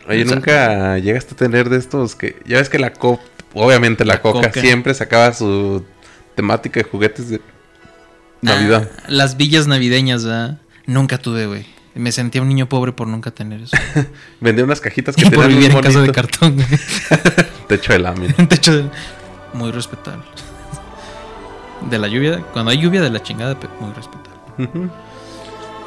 Oye, 0.07 0.23
O 0.23 0.27
sea, 0.27 0.35
nunca 0.35 0.99
llegaste 0.99 1.35
a 1.35 1.37
tener 1.39 1.71
de 1.71 1.79
estos 1.79 2.15
que. 2.15 2.37
Ya 2.47 2.59
ves 2.59 2.69
que 2.69 2.79
la 2.79 2.93
Coca. 2.93 3.23
Obviamente 3.55 4.05
la, 4.05 4.15
La 4.15 4.23
Coca, 4.23 4.49
Coca. 4.49 4.61
siempre 4.61 4.93
sacaba 4.95 5.33
su 5.33 5.85
temática 6.37 6.81
de 6.81 6.85
juguetes 6.85 7.31
de 7.31 7.41
Navidad. 8.43 8.91
Ah, 8.99 9.03
las 9.09 9.37
villas 9.37 9.67
navideñas, 9.67 10.25
¿verdad? 10.25 10.59
Nunca 10.87 11.17
tuve, 11.19 11.47
güey. 11.47 11.67
Me 11.95 12.13
sentía 12.13 12.41
un 12.43 12.49
niño 12.49 12.69
pobre 12.69 12.93
por 12.93 13.09
nunca 13.09 13.31
tener 13.31 13.63
eso. 13.63 13.77
Vendía 14.41 14.65
unas 14.65 14.81
cajitas 14.81 15.17
que 15.17 15.23
y 15.23 15.25
por 15.31 15.45
tenían 15.45 15.49
vivir 15.51 15.71
un 15.71 15.77
en 15.79 15.83
casa 15.83 16.01
de 16.03 16.13
cartón, 16.13 16.55
güey. 16.57 16.67
Techo 17.69 17.93
de 17.95 17.99
lámina. 18.01 18.35
Un 18.39 18.49
techo 18.49 18.77
de- 18.77 18.91
Muy 19.53 19.71
respetable. 19.73 20.23
De 21.89 21.99
la 21.99 22.09
lluvia, 22.09 22.43
cuando 22.53 22.71
hay 22.71 22.79
lluvia 22.79 23.01
de 23.01 23.11
la 23.11 23.23
chingada, 23.23 23.57
muy 23.81 23.93
respetable. 23.93 24.91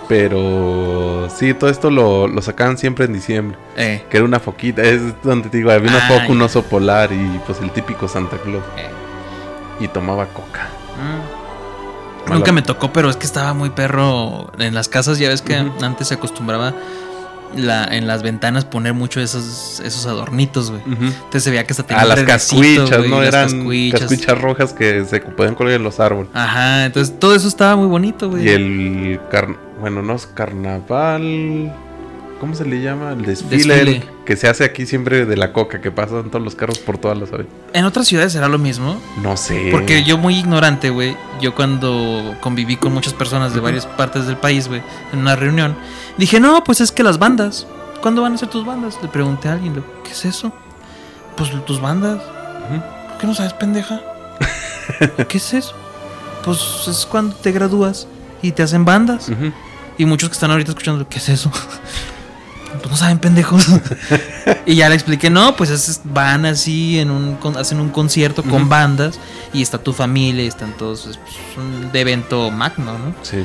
Pero 0.07 1.27
sí, 1.29 1.53
todo 1.53 1.69
esto 1.69 1.89
lo, 1.89 2.27
lo 2.27 2.41
sacaban 2.41 2.77
siempre 2.77 3.05
en 3.05 3.13
diciembre. 3.13 3.57
Eh, 3.77 4.03
Que 4.09 4.17
era 4.17 4.25
una 4.25 4.39
foquita. 4.39 4.81
Es 4.81 5.01
donde 5.23 5.49
te 5.49 5.57
digo, 5.57 5.71
había 5.71 5.89
una 5.89 6.05
Ah, 6.05 6.09
foca, 6.09 6.27
un 6.27 6.41
oso 6.41 6.63
polar 6.63 7.11
y 7.13 7.39
pues 7.45 7.59
el 7.61 7.71
típico 7.71 8.07
Santa 8.07 8.37
Claus. 8.37 8.63
eh. 8.77 8.89
Y 9.79 9.87
tomaba 9.87 10.25
coca. 10.27 10.67
Mm. 12.27 12.31
Nunca 12.33 12.51
me 12.51 12.61
tocó, 12.61 12.91
pero 12.93 13.09
es 13.09 13.17
que 13.17 13.25
estaba 13.25 13.53
muy 13.53 13.69
perro 13.69 14.51
en 14.57 14.73
las 14.73 14.87
casas. 14.87 15.19
Ya 15.19 15.29
ves 15.29 15.41
que 15.41 15.55
antes 15.55 16.07
se 16.07 16.13
acostumbraba 16.13 16.73
la, 17.55 17.85
en 17.85 18.07
las 18.07 18.23
ventanas 18.23 18.65
poner 18.65 18.93
mucho 18.93 19.19
esos, 19.21 19.81
esos 19.83 20.05
adornitos, 20.05 20.71
güey. 20.71 20.81
Entonces 20.85 21.43
se 21.43 21.49
veía 21.49 21.63
que 21.65 21.73
hasta 21.73 21.83
tenía 21.83 22.03
A 22.03 22.05
las 22.05 22.21
cascuichas, 22.23 23.05
¿no? 23.07 23.19
las 23.19 23.27
Eran 23.27 23.49
cascuichas. 23.51 23.99
cascuichas 24.01 24.41
rojas 24.41 24.73
que 24.73 25.05
se 25.05 25.19
podían 25.19 25.55
colgar 25.55 25.75
en 25.75 25.83
los 25.83 25.99
árboles. 25.99 26.31
Ajá, 26.33 26.85
entonces 26.85 27.17
todo 27.19 27.35
eso 27.35 27.47
estaba 27.47 27.75
muy 27.75 27.87
bonito, 27.87 28.29
güey. 28.29 28.45
Y 28.45 28.49
el 28.49 29.19
car- 29.31 29.55
bueno, 29.79 30.01
no 30.01 30.15
es 30.15 30.25
carnaval. 30.27 31.73
¿Cómo 32.43 32.55
se 32.55 32.65
le 32.65 32.81
llama? 32.81 33.13
El 33.13 33.23
desfile, 33.23 34.03
que 34.25 34.35
se 34.35 34.49
hace 34.49 34.65
aquí 34.65 34.85
siempre 34.85 35.25
de 35.25 35.37
la 35.37 35.53
coca, 35.53 35.79
que 35.79 35.91
pasan 35.91 36.29
todos 36.29 36.43
los 36.43 36.55
carros 36.55 36.77
por 36.77 36.97
todas 36.97 37.17
las 37.17 37.29
avenidas. 37.29 37.55
En 37.71 37.85
otras 37.85 38.05
ciudades 38.05 38.33
será 38.33 38.49
lo 38.49 38.57
mismo. 38.57 38.99
No 39.21 39.37
sé. 39.37 39.69
Porque 39.71 40.03
yo 40.03 40.17
muy 40.17 40.35
ignorante, 40.39 40.89
güey. 40.89 41.15
Yo 41.39 41.55
cuando 41.55 42.35
conviví 42.41 42.75
con 42.75 42.93
muchas 42.93 43.13
personas 43.13 43.53
de 43.53 43.61
varias 43.61 43.85
partes 43.85 44.27
del 44.27 44.35
país, 44.35 44.67
güey, 44.67 44.81
en 45.13 45.19
una 45.19 45.37
reunión, 45.37 45.77
dije, 46.17 46.41
no, 46.41 46.65
pues 46.65 46.81
es 46.81 46.91
que 46.91 47.01
las 47.01 47.17
bandas. 47.17 47.65
¿Cuándo 48.01 48.23
van 48.23 48.33
a 48.33 48.37
ser 48.37 48.49
tus 48.49 48.65
bandas? 48.65 48.99
Le 49.01 49.07
pregunté 49.07 49.47
a 49.47 49.53
alguien, 49.53 49.81
¿qué 50.03 50.11
es 50.11 50.25
eso? 50.25 50.51
Pues 51.37 51.49
tus 51.65 51.79
bandas. 51.79 52.21
¿Por 53.07 53.17
qué 53.19 53.25
no 53.25 53.33
sabes, 53.35 53.53
pendeja? 53.53 54.01
¿Qué 55.29 55.37
es 55.37 55.53
eso? 55.53 55.73
Pues 56.43 56.59
es 56.89 57.05
cuando 57.05 57.37
te 57.37 57.53
gradúas 57.53 58.05
y 58.41 58.51
te 58.51 58.63
hacen 58.63 58.83
bandas. 58.83 59.31
Y 59.97 60.03
muchos 60.03 60.27
que 60.27 60.33
están 60.33 60.51
ahorita 60.51 60.71
escuchando, 60.71 61.07
¿qué 61.07 61.19
es 61.19 61.29
eso? 61.29 61.49
Pues 62.79 62.91
no 62.91 62.97
saben, 62.97 63.19
pendejos. 63.19 63.67
y 64.65 64.75
ya 64.75 64.89
le 64.89 64.95
expliqué, 64.95 65.29
no, 65.29 65.55
pues 65.55 65.69
es- 65.69 66.01
van 66.03 66.45
así, 66.45 66.99
en 66.99 67.11
un, 67.11 67.37
hacen 67.57 67.79
un 67.79 67.89
concierto 67.89 68.43
con 68.43 68.67
bandas 68.69 69.19
y 69.53 69.61
está 69.61 69.77
tu 69.77 69.93
familia, 69.93 70.43
y 70.43 70.47
están 70.47 70.73
todos, 70.77 71.05
es 71.07 71.17
pues, 71.17 71.35
un 71.57 71.89
evento 71.93 72.49
magno, 72.51 72.93
¿no? 72.93 73.15
Sí. 73.21 73.43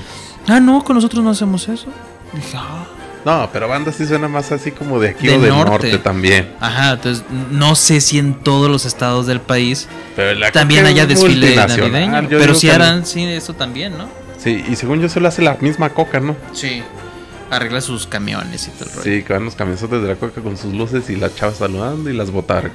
Ah, 0.49 0.61
no, 0.61 0.83
con 0.83 0.97
nosotros 0.97 1.23
no 1.23 1.31
hacemos 1.31 1.69
eso. 1.69 1.87
Dije, 2.33 2.57
ah. 2.57 2.87
No, 3.25 3.51
pero 3.53 3.69
banda 3.69 3.93
sí 3.93 4.07
suena 4.07 4.29
más 4.29 4.53
así 4.53 4.71
como 4.71 5.01
de 5.01 5.11
aquí 5.11 5.27
Del 5.27 5.39
o 5.39 5.43
del 5.43 5.51
norte. 5.51 5.71
norte. 5.71 5.99
también. 5.99 6.55
Ajá, 6.61 6.93
entonces 6.93 7.25
no 7.51 7.75
sé 7.75 8.01
si 8.01 8.19
en 8.19 8.33
todos 8.35 8.71
los 8.71 8.87
estados 8.87 9.27
del 9.27 9.41
país 9.41 9.89
también 10.53 10.87
haya 10.87 11.03
es 11.03 11.09
desfile 11.09 11.55
navideño. 11.57 12.23
yo 12.23 12.39
Pero 12.39 12.59
que- 12.59 12.71
harán, 12.73 13.05
sí, 13.05 13.25
eso 13.25 13.55
también, 13.55 13.99
¿no? 13.99 14.09
Sí, 14.43 14.65
y 14.71 14.77
según 14.77 15.01
yo 15.01 15.09
solo 15.09 15.29
hace 15.29 15.43
la 15.43 15.57
misma 15.61 15.91
coca, 15.91 16.21
¿no? 16.21 16.37
Sí. 16.53 16.83
Arregla 17.51 17.81
sus 17.81 18.07
camiones 18.07 18.69
y 18.69 18.71
todo 18.73 18.85
el 18.85 18.91
rollo. 18.97 19.03
Sí, 19.05 19.23
que 19.23 19.33
van 19.33 19.45
los 19.45 19.55
camionzotes 19.55 20.03
de 20.03 20.09
la 20.09 20.17
coca 20.17 20.41
con 20.43 20.57
sus 20.57 20.75
luces 20.75 21.09
y 21.11 21.17
las 21.17 21.35
chavas 21.35 21.57
saludando 21.57 22.11
y 22.11 22.15
las 22.15 22.31
botargas. 22.31 22.73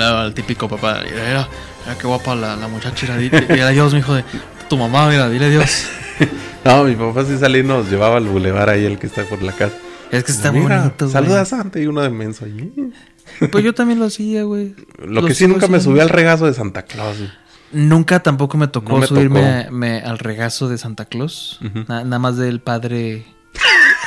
Ah, 0.00 0.24
el 0.26 0.34
típico 0.34 0.68
papá, 0.68 1.00
mira, 1.04 1.16
mira, 1.26 1.48
mira 1.84 1.98
qué 1.98 2.06
guapa 2.06 2.34
la, 2.34 2.56
la 2.56 2.68
muchacha, 2.68 3.14
mira, 3.16 3.40
dile, 3.40 3.62
adiós, 3.62 3.92
mijo 3.92 4.14
de 4.14 4.24
tu 4.68 4.76
mamá, 4.78 5.08
mira, 5.08 5.28
dile 5.28 5.46
adiós. 5.46 5.86
No, 6.64 6.84
mi 6.84 6.94
papá 6.94 7.24
sí 7.24 7.36
salía 7.38 7.60
y 7.62 7.64
nos 7.64 7.90
llevaba 7.90 8.18
al 8.18 8.26
bulevar 8.26 8.70
ahí, 8.70 8.84
el 8.84 8.96
que 8.96 9.08
está 9.08 9.24
por 9.24 9.42
la 9.42 9.50
casa. 9.50 9.74
Es 10.12 10.22
que 10.22 10.30
está 10.30 10.52
Mira, 10.52 10.78
bonito, 10.82 11.06
güey. 11.06 11.12
Saluda 11.12 11.40
a 11.40 11.44
Santa 11.44 11.80
y 11.80 11.86
uno 11.88 12.02
de 12.02 12.10
menso 12.10 12.44
allí. 12.44 12.72
Pues 13.50 13.64
yo 13.64 13.72
también 13.74 13.98
lo 13.98 14.04
hacía, 14.04 14.44
güey. 14.44 14.76
Lo 15.04 15.24
que 15.24 15.34
sí 15.34 15.48
nunca 15.48 15.66
me 15.66 15.80
subí 15.80 15.98
al 15.98 16.08
regazo 16.10 16.46
de 16.46 16.52
Santa 16.54 16.82
Claus. 16.82 17.18
güey. 17.18 17.30
Nunca 17.72 18.20
tampoco 18.22 18.56
me 18.58 18.68
tocó 18.68 18.92
No 18.92 18.98
me 18.98 19.06
subirme 19.06 19.66
me- 19.72 20.00
al 20.02 20.18
regazo 20.20 20.68
de 20.68 20.76
Santa 20.78 21.06
Claus. 21.06 21.58
Na- 21.88 22.04
nada 22.04 22.18
más 22.20 22.36
del 22.36 22.60
padre 22.60 23.24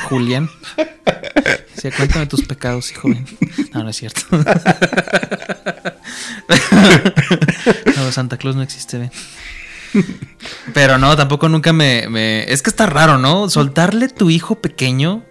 Julián. 0.06 0.49
Sí, 1.76 1.89
cuéntame 1.97 2.26
tus 2.28 2.43
pecados, 2.43 2.91
hijo. 2.91 3.10
No, 3.74 3.84
no 3.84 3.89
es 3.89 3.95
cierto. 3.97 4.22
No, 7.95 8.12
Santa 8.12 8.38
Claus 8.38 8.56
no 8.56 8.62
existe, 8.62 8.97
ven. 8.97 9.12
Pero 10.74 10.97
no, 10.97 11.16
tampoco 11.16 11.47
nunca 11.49 11.72
me, 11.74 12.08
me- 12.10 12.51
Es 12.51 12.62
que 12.62 12.70
está 12.70 12.86
raro, 12.86 13.18
¿no? 13.18 13.49
Soltarle 13.49 14.10
tu 14.10 14.30
hijo 14.30 14.56
pequeño 14.62 15.24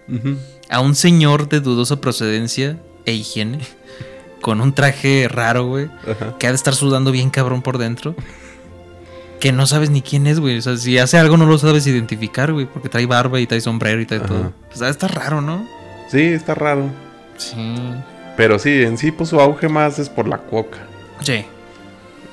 a 0.69 0.79
un 0.81 0.95
señor 0.95 1.47
de 1.49 1.59
dudosa 1.61 2.01
procedencia 2.01 2.77
e 3.05 3.13
higiene. 3.13 3.59
Con 4.41 4.61
un 4.61 4.73
traje 4.73 5.27
raro, 5.29 5.65
güey. 5.67 5.89
Que 6.39 6.47
ha 6.47 6.49
de 6.49 6.55
estar 6.55 6.75
sudando 6.75 7.11
bien 7.11 7.29
cabrón 7.29 7.61
por 7.61 7.77
dentro. 7.77 8.15
Que 9.39 9.51
no 9.51 9.67
sabes 9.67 9.89
ni 9.89 10.01
quién 10.01 10.27
es, 10.27 10.39
güey. 10.39 10.57
O 10.57 10.61
sea, 10.61 10.77
si 10.77 10.97
hace 10.97 11.17
algo 11.17 11.37
no 11.37 11.45
lo 11.45 11.57
sabes 11.57 11.85
identificar, 11.87 12.53
güey. 12.53 12.65
Porque 12.65 12.89
trae 12.89 13.05
barba 13.05 13.39
y 13.39 13.47
trae 13.47 13.61
sombrero 13.61 14.01
y 14.01 14.05
trae 14.05 14.19
Ajá. 14.19 14.27
todo. 14.27 14.53
Ha 14.81 14.85
de 14.85 14.91
estar 14.91 15.13
raro, 15.13 15.41
¿no? 15.41 15.67
Sí, 16.09 16.21
está 16.21 16.55
raro. 16.55 16.89
Sí. 17.37 17.55
Pero 18.37 18.59
sí, 18.59 18.83
en 18.83 18.97
sí, 18.97 19.11
pues 19.11 19.29
su 19.29 19.39
auge 19.39 19.69
más 19.69 19.99
es 19.99 20.09
por 20.09 20.27
la 20.27 20.37
coca. 20.39 20.79
Sí. 21.21 21.45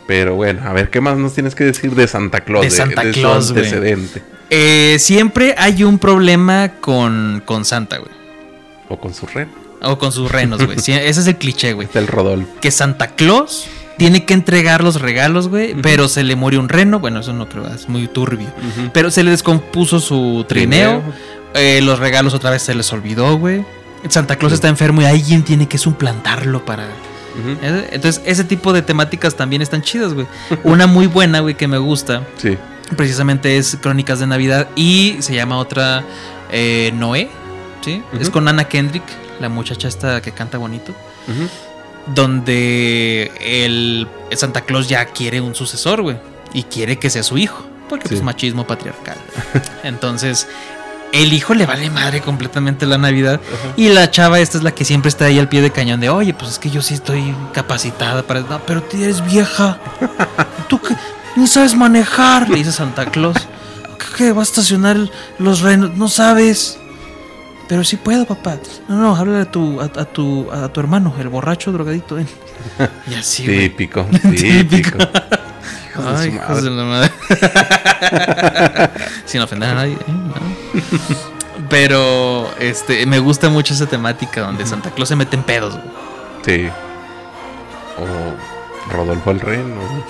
Pero 0.06 0.34
bueno, 0.34 0.62
a 0.66 0.72
ver, 0.72 0.90
¿qué 0.90 1.00
más 1.00 1.16
nos 1.16 1.34
tienes 1.34 1.54
que 1.54 1.64
decir 1.64 1.94
de 1.94 2.06
Santa 2.08 2.40
Claus? 2.40 2.64
De 2.64 2.70
Santa 2.70 3.02
su 3.02 3.12
Claus, 3.12 3.52
güey. 3.52 3.64
antecedente. 3.64 4.22
Eh, 4.50 4.96
siempre 4.98 5.54
hay 5.56 5.84
un 5.84 5.98
problema 5.98 6.72
con, 6.80 7.42
con 7.44 7.64
Santa, 7.64 7.98
güey. 7.98 8.10
O 8.88 8.98
con 8.98 9.14
su 9.14 9.26
ren. 9.26 9.48
O 9.80 9.98
con 9.98 10.12
sus 10.12 10.30
renos, 10.30 10.64
güey. 10.64 10.78
Sí, 10.78 10.92
ese 10.92 11.20
es 11.20 11.26
el 11.26 11.36
cliché, 11.36 11.72
güey. 11.72 11.86
Está 11.86 11.98
el 12.00 12.06
Rodolfo. 12.08 12.48
Que 12.60 12.70
Santa 12.70 13.08
Claus 13.08 13.66
tiene 13.98 14.24
que 14.24 14.34
entregar 14.34 14.82
los 14.82 15.00
regalos, 15.00 15.48
güey. 15.48 15.74
Pero 15.80 16.08
se 16.08 16.22
le 16.24 16.36
murió 16.36 16.60
un 16.60 16.68
reno. 16.68 16.98
Bueno, 17.00 17.20
eso 17.20 17.32
no 17.32 17.48
creo, 17.48 17.66
es 17.68 17.88
muy 17.88 18.08
turbio. 18.08 18.48
Pero 18.92 19.10
se 19.10 19.22
le 19.22 19.30
descompuso 19.30 20.00
su 20.00 20.44
trineo. 20.48 21.02
Eh, 21.54 21.80
los 21.82 21.98
regalos 21.98 22.34
otra 22.34 22.50
vez 22.50 22.62
se 22.62 22.74
les 22.74 22.92
olvidó, 22.92 23.36
güey. 23.38 23.64
Santa 24.08 24.36
Claus 24.36 24.52
está 24.52 24.68
enfermo 24.68 25.02
y 25.02 25.04
alguien 25.04 25.44
tiene 25.44 25.68
que 25.68 25.78
suplantarlo 25.78 26.64
para. 26.64 26.84
¿eh? 26.84 27.88
Entonces, 27.92 28.22
ese 28.26 28.44
tipo 28.44 28.72
de 28.72 28.82
temáticas 28.82 29.36
también 29.36 29.62
están 29.62 29.82
chidas, 29.82 30.12
güey. 30.14 30.26
Una 30.64 30.86
muy 30.86 31.06
buena, 31.06 31.40
güey, 31.40 31.54
que 31.56 31.68
me 31.68 31.78
gusta, 31.78 32.22
Sí. 32.38 32.58
precisamente 32.96 33.56
es 33.58 33.78
Crónicas 33.80 34.18
de 34.18 34.26
Navidad 34.26 34.68
y 34.76 35.16
se 35.20 35.34
llama 35.34 35.56
otra 35.58 36.02
eh, 36.50 36.90
Noé, 36.94 37.28
¿sí? 37.84 38.02
Es 38.20 38.28
con 38.30 38.48
Anna 38.48 38.64
Kendrick, 38.64 39.04
la 39.40 39.48
muchacha 39.48 39.88
esta 39.88 40.20
que 40.20 40.32
canta 40.32 40.58
bonito, 40.58 40.92
Ujú. 41.28 41.48
Donde 42.06 43.30
el, 43.40 44.08
Santa 44.36 44.62
Claus 44.62 44.88
ya 44.88 45.04
quiere 45.06 45.40
un 45.40 45.54
sucesor, 45.54 46.02
güey, 46.02 46.16
y 46.52 46.64
quiere 46.64 46.98
que 46.98 47.10
sea 47.10 47.22
su 47.22 47.38
hijo, 47.38 47.64
porque 47.88 48.08
Sí. 48.08 48.14
pues 48.14 48.22
machismo 48.22 48.66
patriarcal. 48.66 49.16
Entonces, 49.84 50.48
el 51.12 51.32
hijo 51.32 51.54
le 51.54 51.66
vale 51.66 51.90
madre 51.90 52.20
completamente 52.22 52.86
la 52.86 52.98
Navidad. 52.98 53.40
Y 53.76 53.88
la 53.90 54.10
chava 54.10 54.40
esta 54.40 54.58
es 54.58 54.64
la 54.64 54.74
que 54.74 54.84
siempre 54.84 55.08
está 55.10 55.26
ahí 55.26 55.38
al 55.38 55.48
pie 55.48 55.60
de 55.60 55.70
cañón 55.70 56.00
de, 56.00 56.08
oye, 56.08 56.32
pues 56.34 56.52
es 56.52 56.58
que 56.58 56.70
yo 56.70 56.80
sí 56.82 56.94
estoy 56.94 57.34
capacitada 57.52 58.22
para... 58.22 58.40
No, 58.40 58.60
pero 58.66 58.82
tú 58.82 58.96
eres 58.96 59.24
vieja. 59.24 59.78
Tú 60.68 60.80
que 60.80 60.94
ni 61.36 61.46
sabes 61.46 61.74
manejar, 61.74 62.48
le 62.48 62.56
dice 62.56 62.72
Santa 62.72 63.06
Claus. 63.06 63.36
¿Qué, 63.98 64.06
qué? 64.16 64.32
va 64.32 64.40
a 64.40 64.42
estacionar 64.42 64.96
los 65.38 65.60
renos? 65.60 65.94
No 65.96 66.08
sabes. 66.08 66.78
Pero 67.68 67.84
sí 67.84 67.96
puedo, 67.96 68.26
papá. 68.26 68.56
No, 68.88 68.96
no, 68.96 69.16
háblale 69.16 69.40
a 69.42 69.50
tu, 69.50 69.80
a, 69.80 69.84
a 69.84 70.04
tu, 70.04 70.50
a 70.50 70.68
tu 70.68 70.80
hermano, 70.80 71.14
el 71.18 71.28
borracho 71.28 71.72
drogadito. 71.72 72.16
ven. 72.16 72.28
Y 73.10 73.14
así. 73.14 73.44
Típico. 73.46 74.04
Típico. 74.04 74.98
Hijos 74.98 76.20
Ay, 76.20 76.28
hijos 76.34 76.62
de 76.62 76.70
la 76.70 76.84
madre. 76.84 77.10
Sin 79.26 79.40
ofender 79.40 79.70
a 79.70 79.74
nadie. 79.74 79.92
¿eh? 79.94 79.98
No. 80.08 80.34
Pero 81.68 82.50
este 82.58 83.04
me 83.06 83.18
gusta 83.18 83.48
mucho 83.48 83.74
esa 83.74 83.86
temática 83.86 84.42
donde 84.42 84.64
Santa 84.66 84.90
Claus 84.90 85.08
se 85.08 85.16
mete 85.16 85.36
en 85.36 85.42
pedos. 85.42 85.74
güey. 85.74 85.84
Sí. 86.44 86.68
O 87.98 88.92
Rodolfo 88.92 89.30
el 89.32 89.40
Ren. 89.40 89.72
o- 89.78 90.04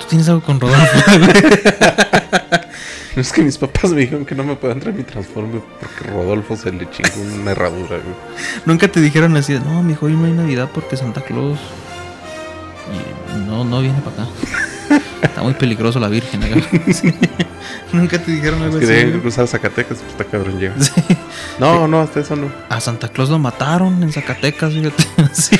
¿Tú 0.00 0.06
tienes 0.08 0.28
algo 0.28 0.40
con 0.42 0.60
Rodolfo? 0.60 0.98
Es 3.20 3.32
que 3.32 3.42
mis 3.42 3.58
papás 3.58 3.90
me 3.90 4.02
dijeron 4.02 4.24
que 4.24 4.34
no 4.34 4.44
me 4.44 4.54
puedan 4.54 4.78
traer 4.80 4.96
mi 4.96 5.02
transforme 5.02 5.60
porque 5.80 6.10
Rodolfo 6.10 6.56
se 6.56 6.70
le 6.70 6.88
chingó 6.90 7.20
una 7.40 7.50
herradura. 7.50 7.88
güey. 7.88 8.14
Nunca 8.64 8.86
te 8.88 9.00
dijeron 9.00 9.36
así, 9.36 9.58
no, 9.58 9.82
mijo, 9.82 10.06
hoy 10.06 10.12
no 10.12 10.26
hay 10.26 10.32
Navidad 10.32 10.68
porque 10.72 10.96
Santa 10.96 11.20
Claus 11.22 11.58
y 13.34 13.38
no, 13.46 13.64
no 13.64 13.80
viene 13.80 14.00
para 14.00 14.22
acá. 14.22 14.32
Está 15.22 15.42
muy 15.42 15.54
peligroso 15.54 15.98
la 15.98 16.08
Virgen 16.08 16.42
acá. 16.44 16.56
Sí. 16.92 17.12
Nunca 17.92 18.18
te 18.22 18.30
dijeron 18.30 18.60
Es 18.60 18.66
algo 18.66 18.78
que 18.78 18.84
así. 18.84 19.04
güey? 19.08 19.20
cruzar 19.20 19.46
Zacatecas, 19.48 19.98
pues 19.98 20.10
está 20.12 20.24
cabrón 20.24 20.58
llega. 20.58 20.74
Sí. 20.80 20.92
No, 21.58 21.88
no, 21.88 22.00
hasta 22.00 22.20
eso 22.20 22.36
no. 22.36 22.50
A 22.68 22.80
Santa 22.80 23.08
Claus 23.08 23.30
lo 23.30 23.38
mataron 23.38 24.02
en 24.02 24.12
Zacatecas, 24.12 24.72
fíjate. 24.74 25.04
Sí. 25.32 25.56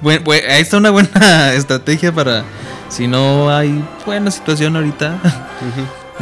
Bueno, 0.00 0.30
ahí 0.30 0.62
está 0.62 0.76
una 0.76 0.90
buena 0.90 1.52
estrategia 1.54 2.12
para 2.12 2.44
si 2.88 3.08
no 3.08 3.50
hay 3.54 3.84
buena 4.04 4.30
situación 4.30 4.76
ahorita 4.76 5.18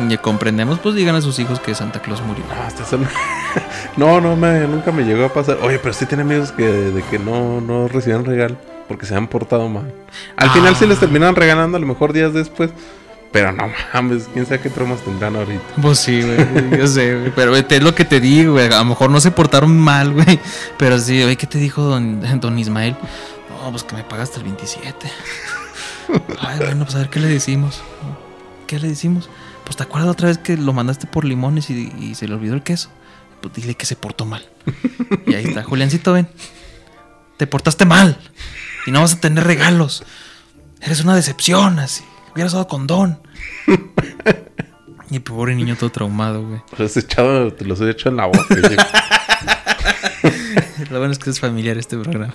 y 0.08 0.16
comprendemos, 0.18 0.78
pues 0.80 0.94
digan 0.94 1.14
a 1.14 1.20
sus 1.20 1.38
hijos 1.38 1.60
que 1.60 1.74
Santa 1.74 2.00
Claus 2.00 2.20
murió. 2.22 2.44
No, 2.48 2.62
hasta 2.62 2.82
eso 2.82 2.98
no. 3.96 4.20
No, 4.20 4.36
me, 4.36 4.66
nunca 4.66 4.90
me 4.92 5.04
llegó 5.04 5.24
a 5.26 5.32
pasar. 5.32 5.58
Oye, 5.62 5.78
pero 5.78 5.94
sí 5.94 6.06
tiene 6.06 6.22
amigos 6.22 6.52
que 6.52 6.64
de 6.64 7.02
que 7.04 7.18
no, 7.18 7.60
no 7.60 7.88
recibían 7.88 8.24
regalo. 8.24 8.56
porque 8.88 9.06
se 9.06 9.14
han 9.14 9.28
portado 9.28 9.68
mal. 9.68 9.92
Al 10.36 10.50
final 10.50 10.74
sí 10.76 10.86
les 10.86 10.98
terminaron 10.98 11.36
regalando 11.36 11.76
a 11.76 11.80
lo 11.80 11.86
mejor 11.86 12.12
días 12.12 12.32
después. 12.34 12.70
Pero 13.30 13.50
no 13.50 13.68
mames, 13.92 14.28
quién 14.32 14.46
sabe 14.46 14.60
qué 14.60 14.70
traumas 14.70 15.00
tendrán 15.00 15.34
ahorita. 15.34 15.64
Pues 15.82 15.98
sí, 15.98 16.22
güey, 16.22 16.70
yo 16.78 16.86
sé, 16.86 17.16
güey. 17.18 17.32
Pero 17.34 17.50
güey, 17.50 17.64
es 17.68 17.82
lo 17.82 17.92
que 17.92 18.04
te 18.04 18.20
digo, 18.20 18.52
güey. 18.52 18.66
A 18.66 18.78
lo 18.78 18.84
mejor 18.84 19.10
no 19.10 19.20
se 19.20 19.32
portaron 19.32 19.76
mal, 19.76 20.12
güey. 20.12 20.38
Pero 20.76 21.00
sí, 21.00 21.20
oye, 21.22 21.36
¿qué 21.36 21.46
te 21.48 21.58
dijo 21.58 21.82
don, 21.82 22.40
don 22.40 22.58
Ismael? 22.58 22.96
No, 23.50 23.70
pues 23.72 23.82
que 23.82 23.96
me 23.96 24.04
pagaste 24.04 24.38
el 24.38 24.44
27. 24.44 25.10
Ay, 26.40 26.58
bueno, 26.58 26.84
pues 26.84 26.94
a 26.96 26.98
ver 26.98 27.10
qué 27.10 27.20
le 27.20 27.28
decimos. 27.28 27.82
¿Qué 28.66 28.78
le 28.78 28.88
decimos? 28.88 29.28
Pues 29.64 29.76
te 29.76 29.82
acuerdas 29.82 30.10
otra 30.10 30.28
vez 30.28 30.38
que 30.38 30.56
lo 30.56 30.72
mandaste 30.72 31.06
por 31.06 31.24
limones 31.24 31.70
y, 31.70 31.92
y 31.98 32.14
se 32.14 32.28
le 32.28 32.34
olvidó 32.34 32.54
el 32.54 32.62
queso. 32.62 32.90
Pues 33.40 33.54
dile 33.54 33.74
que 33.74 33.86
se 33.86 33.96
portó 33.96 34.24
mal. 34.24 34.46
Y 35.26 35.34
ahí 35.34 35.44
está, 35.44 35.62
Juliancito, 35.62 36.12
ven. 36.12 36.28
Te 37.36 37.46
portaste 37.46 37.84
mal. 37.84 38.18
Y 38.86 38.90
no 38.90 39.00
vas 39.00 39.14
a 39.14 39.20
tener 39.20 39.44
regalos. 39.44 40.04
Eres 40.80 41.02
una 41.02 41.14
decepción, 41.14 41.78
así. 41.78 42.04
Hubieras 42.32 42.52
dado 42.52 42.68
condón. 42.68 43.20
Y 45.10 45.18
pobre 45.20 45.54
niño 45.54 45.76
todo 45.76 45.90
traumado, 45.90 46.46
güey. 46.46 46.60
Los 46.78 46.96
he 46.96 47.00
echado, 47.00 47.52
te 47.52 47.64
los 47.64 47.80
he 47.80 47.90
hecho 47.90 48.08
en 48.08 48.16
la 48.16 48.26
boca. 48.26 48.44
Lo 50.90 50.98
bueno 50.98 51.12
es 51.12 51.18
que 51.18 51.30
es 51.30 51.40
familiar 51.40 51.78
este 51.78 51.96
programa. 51.96 52.34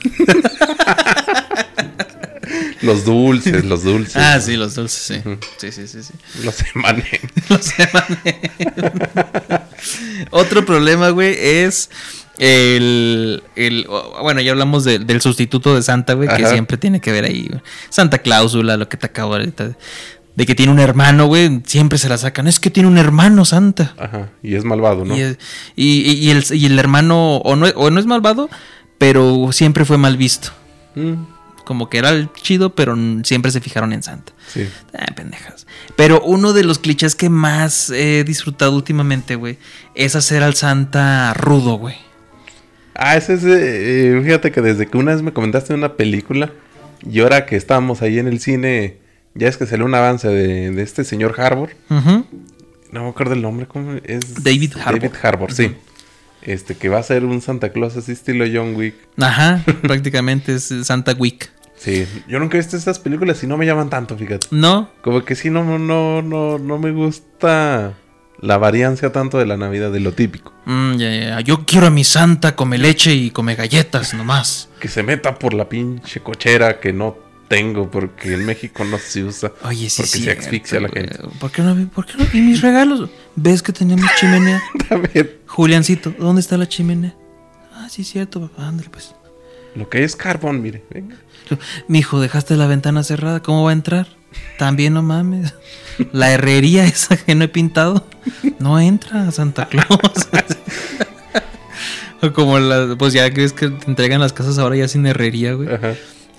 Los 2.82 3.06
dulces, 3.06 3.66
los 3.66 3.84
dulces. 3.84 4.16
Ah, 4.16 4.40
sí, 4.40 4.56
los 4.58 4.76
dulces, 4.76 5.02
sí. 5.02 5.38
Sí, 5.58 5.72
sí, 5.72 5.88
sí, 5.88 6.04
sí. 6.04 6.14
Los 6.44 6.56
emané. 6.76 7.06
Los 7.50 7.72
emané. 7.80 8.40
Otro 10.32 10.66
problema, 10.66 11.10
güey, 11.10 11.36
es 11.40 11.90
el, 12.38 13.44
el- 13.56 13.88
Bueno, 14.22 14.42
ya 14.42 14.52
hablamos 14.52 14.84
de- 14.84 15.00
del 15.00 15.22
sustituto 15.22 15.76
de 15.76 15.82
Santa, 15.82 16.14
güey, 16.14 16.30
que 16.30 16.46
siempre 16.48 16.78
tiene 16.78 17.02
que 17.02 17.12
ver 17.12 17.26
ahí. 17.26 17.48
güey. 17.50 17.62
Santa 17.90 18.20
Cláusula, 18.20 18.78
lo 18.78 18.88
que 18.90 18.98
te 18.98 19.06
acabo 19.08 19.34
ahorita. 19.34 19.72
De 20.36 20.46
que 20.46 20.56
tiene 20.56 20.72
un 20.72 20.80
hermano, 20.80 21.26
güey, 21.26 21.62
siempre 21.66 21.98
se 21.98 22.08
la 22.08 22.18
sacan. 22.18 22.48
Es 22.48 22.60
que 22.60 22.70
tiene 22.70 22.88
un 22.88 22.98
hermano, 22.98 23.44
Santa. 23.44 23.94
Ajá. 23.98 24.30
Y 24.42 24.56
es 24.56 24.64
malvado, 24.64 25.04
¿no? 25.04 25.18
Y, 25.18 25.22
es- 25.22 25.38
y- 25.76 26.02
y- 26.12 26.28
y 26.28 26.32
el, 26.32 26.46
y 26.52 26.66
el 26.66 26.80
hermano, 26.80 27.38
o 27.38 27.56
no, 27.56 27.66
o 27.76 27.90
no 27.90 28.00
es 28.00 28.06
malvado, 28.06 28.50
pero 28.98 29.50
siempre 29.52 29.84
fue 29.86 29.98
mal 29.98 30.16
visto. 30.18 30.50
Mm, 30.96 31.14
Como 31.70 31.88
que 31.88 32.00
era 32.00 32.10
el 32.10 32.34
chido, 32.34 32.74
pero 32.74 32.98
siempre 33.24 33.52
se 33.52 33.62
fijaron 33.62 33.94
en 33.94 34.02
Santa. 34.02 34.34
sí. 34.52 34.68
Ah, 34.98 35.06
pendejas. 35.16 35.68
Pero 35.96 36.20
uno 36.22 36.52
de 36.54 36.64
los 36.64 36.80
clichés 36.80 37.14
que 37.14 37.30
más 37.30 37.92
he 37.92 38.24
disfrutado 38.24 38.76
últimamente, 38.76 39.36
güey, 39.36 39.60
es 39.94 40.16
hacer 40.16 40.42
al 40.42 40.56
Santa 40.56 41.32
rudo, 41.36 41.76
güey. 41.76 41.94
Ah, 42.96 43.16
ese 43.16 43.36
es. 43.36 43.44
eh, 43.44 44.18
eh, 44.18 44.22
fíjate 44.24 44.52
que 44.52 44.62
desde 44.62 44.88
que 44.88 44.98
una 44.98 45.14
vez 45.14 45.22
me 45.22 45.32
comentaste 45.32 45.76
una 45.76 45.94
película. 45.96 46.52
Y 47.08 47.20
ahora 47.20 47.46
que 47.46 47.56
estábamos 47.56 48.02
ahí 48.02 48.18
en 48.18 48.28
el 48.28 48.40
cine. 48.40 48.98
Ya 49.36 49.48
es 49.48 49.58
que 49.58 49.68
salió 49.68 49.86
un 49.86 49.94
avance 49.94 50.28
de, 50.28 50.72
de 50.72 50.82
este 50.82 51.04
señor 51.04 51.40
Harbour. 51.40 51.70
Ujú. 51.92 52.26
No 52.92 53.04
me 53.04 53.10
acuerdo 53.10 53.36
el 53.36 53.44
nombre, 53.44 53.68
¿cómo 53.68 53.94
es? 54.04 54.44
David 54.44 54.74
Harbour. 54.84 55.02
David 55.04 55.16
Harbour, 55.22 55.54
sí. 55.54 55.76
Este, 56.42 56.74
que 56.76 56.88
va 56.88 57.00
a 57.00 57.04
ser 57.04 57.26
un 57.26 57.42
Santa 57.42 57.70
Claus 57.74 57.98
así 57.98 58.14
estilo 58.14 58.46
John 58.52 58.74
Wick. 58.76 58.96
Ajá, 59.18 59.62
prácticamente 59.82 60.56
es 60.56 60.74
Santa 60.84 61.12
Week. 61.12 61.50
Sí, 61.80 62.06
yo 62.28 62.40
nunca 62.40 62.58
he 62.58 62.60
visto 62.60 62.76
estas 62.76 63.00
películas 63.00 63.42
y 63.44 63.48
no 63.48 63.58
me 63.58 63.66
llaman 63.66 63.90
tanto, 63.90 64.18
fíjate. 64.18 64.48
¿No? 64.52 64.90
Como 65.02 65.24
que 65.24 65.36
sí, 65.36 65.50
no, 65.50 65.64
no, 65.80 66.22
no, 66.22 66.58
no 66.60 66.78
me 66.78 66.92
gusta 66.92 67.94
la 68.42 68.58
variancia 68.58 69.12
tanto 69.14 69.38
de 69.38 69.46
la 69.46 69.56
Navidad, 69.58 69.90
de 69.92 70.00
lo 70.02 70.12
típico. 70.14 70.54
Mm, 70.66 70.96
ya, 70.98 71.10
ya. 71.16 71.40
Yo 71.42 71.66
quiero 71.66 71.88
a 71.88 71.90
mi 71.90 72.04
Santa 72.04 72.56
come 72.56 72.78
leche 72.78 73.14
y 73.14 73.32
come 73.32 73.56
galletas 73.56 74.14
nomás. 74.14 74.70
Que 74.82 74.88
se 74.90 75.04
meta 75.04 75.40
por 75.40 75.54
la 75.54 75.70
pinche 75.70 76.20
cochera 76.20 76.80
que 76.82 76.92
no 76.94 77.18
tengo 77.48 77.90
porque 77.90 78.34
en 78.34 78.46
México 78.46 78.84
no 78.84 78.98
se 79.00 79.24
usa. 79.24 79.52
Oye, 79.64 79.90
sí, 79.90 80.02
Porque 80.04 80.18
sí. 80.18 80.24
se 80.26 80.32
asfixia 80.32 80.80
la 80.82 80.90
gente. 80.90 81.18
¿Por 81.40 81.50
qué 81.52 81.62
no? 81.64 81.74
vi- 81.76 81.86
¿Por 81.86 82.06
qué 82.06 82.14
no? 82.18 82.26
vi 82.32 82.42
mis 82.42 82.62
regalos? 82.62 83.10
¿Ves 83.36 83.64
que 83.64 83.72
teníamos 83.74 84.10
chimenea? 84.20 84.62
También, 84.90 85.32
Juliancito, 85.48 86.14
¿dónde 86.20 86.42
está 86.42 86.58
la 86.58 86.68
chimenea? 86.68 87.16
Ah, 87.74 87.88
sí, 87.90 88.04
cierto, 88.04 88.42
papá, 88.42 88.68
ándale, 88.68 88.90
pues. 88.90 89.16
lo 89.76 89.90
que 89.90 90.04
es 90.04 90.16
carbón, 90.16 90.62
mire, 90.62 90.84
venga. 90.92 91.16
Mi 91.88 92.00
hijo, 92.00 92.20
dejaste 92.20 92.56
la 92.56 92.68
ventana 92.68 93.04
cerrada, 93.04 93.42
¿cómo 93.42 93.64
va 93.64 93.72
a 93.72 93.74
entrar? 93.74 94.08
También 94.58 94.94
no 94.94 95.02
mames. 95.02 95.54
La 96.12 96.32
herrería 96.32 96.86
esa 96.86 97.18
que 97.18 97.36
no 97.36 97.44
he 97.44 97.48
pintado 97.48 98.06
no 98.60 98.80
entra 98.80 99.32
Santa 99.32 99.68
Claus. 99.68 99.88
O 102.22 102.34
Como 102.34 102.60
la, 102.60 102.98
pues 102.98 103.14
ya 103.14 103.32
crees 103.32 103.54
que 103.54 103.70
te 103.70 103.86
entregan 103.86 104.20
las 104.20 104.34
casas 104.34 104.58
ahora 104.58 104.76
ya 104.76 104.90
sin 104.90 105.06
herrería, 105.06 105.54
güey. 105.54 105.74
Ajá. 105.74 105.96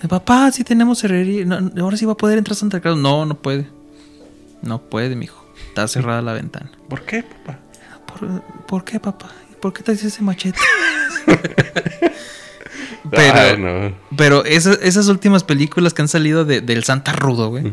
Papá, 0.08 0.52
sí 0.52 0.62
tenemos 0.62 1.02
herrería. 1.04 1.46
No, 1.46 1.70
ahora 1.82 1.96
sí 1.96 2.04
va 2.04 2.12
a 2.12 2.16
poder 2.16 2.36
entrar 2.36 2.54
Santa 2.54 2.80
Claus. 2.80 2.98
No, 2.98 3.24
no 3.24 3.34
puede. 3.34 3.66
No 4.60 4.82
puede, 4.82 5.16
mijo. 5.16 5.42
Está 5.68 5.88
cerrada 5.88 6.20
la 6.20 6.34
ventana. 6.34 6.70
¿Por 6.88 7.02
qué, 7.02 7.22
papá? 7.22 7.60
¿Por, 8.06 8.42
por 8.66 8.84
qué, 8.84 9.00
papá? 9.00 9.30
¿Por 9.60 9.72
qué 9.72 9.82
te 9.82 9.92
haces 9.92 10.04
ese 10.12 10.22
machete? 10.22 10.58
Pero, 13.10 13.58
no. 13.58 13.94
pero 14.16 14.44
esas, 14.44 14.78
esas 14.82 15.08
últimas 15.08 15.44
películas 15.44 15.94
que 15.94 16.02
han 16.02 16.08
salido 16.08 16.44
de- 16.44 16.60
del 16.60 16.84
Santa 16.84 17.12
Rudo, 17.12 17.48
güey. 17.50 17.64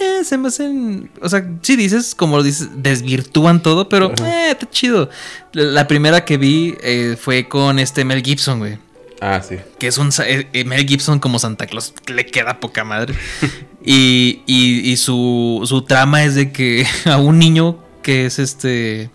eh, 0.00 0.24
se 0.24 0.36
me 0.38 0.48
hacen. 0.48 1.10
O 1.22 1.28
sea, 1.28 1.46
sí 1.62 1.76
dices, 1.76 2.14
como 2.14 2.42
dices, 2.42 2.68
desvirtúan 2.76 3.62
todo, 3.62 3.88
pero 3.88 4.12
eh, 4.24 4.50
está 4.52 4.68
chido. 4.70 5.10
La, 5.52 5.64
la 5.64 5.88
primera 5.88 6.24
que 6.24 6.36
vi 6.38 6.74
eh, 6.82 7.16
fue 7.20 7.48
con 7.48 7.78
este 7.78 8.04
Mel 8.04 8.22
Gibson, 8.22 8.58
güey. 8.58 8.78
Ah, 9.20 9.40
sí. 9.46 9.56
Que 9.78 9.86
es 9.86 9.96
un 9.96 10.10
eh, 10.26 10.64
Mel 10.66 10.86
Gibson 10.86 11.18
como 11.20 11.38
Santa 11.38 11.66
Claus. 11.66 11.94
Le 12.06 12.26
queda 12.26 12.60
poca 12.60 12.84
madre. 12.84 13.14
y 13.84 14.42
y, 14.46 14.90
y 14.90 14.96
su, 14.98 15.62
su 15.64 15.82
trama 15.82 16.24
es 16.24 16.34
de 16.34 16.52
que 16.52 16.86
a 17.06 17.16
un 17.16 17.38
niño 17.38 17.78
que 18.02 18.26
es 18.26 18.38
este. 18.38 19.10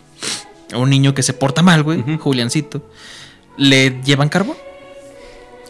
A 0.73 0.77
un 0.77 0.89
niño 0.89 1.13
que 1.13 1.21
se 1.21 1.33
porta 1.33 1.61
mal, 1.61 1.83
güey, 1.83 1.99
Ujú. 1.99 2.17
Juliancito, 2.17 2.81
le 3.57 4.01
llevan 4.05 4.29
carbón. 4.29 4.55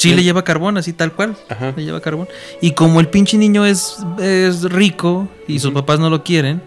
Sí, 0.02 0.16
le 0.16 0.24
lleva 0.24 0.44
carbón, 0.44 0.78
así 0.78 0.94
tal 0.94 1.14
cual. 1.14 1.38
Ajá. 1.50 1.74
Le 1.76 1.84
lleva 1.84 2.02
carbón. 2.02 2.28
Y 2.62 2.72
como 2.72 3.00
el 3.00 3.08
pinche 3.08 3.38
niño 3.38 3.66
es, 3.66 3.98
es 4.20 4.64
rico 4.64 5.28
y 5.48 5.60
sus 5.60 5.72
papás 5.72 6.00
no 6.00 6.10
lo 6.10 6.24
quieren, 6.24 6.62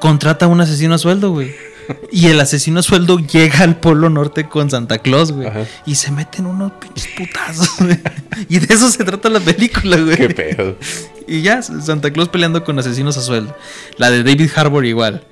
contrata 0.00 0.46
a 0.46 0.48
un 0.48 0.60
asesino 0.60 0.94
a 0.94 0.98
sueldo, 0.98 1.30
güey. 1.30 1.54
Y 2.10 2.26
el 2.26 2.40
asesino 2.40 2.80
a 2.80 2.82
sueldo 2.82 3.18
llega 3.18 3.60
al 3.60 3.76
Polo 3.76 4.10
Norte 4.10 4.48
con 4.48 4.70
Santa 4.70 4.98
Claus, 4.98 5.32
güey. 5.32 5.48
Y 5.84 5.94
se 5.94 6.10
meten 6.10 6.46
unos 6.46 6.72
pinches 6.72 7.08
putazos, 7.16 7.70
güey. 7.78 7.98
Y 8.48 8.58
de 8.58 8.74
eso 8.74 8.90
se 8.90 9.04
trata 9.04 9.28
la 9.28 9.40
película, 9.40 9.96
güey. 9.96 10.16
Qué 10.16 10.28
pedo. 10.30 10.76
Y 11.28 11.42
ya, 11.42 11.60
Santa 11.60 12.12
Claus 12.12 12.28
peleando 12.28 12.62
con 12.62 12.78
asesinos 12.78 13.16
a 13.16 13.20
sueldo. 13.20 13.56
La 13.96 14.10
de 14.10 14.22
David 14.22 14.48
Harbour 14.54 14.86
igual. 14.86 15.26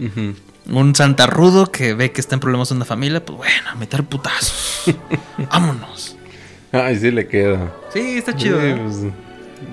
Un 0.69 0.95
Santa 0.97 1.27
rudo 1.29 1.71
que 1.71 1.95
ve 1.95 2.11
que 2.11 2.21
está 2.21 2.35
en 2.35 2.41
problemas 2.41 2.73
en 2.73 2.79
una 2.79 2.85
familia, 2.85 3.25
pues 3.25 3.39
bueno, 3.39 3.71
a 3.71 3.77
meter 3.77 4.03
putazos. 4.03 4.83
Vámonos. 5.53 6.17
Ay, 6.75 6.99
sí 6.99 7.11
le 7.11 7.27
queda. 7.27 7.73
Sí, 7.93 8.19
está 8.19 8.35
chido. 8.37 8.61
Sí, 8.61 8.67
¿eh? 8.67 8.77
pues, 8.83 8.97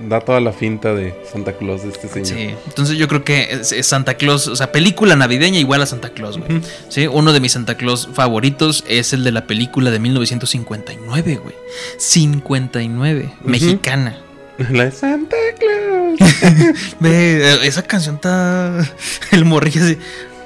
da 0.07 0.21
toda 0.21 0.39
la 0.39 0.53
finta 0.53 0.93
de 0.93 1.13
Santa 1.31 1.53
Claus 1.53 1.83
de 1.83 1.89
este 1.89 2.07
señor. 2.07 2.27
Sí, 2.27 2.55
entonces 2.67 2.97
yo 2.97 3.07
creo 3.09 3.23
que 3.23 3.49
es- 3.51 3.71
es 3.73 3.87
Santa 3.87 4.13
Claus, 4.13 4.47
o 4.47 4.55
sea, 4.55 4.71
película 4.71 5.15
navideña 5.15 5.59
igual 5.59 5.81
a 5.81 5.85
Santa 5.85 6.09
Claus, 6.09 6.37
güey. 6.37 6.61
Sí, 6.89 7.07
uno 7.07 7.33
de 7.33 7.39
mis 7.41 7.51
Santa 7.51 7.75
Claus 7.75 8.07
favoritos 8.13 8.85
es 8.87 9.11
el 9.13 9.23
de 9.23 9.31
la 9.31 9.47
película 9.47 9.91
de 9.91 9.99
1959, 9.99 11.37
güey. 11.43 11.55
59, 11.97 13.33
mexicana. 13.43 14.17
La 14.69 14.85
de 14.85 14.91
Santa 14.91 15.35
Claus. 15.59 16.19
Ve, 16.99 17.53
eh, 17.53 17.57
esa 17.63 17.81
canción 17.81 18.15
está. 18.15 18.87
El 19.31 19.43
morrillo 19.45 19.83
así. 19.83 19.97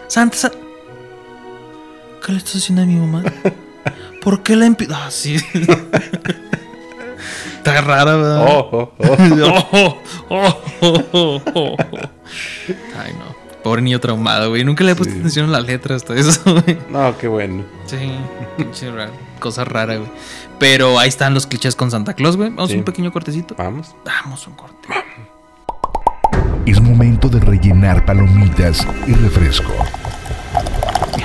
Santa, 0.07 0.37
Sa- 0.37 0.51
¿Qué 2.25 2.31
le 2.31 2.37
estás 2.39 2.55
haciendo 2.55 2.81
a 2.81 2.85
mi 2.85 2.95
mamá? 2.95 3.23
¿Por 4.25 4.43
qué 4.43 4.55
la 4.57 4.65
impi... 4.65 4.87
Ah, 4.93 5.07
sí. 5.09 5.35
está 7.57 7.81
rara, 7.81 8.15
¿verdad? 8.15 8.45
Oh, 8.47 8.69
oh, 8.71 8.91
oh. 8.97 9.97
Oh, 10.29 10.29
oh, 10.29 10.61
oh, 10.81 11.03
oh, 11.13 11.41
oh. 11.53 11.75
Ay, 12.99 13.13
no. 13.13 13.35
Pobre 13.63 13.81
niño 13.83 13.99
traumado, 13.99 14.49
güey. 14.49 14.63
Nunca 14.63 14.83
le 14.83 14.91
he 14.91 14.95
puesto 14.95 15.13
Sí. 15.13 15.19
atención 15.19 15.49
a 15.49 15.51
la 15.53 15.61
letra 15.61 15.95
hasta 15.95 16.15
eso, 16.15 16.41
güey. 16.65 16.77
No, 16.89 17.15
qué 17.17 17.27
bueno. 17.27 17.63
Sí, 17.85 17.97
pinche 18.57 18.91
raro. 18.91 19.11
Cosa 19.39 19.63
rara, 19.63 19.95
güey. 19.97 20.09
Pero 20.59 20.97
ahí 20.99 21.09
están 21.09 21.33
los 21.35 21.45
clichés 21.47 21.75
con 21.75 21.91
Santa 21.91 22.13
Claus, 22.15 22.35
güey. 22.37 22.49
Vamos 22.49 22.69
a 22.69 22.73
Sí. 22.73 22.77
un 22.79 22.83
pequeño 22.85 23.11
cortecito. 23.11 23.53
Vamos. 23.57 23.95
Vamos 24.05 24.45
a 24.45 24.49
un 24.49 24.55
corte. 24.55 24.87
Es 26.65 26.81
momento 26.81 27.29
de 27.29 27.39
rellenar 27.39 28.05
palomitas 28.05 28.87
y 29.07 29.13
refresco. 29.13 29.71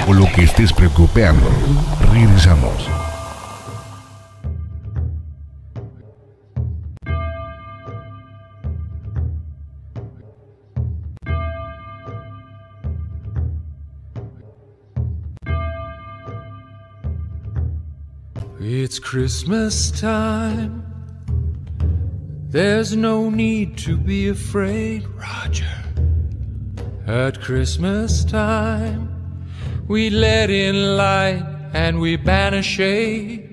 O 0.07 0.13
lo 0.13 0.27
que 0.33 0.43
estés 0.45 0.73
preocupando. 0.73 1.49
Regresamos. 2.11 2.83
It's 18.61 18.99
Christmas 18.99 19.93
time, 19.93 20.85
There's 22.49 22.97
no 22.97 23.31
need 23.31 23.79
to 23.79 23.97
be 23.97 24.29
afraid, 24.29 25.07
Roger. 25.11 25.65
At 27.07 27.41
Christmas 27.41 28.25
time, 28.25 29.09
we 29.87 30.11
let 30.11 30.51
in 30.51 30.97
light 30.97 31.60
and 31.73 32.01
we 32.01 32.17
banish 32.17 32.67
shade. 32.67 33.47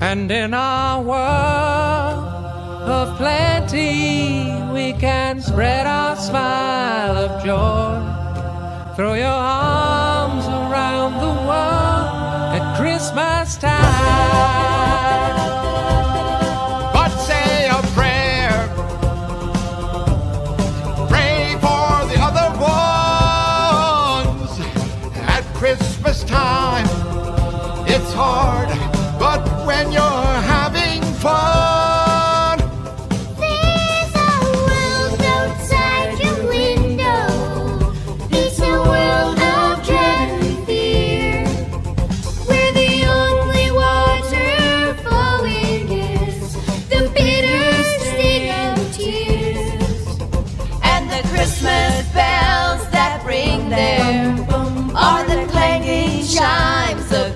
And 0.00 0.30
in 0.30 0.54
our 0.54 1.02
world 1.02 2.24
of 2.88 3.16
plenty, 3.16 4.52
we 4.72 4.92
can 4.94 5.40
spread 5.40 5.86
our 5.86 6.16
smile 6.16 7.16
of 7.16 7.44
joy. 7.44 8.94
Throw 8.96 9.14
your 9.14 9.26
arms 9.26 10.46
around 10.46 11.14
the 11.20 11.34
world 11.48 12.54
at 12.56 12.76
Christmas 12.78 13.56
time. 13.56 14.77
Christmas 26.08 26.30
time, 26.30 26.86
it's 27.86 28.14
hard, 28.14 28.68
but 29.18 29.46
when 29.66 29.92
you're 29.92 30.47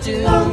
do. 0.04 0.51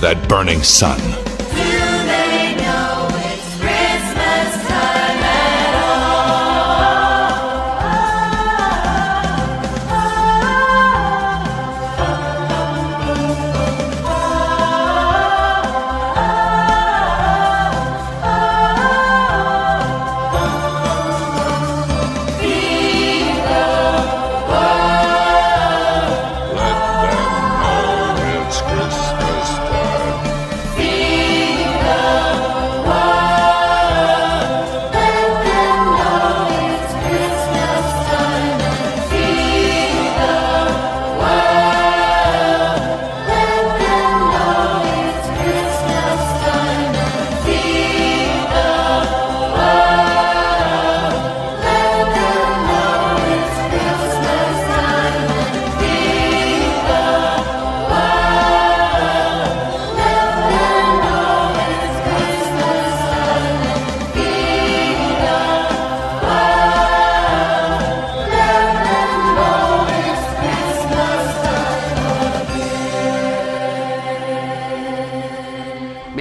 That 0.00 0.28
burning 0.28 0.62
sun. 0.62 1.21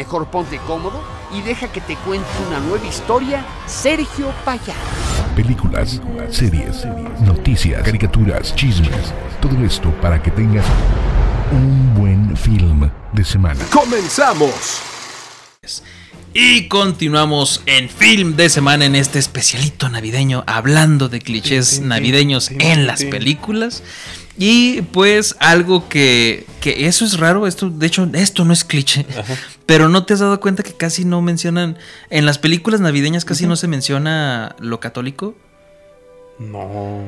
Mejor 0.01 0.25
ponte 0.31 0.57
cómodo 0.65 0.99
y 1.31 1.43
deja 1.43 1.71
que 1.71 1.79
te 1.79 1.95
cuente 1.97 2.27
una 2.47 2.59
nueva 2.59 2.87
historia, 2.87 3.45
Sergio 3.67 4.33
Payá. 4.43 4.73
Películas, 5.35 6.01
series, 6.27 6.87
noticias, 7.19 7.83
caricaturas, 7.83 8.55
chismes. 8.55 9.13
Todo 9.39 9.63
esto 9.63 9.91
para 10.01 10.19
que 10.19 10.31
tengas 10.31 10.65
un 11.51 11.93
buen 11.93 12.35
film 12.35 12.89
de 13.13 13.23
semana. 13.23 13.63
¡Comenzamos! 13.71 14.81
Y 16.33 16.67
continuamos 16.67 17.61
en 17.67 17.87
film 17.87 18.35
de 18.35 18.49
semana 18.49 18.85
en 18.85 18.95
este 18.95 19.19
especialito 19.19 19.87
navideño, 19.87 20.43
hablando 20.47 21.09
de 21.09 21.19
clichés 21.19 21.81
navideños 21.81 22.49
en 22.49 22.87
las 22.87 23.03
películas. 23.03 23.83
Y 24.43 24.81
pues 24.81 25.35
algo 25.39 25.87
que, 25.87 26.47
que 26.61 26.87
eso 26.87 27.05
es 27.05 27.19
raro, 27.19 27.45
esto, 27.45 27.69
de 27.69 27.85
hecho, 27.85 28.09
esto 28.13 28.43
no 28.43 28.53
es 28.53 28.63
cliché, 28.63 29.05
pero 29.67 29.87
no 29.87 30.03
te 30.03 30.15
has 30.15 30.19
dado 30.19 30.39
cuenta 30.39 30.63
que 30.63 30.73
casi 30.73 31.05
no 31.05 31.21
mencionan, 31.21 31.77
en 32.09 32.25
las 32.25 32.39
películas 32.39 32.81
navideñas 32.81 33.23
casi 33.23 33.45
no 33.45 33.55
se 33.55 33.67
menciona 33.67 34.55
lo 34.57 34.79
católico. 34.79 35.35
No. 36.39 37.03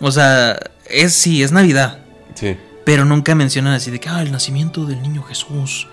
O 0.00 0.10
sea, 0.12 0.58
es 0.88 1.12
sí, 1.12 1.42
es 1.42 1.52
Navidad, 1.52 1.98
Sí. 2.34 2.56
pero 2.86 3.04
nunca 3.04 3.34
mencionan 3.34 3.74
así 3.74 3.90
de 3.90 4.00
que, 4.00 4.08
ah, 4.08 4.22
el 4.22 4.32
nacimiento 4.32 4.86
del 4.86 5.02
niño 5.02 5.22
Jesús 5.24 5.88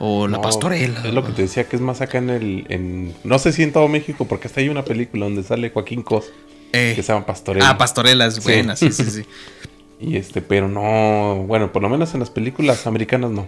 o 0.00 0.26
la 0.26 0.38
No, 0.38 0.42
pastorela. 0.42 1.00
Es 1.04 1.14
lo 1.14 1.24
que 1.24 1.30
te 1.32 1.42
decía 1.42 1.68
que 1.68 1.76
es 1.76 1.82
más 1.82 2.00
acá 2.00 2.18
en 2.18 2.30
el. 2.30 2.66
En, 2.70 3.14
no 3.22 3.38
sé 3.38 3.52
si 3.52 3.62
en 3.62 3.72
todo 3.72 3.86
México, 3.86 4.26
porque 4.26 4.48
hasta 4.48 4.60
hay 4.60 4.68
una 4.68 4.84
película 4.84 5.26
donde 5.26 5.44
sale 5.44 5.70
Joaquín 5.70 6.02
Cos 6.02 6.24
Eh, 6.72 6.94
que 6.96 7.02
se 7.04 7.12
llama 7.12 7.26
Pastorela. 7.26 7.68
ah, 7.68 7.78
pastorela 7.78 8.26
es 8.26 8.34
Sí. 8.34 8.40
buena, 8.42 8.74
sí, 8.76 8.90
sí, 8.92 9.04
sí. 9.04 9.22
Y 10.00 10.16
este, 10.16 10.40
pero 10.42 10.68
no. 10.68 11.44
Bueno, 11.46 11.72
por 11.72 11.82
lo 11.82 11.88
menos 11.88 12.14
en 12.14 12.20
las 12.20 12.30
películas 12.30 12.86
americanas 12.86 13.30
no. 13.30 13.46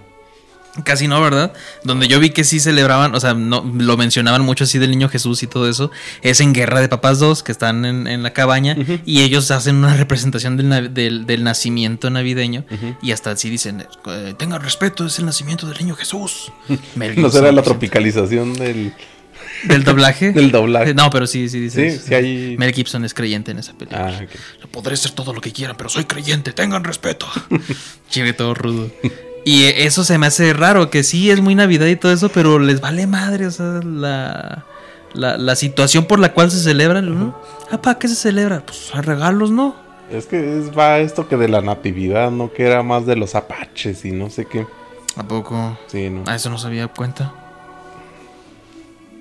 Casi 0.84 1.06
no, 1.06 1.20
¿verdad? 1.20 1.52
Donde 1.84 2.08
yo 2.08 2.18
vi 2.18 2.30
que 2.30 2.44
sí 2.44 2.58
celebraban, 2.58 3.14
o 3.14 3.20
sea, 3.20 3.34
no, 3.34 3.62
lo 3.76 3.98
mencionaban 3.98 4.40
mucho 4.40 4.64
así 4.64 4.78
del 4.78 4.88
niño 4.90 5.10
Jesús 5.10 5.42
y 5.42 5.46
todo 5.46 5.68
eso, 5.68 5.90
es 6.22 6.40
en 6.40 6.54
Guerra 6.54 6.80
de 6.80 6.88
Papás 6.88 7.18
2, 7.18 7.42
que 7.42 7.52
están 7.52 7.84
en, 7.84 8.06
en 8.06 8.22
la 8.22 8.32
cabaña, 8.32 8.74
y 9.04 9.20
ellos 9.20 9.50
hacen 9.50 9.76
una 9.76 9.94
representación 9.98 10.56
del, 10.56 10.94
del- 10.94 11.26
del 11.26 11.44
nacimiento 11.44 12.08
navideño, 12.08 12.64
y 13.02 13.12
hasta 13.12 13.32
así 13.32 13.50
dicen, 13.50 13.86
eh, 14.06 14.34
tengan 14.38 14.62
respeto, 14.62 15.04
es 15.04 15.18
el 15.18 15.26
nacimiento 15.26 15.66
del 15.66 15.76
niño 15.76 15.94
Jesús. 15.94 16.50
No 16.96 17.28
será 17.28 17.52
la 17.52 17.60
presenta- 17.60 17.62
tropicalización 17.64 18.54
del. 18.54 18.94
¿Del 19.64 19.84
doblaje? 19.84 20.32
Del 20.32 20.50
doblaje. 20.50 20.94
No, 20.94 21.10
pero 21.10 21.26
sí, 21.26 21.48
sí, 21.48 21.60
dice. 21.60 21.90
Sí, 21.90 21.98
sí 22.08 22.14
hay- 22.14 22.56
Mel 22.58 22.72
Gibson 22.72 23.04
es 23.04 23.14
creyente 23.14 23.50
en 23.52 23.58
esa 23.58 23.72
película. 23.74 24.18
Ah, 24.18 24.24
ok. 24.24 24.70
Podré 24.70 24.96
ser 24.96 25.12
todo 25.12 25.32
lo 25.32 25.40
que 25.40 25.52
quieran, 25.52 25.76
pero 25.76 25.88
soy 25.90 26.04
creyente, 26.04 26.52
tengan 26.52 26.84
respeto. 26.84 27.26
Chive 28.10 28.32
todo 28.32 28.54
rudo. 28.54 28.90
Y 29.44 29.64
eso 29.64 30.04
se 30.04 30.18
me 30.18 30.26
hace 30.26 30.52
raro, 30.52 30.88
que 30.90 31.02
sí 31.02 31.30
es 31.30 31.40
muy 31.40 31.54
Navidad 31.54 31.86
y 31.86 31.96
todo 31.96 32.12
eso, 32.12 32.28
pero 32.28 32.58
les 32.58 32.80
vale 32.80 33.06
madre, 33.06 33.46
o 33.46 33.50
sea, 33.50 33.80
la, 33.84 34.64
la, 35.14 35.36
la 35.36 35.56
situación 35.56 36.04
por 36.04 36.18
la 36.20 36.32
cual 36.32 36.50
se 36.50 36.60
celebra, 36.60 37.02
¿no? 37.02 37.36
Ah, 37.70 37.80
¿para 37.82 37.98
qué 37.98 38.06
se 38.08 38.14
celebra? 38.14 38.64
Pues 38.64 38.90
a 38.94 39.02
regalos, 39.02 39.50
¿no? 39.50 39.74
Es 40.12 40.26
que 40.26 40.58
es, 40.58 40.76
va 40.76 40.98
esto 41.00 41.26
que 41.26 41.36
de 41.36 41.48
la 41.48 41.60
natividad, 41.60 42.30
¿no? 42.30 42.52
Que 42.52 42.64
era 42.64 42.82
más 42.82 43.04
de 43.06 43.16
los 43.16 43.34
apaches 43.34 44.04
y 44.04 44.12
no 44.12 44.30
sé 44.30 44.44
qué. 44.44 44.66
¿A 45.16 45.24
poco? 45.26 45.76
Sí, 45.88 46.08
no. 46.08 46.22
A 46.30 46.36
eso 46.36 46.48
no 46.48 46.58
se 46.58 46.66
había 46.68 46.86
cuenta. 46.88 47.32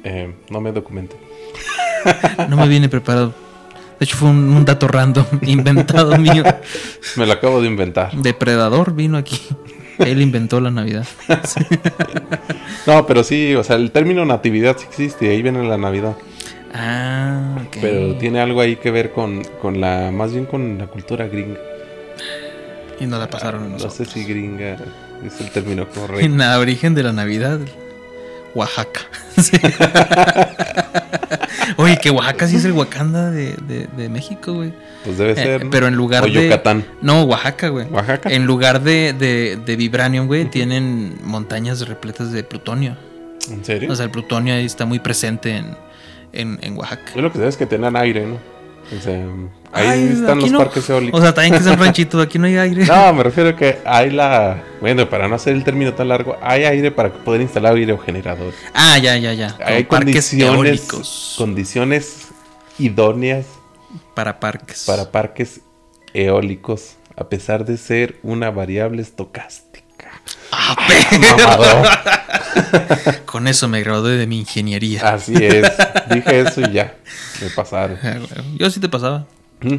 Eh, 0.04 0.34
no 0.50 0.62
me 0.62 0.72
documenté. 0.72 1.16
No 2.50 2.58
me 2.58 2.68
viene 2.68 2.90
preparado. 2.90 3.34
De 4.00 4.06
hecho, 4.06 4.18
fue 4.18 4.30
un, 4.30 4.38
un 4.54 4.66
dato 4.66 4.88
random 4.88 5.26
inventado 5.44 6.18
mío. 6.18 6.44
Me 7.18 7.26
lo 7.28 7.34
acabo 7.34 7.62
de 7.62 7.68
inventar. 7.68 8.12
Depredador 8.16 8.94
vino 8.96 9.18
aquí. 9.18 9.40
Él 10.00 10.22
inventó 10.22 10.60
la 10.60 10.72
Navidad. 10.72 11.06
No, 12.88 13.06
pero 13.06 13.24
sí, 13.24 13.54
o 13.54 13.64
sea, 13.64 13.76
el 13.76 13.92
término 13.92 14.26
natividad 14.26 14.76
sí 14.78 14.86
existe, 14.90 15.30
ahí 15.30 15.44
viene 15.44 15.64
la 15.68 15.78
Navidad. 15.78 16.16
Ah, 16.74 17.58
ok. 17.68 17.78
Pero 17.80 18.16
tiene 18.16 18.40
algo 18.42 18.60
ahí 18.62 18.76
que 18.78 18.90
ver 18.90 19.12
con, 19.12 19.44
con 19.62 19.80
la, 19.80 20.10
más 20.12 20.32
bien 20.34 20.46
con 20.46 20.80
la 20.80 20.88
cultura 20.88 21.28
gringa. 21.28 21.60
Y 23.00 23.06
no 23.06 23.20
la 23.20 23.30
pasaron 23.30 23.62
a 23.62 23.66
No 23.66 23.72
nosotros. 23.74 23.94
sé 23.98 24.06
si 24.06 24.24
gringa 24.26 24.78
es 25.26 25.40
el 25.42 25.52
término 25.52 25.84
En 25.84 25.90
correcto. 25.90 26.38
la 26.38 26.58
origen 26.58 26.96
de 26.96 27.04
la 27.04 27.14
Navidad, 27.14 27.60
Oaxaca. 28.56 29.02
Sí. 29.42 29.58
Oye, 31.78 31.98
que 31.98 32.10
Oaxaca 32.12 32.48
sí 32.48 32.58
es 32.58 32.66
el 32.66 32.74
Wakanda 32.74 33.32
de, 33.32 33.56
de- 33.68 33.88
de 33.96 34.10
México, 34.10 34.54
güey. 34.54 34.74
Pues 35.04 35.18
debe 35.18 35.32
Eh, 35.32 35.36
ser. 35.36 35.64
¿no? 35.66 35.72
pero 35.72 35.88
en 35.88 35.96
lugar 35.96 36.24
o 36.24 36.28
de. 36.28 36.46
Yucatán. 36.46 36.86
No, 37.02 37.24
Oaxaca, 37.24 37.70
güey. 37.70 37.88
¿Oaxaca? 37.88 38.30
En 38.30 38.46
lugar 38.46 38.82
de, 38.84 39.14
de, 39.14 39.58
de 39.66 39.76
Vibranium, 39.76 40.28
güey, 40.28 40.46
tienen 40.46 41.18
montañas 41.24 41.88
repletas 41.88 42.32
de 42.32 42.44
plutonio. 42.44 42.98
¿En 43.50 43.64
serio? 43.66 43.92
O 43.92 43.96
sea, 43.96 44.06
el 44.06 44.12
plutonio 44.12 44.54
ahí 44.54 44.66
está 44.66 44.86
muy 44.86 45.00
presente 45.00 45.56
en, 45.58 45.76
en, 46.34 46.60
en 46.62 46.78
Oaxaca. 46.78 47.14
Yo 47.16 47.22
lo 47.22 47.32
que 47.32 47.40
sé 47.40 47.48
es 47.48 47.58
que 47.58 47.66
tenían 47.66 47.96
aire, 47.96 48.26
¿no? 48.28 48.38
O 48.98 49.02
sea, 49.02 49.16
ahí 49.72 49.88
Ay, 49.88 50.10
están 50.14 50.40
los 50.40 50.52
no. 50.52 50.58
parques 50.58 50.90
eólicos. 50.90 51.20
O 51.20 51.24
sea, 51.24 51.34
también 51.34 51.54
que 51.54 51.60
es 51.62 51.66
un 51.66 51.80
ranchito, 51.80 52.20
aquí 52.20 52.38
no 52.38 52.46
hay 52.48 52.58
aire. 52.58 52.86
No, 52.86 53.14
me 53.14 53.24
refiero 53.24 53.50
a 53.52 53.56
que 53.56 53.80
hay 53.86 54.10
la. 54.10 54.62
Bueno, 54.82 55.10
para 55.10 55.28
no 55.30 55.36
hacer 55.36 55.56
el 55.56 55.64
término 55.64 55.94
tan 55.94 56.10
largo, 56.10 56.36
hay 56.42 56.66
aire 56.66 56.92
para 56.92 57.12
poder 57.14 57.42
instalar 57.42 57.76
aerogenerador. 57.76 58.54
Ah, 58.74 58.98
ya, 58.98 59.16
ya, 59.18 59.34
ya. 59.34 59.56
Hay 59.66 59.86
condiciones, 59.86 60.56
eólicos 60.56 61.36
condiciones 61.38 62.28
idóneas 62.78 63.46
para 64.14 64.40
parques. 64.40 64.84
para 64.86 65.12
parques 65.12 65.62
eólicos, 66.14 66.98
a 67.16 67.30
pesar 67.30 67.66
de 67.66 67.78
ser 67.78 68.18
una 68.24 68.52
variable 68.52 69.02
estocástica. 69.02 69.71
Ah, 70.52 70.76
Mamador. 71.38 71.88
Con 73.26 73.48
eso 73.48 73.68
me 73.68 73.82
gradué 73.82 74.18
de 74.18 74.28
mi 74.28 74.40
ingeniería. 74.40 75.14
Así 75.14 75.34
es. 75.36 75.72
Dije 76.10 76.42
eso 76.42 76.62
y 76.62 76.72
ya. 76.74 76.96
Me 77.42 77.50
pasaron. 77.50 77.98
Yo 78.58 78.70
sí 78.70 78.80
te 78.80 78.90
pasaba. 78.90 79.26
Mm. 79.62 79.76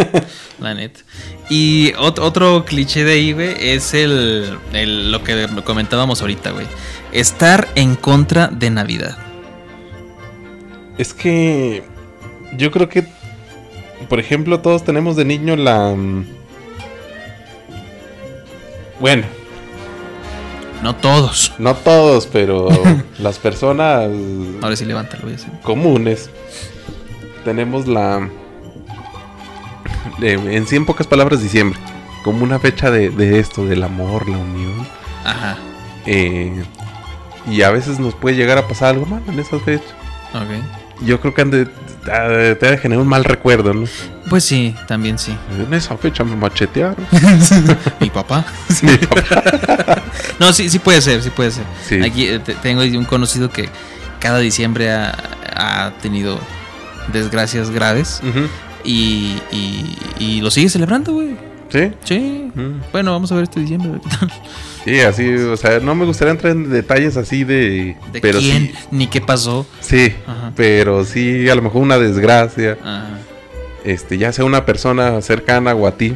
La 0.60 0.74
neta. 0.74 1.00
Y 1.50 1.92
ot- 1.94 2.18
otro 2.20 2.64
cliché 2.64 3.04
de 3.04 3.12
ahí, 3.14 3.32
güey, 3.32 3.54
es 3.58 3.94
el, 3.94 4.58
el- 4.72 5.10
lo 5.10 5.24
que 5.24 5.48
comentábamos 5.64 6.20
ahorita, 6.20 6.50
güey. 6.52 6.66
Estar 7.12 7.68
en 7.74 7.96
contra 7.96 8.48
de 8.48 8.70
Navidad. 8.70 9.16
Es 10.98 11.12
que 11.14 11.82
yo 12.56 12.70
creo 12.70 12.88
que, 12.88 13.04
por 14.08 14.20
ejemplo, 14.20 14.60
todos 14.60 14.84
tenemos 14.84 15.16
de 15.16 15.24
niño 15.24 15.56
la... 15.56 15.94
mm, 15.96 16.26
Bueno, 19.00 19.24
No 20.84 20.94
todos. 20.96 21.54
no 21.58 21.74
todos, 21.74 22.26
pero 22.26 22.68
las 23.18 23.38
personas 23.38 24.06
Ahora 24.60 24.76
sí, 24.76 24.84
levántalo, 24.84 25.22
voy 25.22 25.32
a 25.32 25.36
decir. 25.36 25.50
comunes 25.62 26.28
tenemos 27.42 27.86
la... 27.88 28.28
en 30.20 30.66
sí, 30.66 30.76
en 30.76 30.84
pocas 30.84 31.06
palabras, 31.06 31.42
diciembre. 31.42 31.78
Como 32.22 32.44
una 32.44 32.58
fecha 32.58 32.90
de, 32.90 33.08
de 33.08 33.38
esto, 33.38 33.64
del 33.64 33.82
amor, 33.82 34.28
la 34.28 34.36
unión. 34.36 34.86
Ajá. 35.24 35.56
Eh, 36.04 36.62
y 37.50 37.62
a 37.62 37.70
veces 37.70 37.98
nos 37.98 38.14
puede 38.14 38.36
llegar 38.36 38.58
a 38.58 38.68
pasar 38.68 38.90
algo 38.90 39.06
malo 39.06 39.24
en 39.28 39.38
esas 39.38 39.62
fechas. 39.62 39.88
Ok. 40.34 41.02
Yo 41.06 41.18
creo 41.20 41.32
que 41.32 41.40
han 41.42 41.50
de, 41.50 41.64
te 41.66 42.54
te 42.56 42.66
ha 42.66 42.70
de 42.72 42.78
generar 42.78 43.02
un 43.02 43.08
mal 43.08 43.24
recuerdo, 43.24 43.72
¿no? 43.72 43.86
Pues 44.28 44.44
sí, 44.44 44.74
también 44.86 45.18
sí. 45.18 45.34
En 45.66 45.72
esa 45.72 45.96
fecha 45.96 46.24
me 46.24 46.36
machetearon. 46.36 47.06
Mi 48.00 48.10
papá. 48.10 48.44
Mi 48.82 48.96
papá. 48.98 50.02
No, 50.38 50.52
sí, 50.52 50.68
sí 50.68 50.78
puede 50.78 51.00
ser, 51.00 51.22
sí 51.22 51.30
puede 51.30 51.50
ser. 51.50 51.64
Sí. 51.88 52.00
Aquí 52.02 52.26
eh, 52.26 52.38
te- 52.38 52.54
tengo 52.54 52.82
un 52.82 53.04
conocido 53.04 53.50
que 53.50 53.68
cada 54.20 54.38
diciembre 54.38 54.90
ha, 54.92 55.14
ha 55.54 55.92
tenido 56.02 56.38
desgracias 57.12 57.70
graves 57.70 58.20
y, 58.84 59.36
y, 59.52 59.96
y 60.18 60.40
lo 60.40 60.50
sigue 60.50 60.68
celebrando, 60.68 61.12
güey. 61.12 61.36
¿Sí? 61.70 61.90
Sí. 62.04 62.50
Mm. 62.54 62.80
Bueno, 62.92 63.12
vamos 63.12 63.32
a 63.32 63.34
ver 63.36 63.44
este 63.44 63.60
diciembre. 63.60 64.00
Sí, 64.84 65.00
así, 65.00 65.28
o 65.34 65.56
sea, 65.56 65.80
no 65.80 65.94
me 65.94 66.04
gustaría 66.04 66.32
entrar 66.32 66.52
en 66.52 66.70
detalles 66.70 67.16
así 67.16 67.42
de... 67.42 67.96
¿De 68.12 68.20
pero 68.20 68.38
quién? 68.38 68.66
sí, 68.66 68.74
Ni 68.90 69.06
qué 69.06 69.20
pasó. 69.22 69.66
sí, 69.80 70.12
Ajá. 70.26 70.52
pero 70.54 71.04
sí, 71.06 71.48
a 71.48 71.54
lo 71.54 71.62
mejor 71.62 71.80
una 71.82 71.96
desgracia, 71.98 72.76
Ajá. 72.84 73.06
este, 73.82 74.18
ya 74.18 74.30
sea 74.32 74.44
una 74.44 74.66
persona 74.66 75.20
cercana 75.22 75.74
o 75.74 75.86
a 75.86 75.92
ti. 75.96 76.14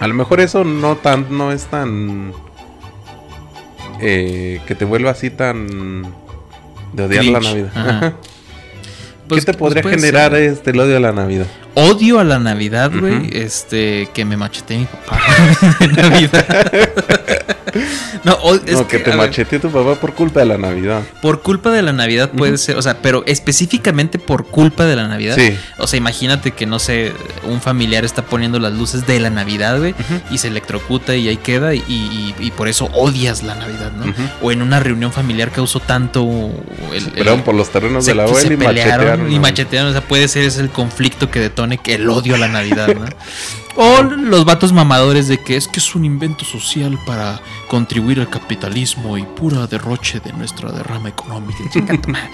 A 0.00 0.06
lo 0.06 0.14
mejor 0.14 0.38
eso 0.40 0.62
no 0.62 0.96
tan, 0.96 1.26
no 1.36 1.50
es 1.50 1.64
tan... 1.66 2.32
eh, 4.00 4.60
que 4.66 4.74
te 4.74 4.84
vuelva 4.84 5.10
así 5.10 5.30
tan... 5.30 6.02
De 6.92 7.02
odiar 7.04 7.24
la. 7.26 7.40
Navidad. 7.40 7.70
Ajá. 7.74 7.90
Ajá. 7.98 8.14
Pues- 9.28 9.44
¿Qué 9.44 9.52
te 9.52 9.58
pues 9.58 9.68
podría 9.68 9.82
puede 9.82 9.96
generar 9.96 10.34
este 10.34 10.70
el 10.70 10.80
odio 10.80 10.96
a 10.96 11.00
la 11.00 11.12
Navidad? 11.12 11.46
Odio 11.78 12.18
a 12.18 12.24
la 12.24 12.38
Navidad, 12.38 12.90
güey. 12.92 13.28
Este, 13.32 14.08
que 14.12 14.24
me 14.24 14.36
machete 14.36 14.78
mi 14.78 14.84
papá 14.86 15.20
en 15.80 15.92
Navidad. 15.92 16.72
no, 18.24 18.32
o- 18.42 18.54
es 18.54 18.72
no, 18.72 18.88
que, 18.88 18.98
te 18.98 19.14
macheteó 19.14 19.60
tu 19.60 19.70
papá 19.70 19.94
por 19.94 20.14
culpa 20.14 20.40
de 20.40 20.46
la 20.46 20.58
Navidad. 20.58 21.02
Por 21.22 21.42
culpa 21.42 21.70
de 21.70 21.82
la 21.82 21.92
Navidad 21.92 22.30
puede 22.30 22.58
ser, 22.58 22.76
o 22.76 22.82
sea, 22.82 22.98
pero 23.00 23.22
específicamente 23.26 24.18
por 24.18 24.46
culpa 24.46 24.86
de 24.86 24.96
la 24.96 25.06
Navidad. 25.08 25.36
Sí. 25.36 25.56
O 25.78 25.86
sea, 25.86 25.98
imagínate 25.98 26.52
que, 26.52 26.66
no 26.66 26.78
sé, 26.78 27.12
un 27.44 27.60
familiar 27.60 28.04
está 28.04 28.22
poniendo 28.22 28.58
las 28.58 28.72
luces 28.72 29.06
de 29.06 29.20
la 29.20 29.30
Navidad, 29.30 29.78
güey, 29.78 29.94
y 30.30 30.38
se 30.38 30.48
electrocuta 30.48 31.14
y 31.16 31.28
ahí 31.28 31.36
queda, 31.36 31.74
y, 31.74 31.80
y- 31.88 32.34
y 32.38 32.50
por 32.50 32.68
eso 32.68 32.86
odias 32.92 33.42
la 33.42 33.54
Navidad, 33.54 33.92
¿no? 33.92 34.12
O 34.42 34.50
en 34.52 34.62
una 34.62 34.80
reunión 34.80 35.12
familiar 35.12 35.50
causó 35.50 35.80
tanto. 35.80 36.26
El, 36.92 37.12
el- 37.28 37.42
por 37.42 37.54
los 37.54 37.70
terrenos 37.70 38.04
se, 38.04 38.10
de 38.12 38.14
la 38.16 38.24
abuela 38.24 38.52
y 38.52 38.56
pelearon 38.56 39.06
machetearon. 39.06 39.32
y 39.32 39.38
machetearon. 39.38 39.88
O 39.90 39.92
sea, 39.92 40.00
puede 40.00 40.26
ser 40.28 40.44
ese 40.44 40.60
el 40.60 40.70
conflicto 40.70 41.30
que 41.30 41.38
que 41.76 41.96
el 41.96 42.08
odio 42.08 42.36
a 42.36 42.38
la 42.38 42.48
Navidad, 42.48 42.88
¿no? 42.94 43.04
o 43.76 44.02
los 44.02 44.44
vatos 44.46 44.72
mamadores 44.72 45.28
de 45.28 45.38
que 45.38 45.56
es 45.56 45.68
que 45.68 45.78
es 45.80 45.94
un 45.94 46.04
invento 46.06 46.44
social 46.46 46.98
para 47.06 47.40
contribuir 47.68 48.18
al 48.20 48.30
capitalismo 48.30 49.18
y 49.18 49.24
pura 49.24 49.66
derroche 49.66 50.20
de 50.20 50.32
nuestra 50.32 50.72
derrama 50.72 51.10
económica. 51.10 51.58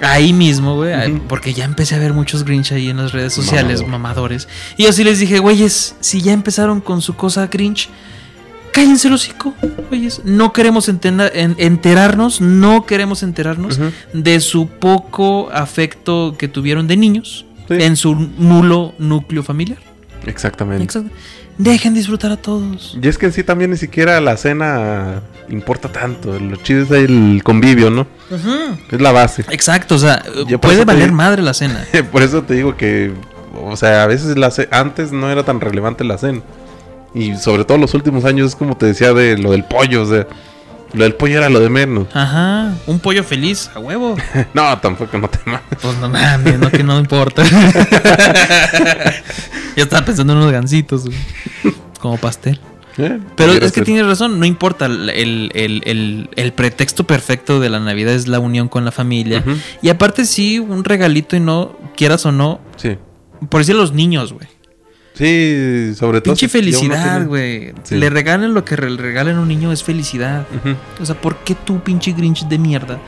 Ahí 0.00 0.32
mismo, 0.32 0.74
güey, 0.74 0.92
porque 1.28 1.54
ya 1.54 1.64
empecé 1.64 1.94
a 1.94 1.98
ver 1.98 2.12
muchos 2.12 2.42
Grinch 2.44 2.72
ahí 2.72 2.88
en 2.90 2.96
las 2.96 3.12
redes 3.12 3.32
sociales, 3.34 3.82
Mamador. 3.82 3.88
mamadores. 4.00 4.48
Y 4.76 4.82
yo 4.82 4.92
sí 4.92 5.04
les 5.04 5.20
dije, 5.20 5.38
güeyes, 5.38 5.94
si 6.00 6.20
ya 6.20 6.32
empezaron 6.32 6.80
con 6.80 7.00
su 7.02 7.14
cosa 7.14 7.46
Grinch, 7.46 7.88
cállense 8.72 9.06
el 9.06 9.14
hocico, 9.14 9.54
güeyes. 9.90 10.22
No 10.24 10.52
queremos 10.52 10.88
entena- 10.88 11.30
en- 11.32 11.54
enterarnos, 11.58 12.40
no 12.40 12.84
queremos 12.84 13.22
enterarnos 13.22 13.78
de 14.12 14.40
su 14.40 14.66
poco 14.66 15.50
afecto 15.52 16.34
que 16.36 16.48
tuvieron 16.48 16.88
de 16.88 16.96
niños 16.96 17.44
Sí. 17.78 17.84
en 17.86 17.96
su 17.96 18.14
nulo 18.14 18.94
núcleo 18.98 19.42
familiar. 19.42 19.78
Exactamente. 20.26 21.00
Dejen 21.58 21.92
disfrutar 21.94 22.32
a 22.32 22.36
todos. 22.36 22.96
Y 23.00 23.06
es 23.08 23.18
que 23.18 23.26
en 23.26 23.32
sí 23.32 23.42
también 23.44 23.70
ni 23.72 23.76
siquiera 23.76 24.20
la 24.20 24.36
cena 24.36 25.20
importa 25.48 25.90
tanto. 25.92 26.38
Lo 26.38 26.56
chido 26.56 26.82
es 26.84 26.90
el 26.90 27.42
convivio, 27.44 27.90
¿no? 27.90 28.06
Es 28.90 29.00
la 29.00 29.12
base. 29.12 29.44
Exacto, 29.50 29.96
o 29.96 29.98
sea, 29.98 30.22
Yo 30.48 30.60
puede 30.60 30.84
valer 30.84 31.04
digo- 31.06 31.16
madre 31.16 31.42
la 31.42 31.52
cena. 31.54 31.84
Por 32.12 32.22
eso 32.22 32.42
te 32.42 32.54
digo 32.54 32.76
que, 32.76 33.12
o 33.54 33.76
sea, 33.76 34.04
a 34.04 34.06
veces 34.06 34.36
la 34.38 34.50
antes 34.70 35.12
no 35.12 35.30
era 35.30 35.44
tan 35.44 35.60
relevante 35.60 36.04
la 36.04 36.16
cena. 36.18 36.40
Y 37.14 37.36
sobre 37.36 37.64
todo 37.64 37.76
los 37.76 37.92
últimos 37.92 38.24
años 38.24 38.48
es 38.50 38.56
como 38.56 38.74
te 38.76 38.86
decía 38.86 39.12
de 39.12 39.36
lo 39.36 39.50
del 39.50 39.64
pollo, 39.64 40.02
o 40.02 40.06
sea, 40.06 40.26
lo 40.94 41.04
del 41.04 41.14
pollo 41.14 41.38
era 41.38 41.48
lo 41.48 41.60
de 41.60 41.70
menos. 41.70 42.06
Ajá, 42.14 42.74
un 42.86 42.98
pollo 43.00 43.24
feliz, 43.24 43.70
a 43.74 43.78
huevo. 43.78 44.16
no, 44.54 44.78
tampoco 44.78 45.16
no 45.18 45.28
te 45.28 45.38
mames. 45.46 45.62
Pues 45.80 45.96
no 45.98 46.08
mames, 46.08 46.58
no 46.58 46.70
que 46.70 46.82
no 46.82 46.98
importa. 46.98 47.44
ya 49.76 49.82
estaba 49.82 50.04
pensando 50.04 50.32
en 50.32 50.38
unos 50.40 50.52
gancitos, 50.52 51.06
güey. 51.06 51.16
Como 52.00 52.16
pastel. 52.18 52.60
¿Eh? 52.98 53.18
Pero 53.36 53.52
es 53.52 53.60
que 53.60 53.68
ser. 53.70 53.84
tienes 53.84 54.06
razón, 54.06 54.38
no 54.38 54.44
importa. 54.44 54.84
El, 54.86 55.08
el- 55.54 55.54
el- 55.54 56.28
el 56.36 56.52
pretexto 56.52 57.04
perfecto 57.06 57.58
de 57.58 57.70
la 57.70 57.80
Navidad 57.80 58.12
es 58.12 58.28
la 58.28 58.38
unión 58.38 58.68
con 58.68 58.84
la 58.84 58.92
familia. 58.92 59.42
Y 59.80 59.88
aparte, 59.88 60.26
sí, 60.26 60.58
un 60.58 60.84
regalito 60.84 61.36
y 61.36 61.40
no, 61.40 61.74
quieras 61.96 62.26
o 62.26 62.32
no, 62.32 62.60
Sí. 62.76 62.98
por 63.48 63.60
decir 63.62 63.76
los 63.76 63.92
niños, 63.92 64.34
güey. 64.34 64.46
Sí, 65.14 65.92
sobre 65.94 66.20
todo. 66.20 66.34
Pinche 66.34 66.46
si 66.46 66.52
felicidad, 66.52 67.26
güey. 67.26 67.72
Sí. 67.82 67.96
Le 67.96 68.08
regalen 68.10 68.54
lo 68.54 68.64
que 68.64 68.76
le 68.76 68.96
regalen 68.96 69.36
a 69.36 69.40
un 69.40 69.48
niño 69.48 69.70
es 69.72 69.82
felicidad. 69.84 70.46
O 71.00 71.04
sea, 71.04 71.20
¿por 71.20 71.36
qué 71.38 71.54
tú, 71.54 71.80
pinche 71.80 72.12
Grinch 72.12 72.46
de 72.48 72.58
mierda, 72.58 72.98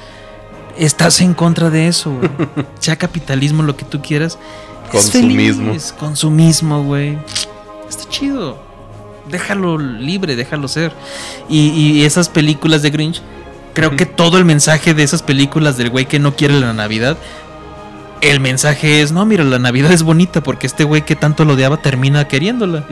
estás 0.77 1.21
en 1.21 1.35
contra 1.35 1.71
de 1.71 1.89
eso, 1.89 2.11
güey? 2.15 2.31
sea 2.79 2.97
capitalismo, 2.97 3.63
lo 3.63 3.77
que 3.77 3.85
tú 3.85 4.03
quieras. 4.03 4.39
es 4.87 4.91
Consumismo. 4.91 5.67
feliz, 5.69 5.95
Consumismo, 5.99 6.83
güey. 6.85 7.19
Está 7.89 8.09
chido. 8.11 8.63
déjalo 9.31 9.79
libre, 9.79 10.37
déjalo 10.37 10.69
ser. 10.69 10.93
Y, 11.49 11.69
y 11.69 12.05
esas 12.05 12.29
películas 12.29 12.83
de 12.83 12.91
Grinch, 12.91 13.23
creo 13.73 13.97
que 13.97 14.05
todo 14.05 14.37
el 14.37 14.45
mensaje 14.45 14.93
de 14.93 15.03
esas 15.03 15.23
películas 15.23 15.79
del 15.79 15.89
güey 15.91 16.07
que 16.07 16.19
no 16.19 16.37
quiere 16.37 16.61
la 16.61 16.75
Navidad, 16.75 17.17
el 18.31 18.41
mensaje 18.41 19.03
es, 19.03 19.13
no, 19.13 19.25
mira, 19.27 19.45
la 19.45 19.59
Navidad 19.59 19.93
es 19.93 20.03
bonita 20.03 20.43
porque 20.43 20.67
este 20.67 20.85
güey 20.85 21.03
que 21.03 21.17
tanto 21.17 21.45
lo 21.45 21.55
odiaba 21.55 21.79
termina 21.79 22.27
queriéndola. 22.27 22.87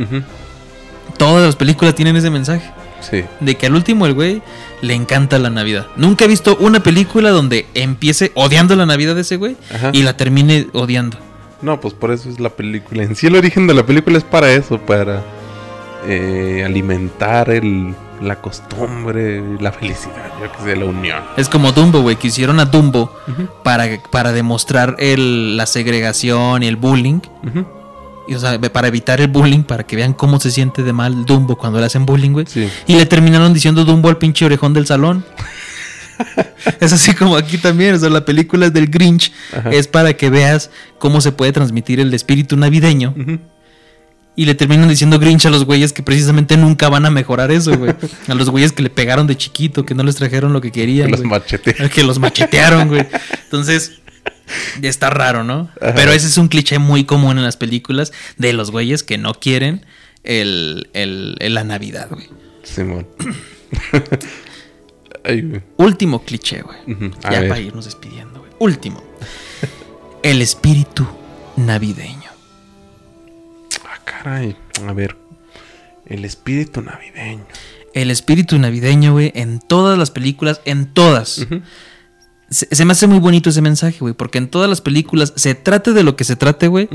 Todas 1.17 1.45
las 1.45 1.57
películas 1.57 1.95
tienen 1.95 2.17
ese 2.17 2.31
mensaje. 2.31 2.71
Sí. 3.01 3.25
De 3.41 3.57
que 3.57 3.67
al 3.67 3.75
último 3.75 4.07
el 4.07 4.15
güey 4.15 4.43
le 4.81 4.95
encanta 4.95 5.39
la 5.39 5.51
Navidad. 5.51 5.87
Nunca 5.97 6.25
he 6.25 6.29
visto 6.29 6.57
una 6.59 6.83
película 6.83 7.31
donde 7.31 7.67
empiece 7.75 8.31
odiando 8.35 8.77
la 8.77 8.87
Navidad 8.87 9.15
de 9.15 9.23
ese 9.23 9.37
güey 9.37 9.57
Ajá. 9.75 9.91
y 9.93 10.03
la 10.03 10.17
termine 10.17 10.69
odiando. 10.73 11.19
No, 11.63 11.81
pues 11.81 11.95
por 11.95 12.11
eso 12.11 12.29
es 12.29 12.41
la 12.41 12.51
película. 12.51 13.03
En 13.03 13.17
sí 13.17 13.27
el 13.27 13.37
origen 13.37 13.67
de 13.67 13.75
la 13.75 13.87
película 13.87 14.19
es 14.19 14.25
para 14.25 14.53
eso, 14.53 14.79
para 14.79 15.23
eh, 16.07 16.63
alimentar 16.65 17.51
el, 17.51 17.95
la 18.23 18.37
costumbre, 18.41 19.43
la 19.61 19.73
felicidad, 19.73 20.31
yo 20.41 20.51
que 20.53 20.63
sé, 20.63 20.77
la 20.77 20.85
unión. 20.85 21.23
Es 21.37 21.49
como 21.49 21.73
Dumbo, 21.73 22.01
güey, 22.01 22.17
que 22.17 22.29
hicieron 22.29 22.61
a 22.61 22.67
Dumbo 22.67 23.15
para, 23.63 23.87
para 24.11 24.33
demostrar 24.33 24.97
el, 24.99 25.57
la 25.57 25.67
segregación 25.67 26.63
y 26.63 26.67
el 26.67 26.77
bullying. 26.77 27.21
Y, 28.29 28.35
o 28.35 28.39
sea, 28.39 28.61
para 28.61 28.89
evitar 28.89 29.21
el 29.21 29.29
bullying, 29.29 29.65
para 29.65 29.85
que 29.85 29.97
vean 29.97 30.13
cómo 30.13 30.39
se 30.39 30.51
siente 30.51 30.83
de 30.83 30.93
mal 30.93 31.25
Dumbo 31.27 31.57
cuando 31.57 31.81
le 31.81 31.87
hacen 31.87 32.07
bullying, 32.07 32.31
güey. 32.31 32.47
Sí. 32.47 32.69
Y 32.87 32.97
le 32.97 33.07
terminaron 33.07 33.53
diciendo 33.53 33.85
Dumbo 33.85 34.09
al 34.09 34.19
pinche 34.19 34.45
orejón 34.45 34.73
del 34.73 34.87
salón. 34.87 35.25
es 36.81 36.93
así 36.93 37.15
como 37.15 37.37
aquí 37.37 37.59
también, 37.59 37.95
o 37.95 37.99
sea, 37.99 38.11
la 38.11 38.25
película 38.25 38.71
del 38.71 38.87
Grinch 38.87 39.33
Ajá. 39.57 39.71
es 39.71 39.89
para 39.89 40.15
que 40.15 40.31
veas 40.31 40.71
cómo 40.99 41.21
se 41.21 41.33
puede 41.33 41.53
transmitir 41.53 42.01
el 42.01 42.13
espíritu 42.15 42.57
navideño. 42.57 43.15
Y 44.35 44.47
le 44.47 44.55
terminan 44.55 44.89
diciendo 44.89 45.19
Grinch 45.19 45.45
a 45.45 45.51
los 45.51 45.65
güeyes 45.67 45.93
que 45.93 46.03
precisamente 46.03 46.57
nunca 46.57 46.89
van 46.89 47.05
a 47.05 47.11
mejorar 47.11 47.51
eso, 47.53 47.77
güey. 47.77 47.95
A 48.29 48.35
los 48.35 48.49
güeyes 48.49 48.73
que 48.73 48.83
le 48.83 48.89
pegaron 48.89 49.27
de 49.27 49.37
chiquito, 49.37 49.85
que 49.85 49.95
no 49.95 50.03
les 50.05 50.17
trajeron 50.17 50.55
lo 50.55 50.61
que 50.63 50.73
querían. 50.73 51.07
Que 51.11 51.17
los 51.19 51.25
machetearon. 51.25 51.89
Que 51.91 52.03
los 52.03 52.19
machetearon, 52.19 52.89
güey. 52.89 53.07
Entonces, 53.45 54.01
está 54.81 55.11
raro, 55.11 55.45
¿no? 55.45 55.69
Ajá. 55.83 55.95
Pero 55.95 56.13
ese 56.13 56.29
es 56.29 56.39
un 56.39 56.49
cliché 56.49 56.79
muy 56.79 57.05
común 57.05 57.37
en 57.37 57.45
las 57.45 57.59
películas 57.59 58.11
de 58.39 58.55
los 58.55 58.71
güeyes 58.71 59.03
que 59.03 59.19
no 59.19 59.35
quieren 59.35 59.85
el, 60.25 60.89
el- 60.95 61.37
el- 61.41 61.53
la 61.55 61.65
Navidad, 61.65 62.09
güey. 62.11 62.29
Simón. 62.63 63.07
Ay, 65.25 65.43
güey. 65.43 65.63
Último 65.77 66.25
cliché, 66.25 66.63
güey. 66.63 66.79
Ya 67.23 67.41
ver. 67.41 67.49
para 67.49 67.61
irnos 67.61 67.85
despidiendo, 67.85 68.41
güey. 68.41 68.53
Último. 68.59 69.03
El 70.23 70.41
espíritu 70.43 71.07
navideño. 71.57 72.22
Caray. 74.05 74.57
A 74.87 74.93
ver. 74.93 75.17
El 76.07 76.25
espíritu 76.25 76.83
navideño. 76.83 77.45
El 77.95 78.11
espíritu 78.11 78.59
navideño, 78.59 79.13
güey, 79.13 79.33
en 79.35 79.61
todas 79.61 79.99
las 79.99 80.11
películas, 80.11 80.61
en 80.65 80.87
todas. 80.87 81.47
Se, 82.51 82.69
se 82.75 82.85
me 82.85 82.93
hace 82.93 83.07
muy 83.07 83.19
bonito 83.19 83.51
ese 83.51 83.61
mensaje, 83.63 83.99
güey, 84.01 84.15
porque 84.15 84.39
en 84.39 84.49
todas 84.49 84.69
las 84.69 84.81
películas, 84.81 85.33
se 85.37 85.55
trate 85.55 85.93
de 85.93 86.03
lo 86.03 86.17
que 86.17 86.25
se 86.25 86.37
trate, 86.37 86.69
güey, 86.69 86.89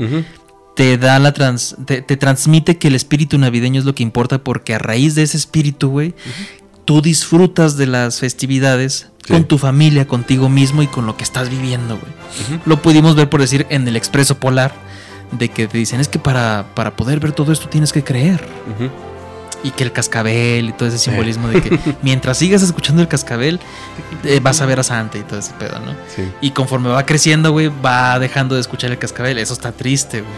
te 0.76 0.98
da 0.98 1.18
la 1.18 1.32
trans, 1.32 1.76
te, 1.86 2.02
te 2.02 2.16
transmite 2.16 2.78
que 2.78 2.88
el 2.88 2.94
espíritu 2.94 3.38
navideño 3.38 3.80
es 3.80 3.84
lo 3.86 3.94
que 3.94 4.02
importa, 4.02 4.38
porque 4.44 4.74
a 4.74 4.78
raíz 4.78 5.14
de 5.14 5.22
ese 5.22 5.36
espíritu, 5.36 5.88
güey, 5.90 6.14
tú 6.84 7.00
disfrutas 7.02 7.76
de 7.76 7.86
las 7.86 8.20
festividades 8.20 9.08
Sí. 9.24 9.34
con 9.34 9.44
tu 9.44 9.58
familia, 9.58 10.08
contigo 10.08 10.48
mismo 10.48 10.82
y 10.82 10.86
con 10.86 11.04
lo 11.04 11.16
que 11.18 11.22
estás 11.24 11.50
viviendo, 11.50 11.98
güey. 11.98 12.60
Lo 12.64 12.80
pudimos 12.80 13.14
ver, 13.14 13.28
por 13.28 13.40
decir, 13.42 13.66
en 13.68 13.86
el 13.86 13.94
Expreso 13.96 14.38
Polar, 14.38 14.72
de 15.32 15.48
que 15.48 15.66
te 15.68 15.78
dicen, 15.78 16.00
es 16.00 16.08
que 16.08 16.18
para, 16.18 16.66
para 16.74 16.90
poder 16.92 17.20
ver 17.20 17.32
todo 17.32 17.52
esto 17.52 17.68
tienes 17.68 17.92
que 17.92 18.02
creer. 18.04 18.40
Y 19.64 19.70
que 19.72 19.82
el 19.82 19.90
cascabel 19.92 20.68
y 20.68 20.72
todo 20.72 20.88
ese 20.88 20.98
simbolismo 20.98 21.48
de 21.48 21.60
que 21.60 21.78
mientras 22.02 22.38
sigas 22.38 22.62
escuchando 22.62 23.02
el 23.02 23.08
cascabel, 23.08 23.58
eh, 24.24 24.38
vas 24.40 24.60
a 24.60 24.66
ver 24.66 24.78
a 24.78 24.82
Santa 24.84 25.18
y 25.18 25.22
todo 25.22 25.40
ese 25.40 25.52
pedo, 25.54 25.80
¿no? 25.80 25.92
Sí. 26.14 26.22
Y 26.40 26.52
conforme 26.52 26.88
va 26.90 27.04
creciendo, 27.04 27.50
güey, 27.50 27.68
va 27.84 28.18
dejando 28.20 28.54
de 28.54 28.60
escuchar 28.60 28.90
el 28.92 28.98
cascabel. 28.98 29.36
Eso 29.38 29.54
está 29.54 29.72
triste, 29.72 30.20
güey. 30.20 30.32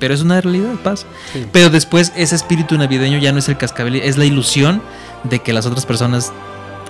Pero 0.00 0.12
es 0.12 0.22
una 0.22 0.40
realidad. 0.40 0.74
Sí. 1.32 1.46
Pero 1.52 1.70
después 1.70 2.12
ese 2.16 2.34
espíritu 2.34 2.76
navideño 2.76 3.18
ya 3.18 3.30
no 3.32 3.38
es 3.38 3.48
el 3.48 3.56
cascabel, 3.56 3.94
es 3.96 4.16
la 4.18 4.24
ilusión 4.24 4.82
de 5.24 5.38
que 5.38 5.52
las 5.52 5.64
otras 5.64 5.86
personas 5.86 6.32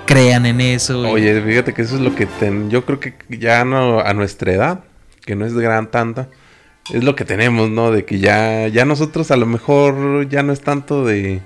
crean 0.07 0.47
en 0.47 0.61
eso. 0.63 1.01
güey. 1.01 1.13
Oye, 1.13 1.43
fíjate 1.43 1.75
que 1.75 1.83
eso 1.83 1.97
es 1.97 2.01
lo 2.01 2.15
que 2.15 2.25
ten- 2.27 2.71
yo 2.71 2.85
creo 2.87 2.99
que 2.99 3.15
ya 3.29 3.65
no 3.65 4.01
a 4.01 4.15
nuestra 4.15 4.53
edad, 4.55 4.81
que 5.25 5.37
no 5.37 5.45
es 5.45 5.53
gran 5.55 5.91
tanta, 5.91 6.29
es 6.93 7.05
lo 7.05 7.17
que 7.17 7.25
tenemos, 7.25 7.71
¿no? 7.71 7.91
De 7.91 8.05
que 8.05 8.19
ya 8.19 8.69
ya 8.69 8.85
nosotros 8.85 9.31
a 9.31 9.37
lo 9.37 9.47
mejor 9.47 10.29
ya 10.29 10.43
no 10.43 10.53
es 10.53 10.61
tanto 10.61 11.05
de 11.05 11.41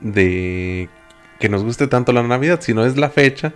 de 0.00 0.88
que 1.38 1.48
nos 1.48 1.62
guste 1.62 1.86
tanto 1.86 2.12
la 2.12 2.22
Navidad, 2.22 2.60
sino 2.62 2.84
es 2.84 2.96
la 2.96 3.10
fecha 3.10 3.52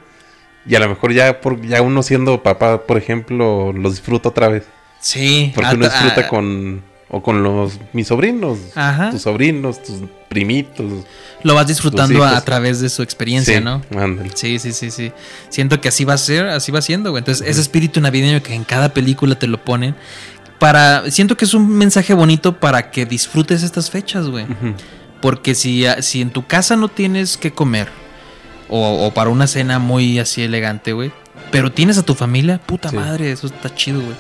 y 0.67 0.75
a 0.75 0.81
lo 0.81 0.89
mejor 0.89 1.13
ya 1.13 1.41
por 1.41 1.61
ya 1.63 1.83
uno 1.83 2.03
siendo 2.03 2.43
papá, 2.43 2.83
por 2.87 2.99
ejemplo, 2.99 3.73
lo 3.73 3.91
disfruta 3.91 4.31
otra 4.31 4.49
vez, 4.49 4.65
sí. 5.01 5.53
porque 5.55 5.75
uno 5.75 5.85
disfruta 5.85 6.29
con 6.29 6.83
o 7.09 7.23
con 7.23 7.43
los 7.43 7.79
mis 7.93 8.09
sobrinos, 8.09 8.59
Ajá. 8.75 9.11
tus 9.11 9.23
sobrinos, 9.23 9.83
tus 9.83 10.03
primitos. 10.29 11.05
Lo 11.43 11.55
vas 11.55 11.69
disfrutando 11.69 12.25
a, 12.25 12.41
través 12.41 12.81
de 12.81 12.89
su 12.89 13.03
experiencia, 13.03 13.59
Sí, 13.59 13.65
¿no? 13.65 13.81
ándale. 13.97 14.31
Sí, 14.35 14.59
sí, 14.59 14.73
sí, 14.73 14.91
sí. 14.91 15.13
Siento 15.49 15.81
que 15.81 15.89
así 15.89 16.05
va 16.05 16.15
a 16.15 16.19
ser, 16.19 16.49
así 16.49 16.73
va 16.73 16.83
siendo, 16.83 17.11
güey. 17.11 17.21
Entonces, 17.21 17.47
ese 17.47 17.61
espíritu 17.61 18.01
navideño 18.01 18.43
que 18.43 18.55
en 18.55 18.65
cada 18.65 18.93
película 18.93 19.39
te 19.39 19.47
lo 19.47 19.65
ponen. 19.65 19.95
Para. 20.59 21.11
Siento 21.11 21.37
que 21.37 21.45
es 21.45 21.55
un 21.55 21.69
mensaje 21.77 22.15
bonito 22.15 22.59
para 22.59 22.91
que 22.91 23.05
disfrutes 23.07 23.63
estas 23.63 23.91
fechas, 23.91 24.27
güey. 24.29 24.47
Porque 25.21 25.55
si, 25.55 25.85
si 26.01 26.21
en 26.21 26.31
tu 26.31 26.47
casa 26.47 26.77
no 26.77 26.89
tienes 26.89 27.37
que 27.37 27.51
comer, 27.53 27.89
o, 28.69 29.07
o 29.07 29.15
para 29.15 29.31
una 29.31 29.47
cena 29.47 29.79
muy 29.79 30.19
así 30.19 30.43
elegante, 30.43 30.93
güey, 30.93 31.11
pero 31.51 31.73
tienes 31.73 31.99
a 31.99 32.03
tu 32.03 32.15
familia, 32.15 32.59
puta 32.59 32.91
Sí. 32.91 32.97
madre, 32.97 33.33
eso 33.33 33.47
está 33.47 33.75
chido, 33.75 34.01
güey. 34.01 34.15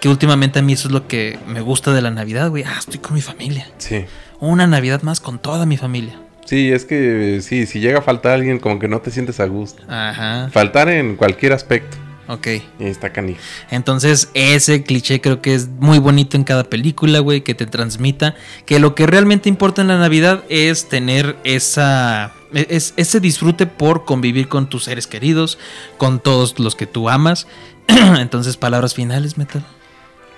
Que 0.00 0.08
últimamente 0.08 0.60
a 0.60 0.62
mí 0.62 0.74
eso 0.74 0.88
es 0.88 0.92
lo 0.92 1.08
que 1.08 1.38
me 1.48 1.60
gusta 1.60 1.92
de 1.92 2.02
la 2.02 2.10
Navidad, 2.12 2.50
güey. 2.50 2.62
Ah, 2.64 2.76
estoy 2.78 2.98
con 3.00 3.14
mi 3.14 3.20
familia. 3.20 3.66
Sí. 3.78 4.04
Una 4.40 4.66
Navidad 4.68 5.02
más 5.02 5.20
con 5.20 5.38
toda 5.40 5.66
mi 5.66 5.76
familia. 5.76 6.20
Sí, 6.44 6.70
es 6.72 6.84
que 6.84 7.40
sí, 7.42 7.66
si 7.66 7.80
llega 7.80 7.98
a 7.98 8.02
faltar 8.02 8.32
alguien, 8.32 8.58
como 8.60 8.78
que 8.78 8.86
no 8.88 9.00
te 9.00 9.10
sientes 9.10 9.40
a 9.40 9.46
gusto. 9.46 9.82
Ajá. 9.88 10.48
Faltar 10.52 10.88
en 10.88 11.16
cualquier 11.16 11.52
aspecto. 11.52 11.96
Ok. 12.28 12.46
Y 12.78 12.84
está 12.84 13.10
canijo. 13.10 13.40
Entonces, 13.70 14.30
ese 14.34 14.84
cliché 14.84 15.20
creo 15.20 15.40
que 15.40 15.54
es 15.54 15.68
muy 15.68 15.98
bonito 15.98 16.36
en 16.36 16.44
cada 16.44 16.64
película, 16.64 17.20
güey, 17.20 17.42
que 17.42 17.54
te 17.54 17.66
transmita 17.66 18.34
que 18.66 18.78
lo 18.78 18.94
que 18.94 19.06
realmente 19.06 19.48
importa 19.48 19.80
en 19.80 19.88
la 19.88 19.98
Navidad 19.98 20.44
es 20.50 20.88
tener 20.88 21.36
esa 21.44 22.34
es, 22.52 22.94
ese 22.96 23.20
disfrute 23.20 23.66
por 23.66 24.04
convivir 24.04 24.48
con 24.48 24.68
tus 24.68 24.84
seres 24.84 25.06
queridos, 25.06 25.58
con 25.96 26.20
todos 26.20 26.58
los 26.58 26.76
que 26.76 26.86
tú 26.86 27.08
amas. 27.08 27.46
Entonces, 27.86 28.56
palabras 28.56 28.94
finales, 28.94 29.38
metal. 29.38 29.64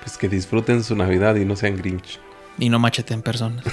Pues 0.03 0.17
que 0.17 0.29
disfruten 0.29 0.83
su 0.85 0.95
Navidad 0.97 1.37
y 1.37 1.45
no 1.45 1.57
sean 1.57 1.77
Grinch. 1.77 2.21
Y 2.61 2.69
no 2.69 2.79
macheten 2.79 3.23
personas. 3.23 3.65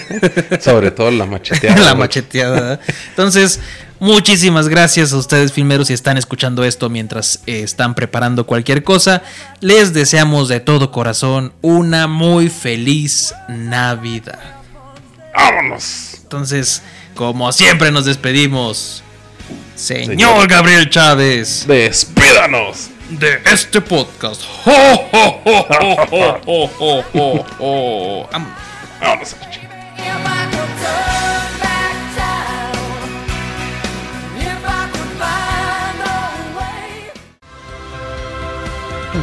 Sobre 0.60 0.92
todo 0.92 1.10
la 1.10 1.26
macheteada. 1.26 1.80
la 1.84 1.94
macheteada. 1.94 2.80
Entonces, 3.08 3.60
muchísimas 3.98 4.68
gracias 4.68 5.12
a 5.12 5.16
ustedes, 5.16 5.52
filmeros, 5.52 5.88
si 5.88 5.94
están 5.94 6.18
escuchando 6.18 6.62
esto 6.62 6.88
mientras 6.90 7.40
eh, 7.46 7.62
están 7.62 7.94
preparando 7.94 8.46
cualquier 8.46 8.84
cosa. 8.84 9.22
Les 9.60 9.94
deseamos 9.94 10.48
de 10.48 10.60
todo 10.60 10.92
corazón 10.92 11.54
una 11.62 12.06
muy 12.06 12.50
feliz 12.50 13.34
Navidad. 13.48 14.38
¡Vámonos! 15.34 16.18
Entonces, 16.22 16.82
como 17.14 17.50
siempre, 17.52 17.90
nos 17.90 18.04
despedimos. 18.04 19.02
Señor, 19.76 20.06
Señor 20.06 20.48
Gabriel 20.48 20.88
Chávez, 20.88 21.66
despídanos 21.66 22.88
de 23.10 23.42
este 23.44 23.82
podcast. 23.82 24.42
¡Ho, 24.64 25.08
ho, 25.12 25.40
ho! 27.58 28.28
Vámonos. 29.00 29.36